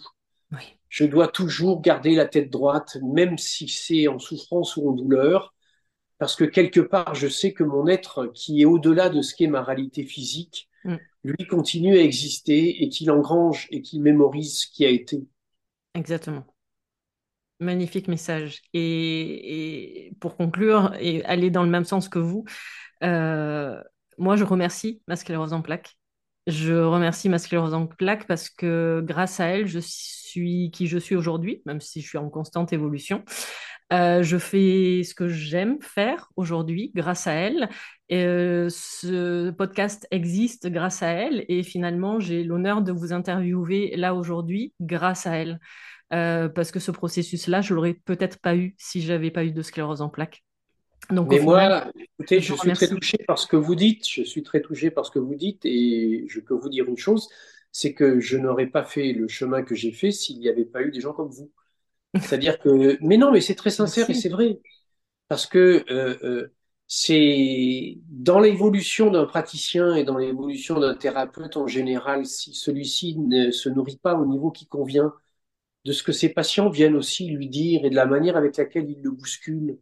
Je 0.89 1.05
dois 1.05 1.27
toujours 1.27 1.81
garder 1.81 2.13
la 2.15 2.27
tête 2.27 2.51
droite, 2.51 2.97
même 3.01 3.39
si 3.39 3.67
c'est 3.67 4.07
en 4.07 4.19
souffrance 4.19 4.77
ou 4.77 4.88
en 4.88 4.93
douleur, 4.93 5.55
parce 6.18 6.36
que 6.36 6.43
quelque 6.43 6.80
part, 6.80 7.16
je 7.16 7.28
sais 7.28 7.53
que 7.53 7.63
mon 7.63 7.88
être, 7.88 8.28
qui 8.34 8.61
est 8.61 8.66
au-delà 8.66 9.09
de 9.09 9.22
ce 9.22 9.36
qu'est 9.36 9.47
ma 9.47 9.63
réalité 9.63 10.03
physique, 10.03 10.70
mm. 10.84 10.95
lui 11.24 11.47
continue 11.47 11.97
à 11.97 12.01
exister 12.01 12.84
et 12.84 12.89
qu'il 12.89 13.11
engrange 13.11 13.68
et 13.72 13.82
qu'il 13.82 14.01
mémorise 14.01 14.59
ce 14.59 14.68
qui 14.68 14.86
a 14.86 14.89
été. 14.89 15.28
Exactement. 15.93 16.45
Magnifique 17.59 18.07
message. 18.07 18.61
Et, 18.74 20.11
pour 20.20 20.36
conclure 20.36 20.93
et 20.99 21.24
aller 21.26 21.49
dans 21.49 21.63
le 21.63 21.70
même 21.70 21.86
sens 21.86 22.09
que 22.09 22.20
vous, 22.20 22.45
euh, 23.03 23.82
moi, 24.18 24.36
je 24.36 24.43
remercie 24.43 25.01
ma 25.07 25.16
sclérose 25.16 25.53
en 25.53 25.61
plaques. 25.61 25.97
Je 26.47 26.74
remercie 26.74 27.28
ma 27.28 27.39
sclérose 27.39 27.74
en 27.74 27.88
plaques 27.88 28.28
parce 28.28 28.49
que 28.49 29.01
grâce 29.03 29.39
à 29.39 29.47
elle, 29.47 29.68
je 29.68 29.80
suis 29.80 30.70
qui 30.72 30.88
je 30.88 30.97
suis 30.97 31.16
aujourd'hui, 31.16 31.63
même 31.66 31.82
si 31.82 32.01
je 32.01 32.07
suis 32.07 32.18
en 32.18 32.30
constante 32.30 32.72
évolution. 32.72 33.24
Euh, 33.93 34.23
je 34.23 34.38
fais 34.38 35.03
ce 35.03 35.13
que 35.13 35.27
j'aime 35.27 35.77
faire 35.79 36.31
aujourd'hui 36.36 36.91
grâce 36.95 37.27
à 37.27 37.33
elle. 37.33 37.69
Et, 38.09 38.25
euh, 38.25 38.67
ce 38.69 39.51
podcast 39.51 40.07
existe 40.11 40.67
grâce 40.67 41.03
à 41.03 41.07
elle 41.07 41.45
et 41.49 41.63
finalement 41.63 42.19
j'ai 42.19 42.43
l'honneur 42.43 42.81
de 42.81 42.91
vous 42.91 43.13
interviewer 43.13 43.95
là 43.95 44.15
aujourd'hui 44.15 44.73
grâce 44.79 45.27
à 45.27 45.36
elle. 45.36 45.59
Euh, 46.13 46.49
parce 46.49 46.71
que 46.71 46.79
ce 46.79 46.91
processus-là, 46.91 47.61
je 47.61 47.73
l'aurais 47.73 47.95
peut-être 48.05 48.39
pas 48.39 48.55
eu 48.55 48.75
si 48.77 49.01
j'avais 49.01 49.31
pas 49.31 49.43
eu 49.43 49.51
de 49.51 49.61
sclérose 49.61 50.01
en 50.01 50.09
plaques. 50.09 50.43
Donc, 51.11 51.29
Mais 51.29 51.39
moi, 51.39 51.88
écoutez, 51.95 52.39
je, 52.41 52.53
suis 52.53 52.71
très 52.73 52.88
touché 52.88 53.17
par 53.27 53.38
ce 53.38 53.47
que 53.47 53.55
vous 53.55 53.75
dites. 53.75 54.07
Je 54.07 54.23
suis 54.23 54.41
très 54.43 54.61
touché 54.61 54.89
par 54.91 55.05
ce 55.05 55.11
que 55.11 55.19
vous 55.19 55.36
dites 55.36 55.61
et 55.65 56.25
je 56.27 56.39
peux 56.39 56.55
vous 56.55 56.69
dire 56.69 56.86
une 56.88 56.97
chose, 56.97 57.27
c'est 57.71 57.93
que 57.93 58.19
je 58.19 58.38
n'aurais 58.38 58.67
pas 58.67 58.83
fait 58.83 59.13
le 59.13 59.27
chemin 59.27 59.61
que 59.61 59.75
j'ai 59.75 59.91
fait 59.91 60.11
s'il 60.11 60.39
n'y 60.39 60.49
avait 60.49 60.65
pas 60.65 60.81
eu 60.81 60.91
des 60.91 61.01
gens 61.01 61.13
comme 61.13 61.29
vous. 61.29 61.51
C'est-à-dire 62.22 62.59
que, 62.59 62.97
mais 63.01 63.18
non, 63.18 63.32
mais 63.32 63.41
c'est 63.41 63.55
très 63.55 63.70
sincère 63.70 64.09
et 64.09 64.13
c'est 64.13 64.30
vrai, 64.30 64.59
parce 65.28 65.45
que 65.47 65.86
euh, 65.89 66.18
euh, 66.24 66.53
c'est 66.88 67.97
dans 68.09 68.39
l'évolution 68.39 69.11
d'un 69.11 69.26
praticien 69.26 69.95
et 69.95 70.03
dans 70.03 70.18
l'évolution 70.18 70.80
d'un 70.80 70.95
thérapeute 70.95 71.57
en 71.57 71.68
général, 71.68 72.26
si 72.26 72.53
celui-ci 72.53 73.18
ne 73.20 73.51
se 73.51 73.70
nourrit 73.70 73.97
pas 73.97 74.16
au 74.16 74.26
niveau 74.26 74.51
qui 74.51 74.68
convient 74.68 75.13
de 75.86 75.91
ce 75.91 76.03
que 76.03 76.11
ses 76.11 76.30
patients 76.30 76.70
viennent 76.70 76.95
aussi 76.95 77.28
lui 77.30 77.49
dire 77.49 77.86
et 77.86 77.89
de 77.89 77.95
la 77.95 78.05
manière 78.05 78.38
avec 78.38 78.57
laquelle 78.57 78.89
il 78.89 79.01
le 79.01 79.11
bouscule, 79.11 79.80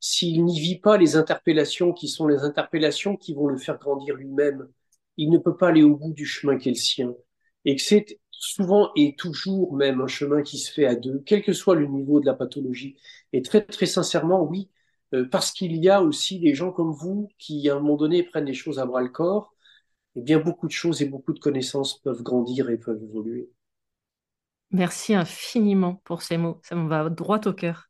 s'il 0.00 0.44
n'y 0.44 0.60
vit 0.60 0.78
pas 0.78 0.98
les 0.98 1.16
interpellations 1.16 1.92
qui 1.92 2.08
sont 2.08 2.26
les 2.26 2.40
interpellations 2.40 3.16
qui 3.16 3.34
vont 3.34 3.48
le 3.48 3.58
faire 3.58 3.78
grandir 3.78 4.16
lui-même, 4.16 4.68
il 5.16 5.30
ne 5.30 5.38
peut 5.38 5.56
pas 5.56 5.68
aller 5.68 5.82
au 5.82 5.96
bout 5.96 6.12
du 6.12 6.26
chemin 6.26 6.58
qui 6.58 6.68
est 6.68 6.72
le 6.72 6.78
sien. 6.78 7.14
Et 7.64 7.76
que 7.76 7.82
c'est 7.82 8.18
souvent 8.44 8.90
et 8.96 9.14
toujours 9.16 9.74
même 9.74 10.00
un 10.00 10.06
chemin 10.06 10.42
qui 10.42 10.58
se 10.58 10.72
fait 10.72 10.86
à 10.86 10.94
deux, 10.94 11.22
quel 11.26 11.42
que 11.42 11.52
soit 11.52 11.74
le 11.74 11.86
niveau 11.86 12.20
de 12.20 12.26
la 12.26 12.34
pathologie. 12.34 12.96
Et 13.32 13.42
très, 13.42 13.62
très 13.62 13.86
sincèrement, 13.86 14.42
oui, 14.42 14.70
euh, 15.14 15.26
parce 15.30 15.50
qu'il 15.52 15.76
y 15.76 15.88
a 15.88 16.02
aussi 16.02 16.38
des 16.38 16.54
gens 16.54 16.72
comme 16.72 16.92
vous 16.92 17.28
qui, 17.38 17.68
à 17.68 17.76
un 17.76 17.80
moment 17.80 17.96
donné, 17.96 18.22
prennent 18.22 18.44
les 18.44 18.54
choses 18.54 18.78
à 18.78 18.86
bras 18.86 19.02
le 19.02 19.08
corps, 19.08 19.54
et 20.16 20.20
eh 20.20 20.22
bien 20.22 20.38
beaucoup 20.38 20.66
de 20.66 20.72
choses 20.72 21.02
et 21.02 21.06
beaucoup 21.06 21.32
de 21.32 21.40
connaissances 21.40 22.00
peuvent 22.00 22.22
grandir 22.22 22.70
et 22.70 22.78
peuvent 22.78 23.02
évoluer. 23.02 23.50
Merci 24.70 25.14
infiniment 25.14 26.00
pour 26.04 26.22
ces 26.22 26.36
mots, 26.36 26.60
ça 26.62 26.74
me 26.76 26.88
va 26.88 27.08
droit 27.08 27.40
au 27.46 27.52
cœur. 27.52 27.88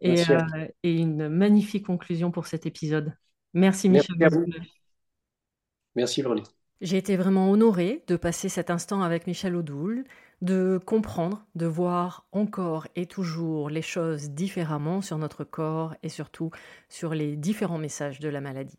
Et, 0.00 0.20
euh, 0.30 0.38
et 0.82 0.94
une 0.94 1.28
magnifique 1.28 1.86
conclusion 1.86 2.30
pour 2.30 2.46
cet 2.46 2.66
épisode. 2.66 3.14
Merci 3.52 3.88
Michel. 3.88 4.16
Merci, 4.18 4.38
Merci 5.94 6.22
j'ai 6.80 6.96
été 6.96 7.16
vraiment 7.16 7.50
honorée 7.50 8.04
de 8.06 8.16
passer 8.16 8.48
cet 8.48 8.70
instant 8.70 9.02
avec 9.02 9.26
Michel 9.26 9.56
Audoul, 9.56 10.04
de 10.42 10.78
comprendre, 10.84 11.44
de 11.54 11.66
voir 11.66 12.26
encore 12.32 12.86
et 12.94 13.06
toujours 13.06 13.70
les 13.70 13.82
choses 13.82 14.30
différemment 14.30 15.00
sur 15.00 15.18
notre 15.18 15.44
corps 15.44 15.94
et 16.02 16.08
surtout 16.08 16.50
sur 16.88 17.14
les 17.14 17.36
différents 17.36 17.78
messages 17.78 18.20
de 18.20 18.28
la 18.28 18.40
maladie. 18.40 18.78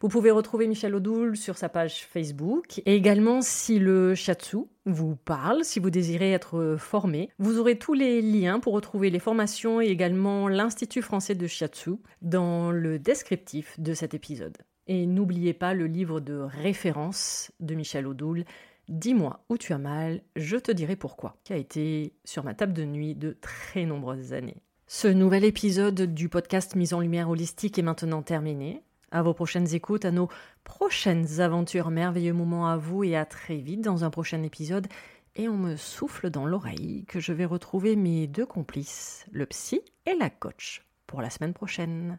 Vous 0.00 0.08
pouvez 0.08 0.30
retrouver 0.30 0.66
Michel 0.66 0.94
Audoul 0.94 1.36
sur 1.36 1.56
sa 1.56 1.68
page 1.68 2.06
Facebook 2.06 2.80
et 2.86 2.94
également 2.94 3.42
si 3.42 3.78
le 3.78 4.14
shiatsu 4.14 4.58
vous 4.86 5.14
parle, 5.14 5.64
si 5.64 5.78
vous 5.78 5.90
désirez 5.90 6.32
être 6.32 6.76
formé, 6.78 7.30
vous 7.38 7.58
aurez 7.58 7.78
tous 7.78 7.94
les 7.94 8.22
liens 8.22 8.60
pour 8.60 8.72
retrouver 8.72 9.10
les 9.10 9.18
formations 9.18 9.80
et 9.80 9.86
également 9.86 10.48
l'Institut 10.48 11.02
français 11.02 11.34
de 11.34 11.46
shiatsu 11.46 11.92
dans 12.22 12.70
le 12.70 12.98
descriptif 12.98 13.78
de 13.78 13.92
cet 13.92 14.14
épisode. 14.14 14.56
Et 14.88 15.06
n'oubliez 15.06 15.54
pas 15.54 15.74
le 15.74 15.86
livre 15.86 16.20
de 16.20 16.34
référence 16.34 17.52
de 17.60 17.74
Michel 17.74 18.06
Audoul, 18.06 18.44
Dis-moi 18.88 19.44
où 19.50 19.58
tu 19.58 19.74
as 19.74 19.78
mal, 19.78 20.22
je 20.34 20.56
te 20.56 20.72
dirai 20.72 20.96
pourquoi, 20.96 21.36
qui 21.44 21.52
a 21.52 21.56
été 21.56 22.14
sur 22.24 22.42
ma 22.42 22.54
table 22.54 22.72
de 22.72 22.84
nuit 22.84 23.14
de 23.14 23.36
très 23.42 23.84
nombreuses 23.84 24.32
années. 24.32 24.62
Ce 24.86 25.08
nouvel 25.08 25.44
épisode 25.44 26.14
du 26.14 26.30
podcast 26.30 26.74
Mise 26.74 26.94
en 26.94 27.00
lumière 27.00 27.28
holistique 27.28 27.78
est 27.78 27.82
maintenant 27.82 28.22
terminé. 28.22 28.82
À 29.10 29.20
vos 29.22 29.34
prochaines 29.34 29.74
écoutes, 29.74 30.06
à 30.06 30.10
nos 30.10 30.30
prochaines 30.64 31.40
aventures, 31.40 31.90
merveilleux 31.90 32.32
moments 32.32 32.68
à 32.68 32.78
vous 32.78 33.04
et 33.04 33.14
à 33.14 33.26
très 33.26 33.58
vite 33.58 33.82
dans 33.82 34.04
un 34.04 34.10
prochain 34.10 34.42
épisode. 34.42 34.86
Et 35.36 35.50
on 35.50 35.58
me 35.58 35.76
souffle 35.76 36.30
dans 36.30 36.46
l'oreille 36.46 37.04
que 37.06 37.20
je 37.20 37.34
vais 37.34 37.44
retrouver 37.44 37.94
mes 37.94 38.26
deux 38.26 38.46
complices, 38.46 39.26
le 39.32 39.44
psy 39.44 39.82
et 40.06 40.14
la 40.14 40.30
coach, 40.30 40.82
pour 41.06 41.20
la 41.20 41.28
semaine 41.28 41.52
prochaine. 41.52 42.18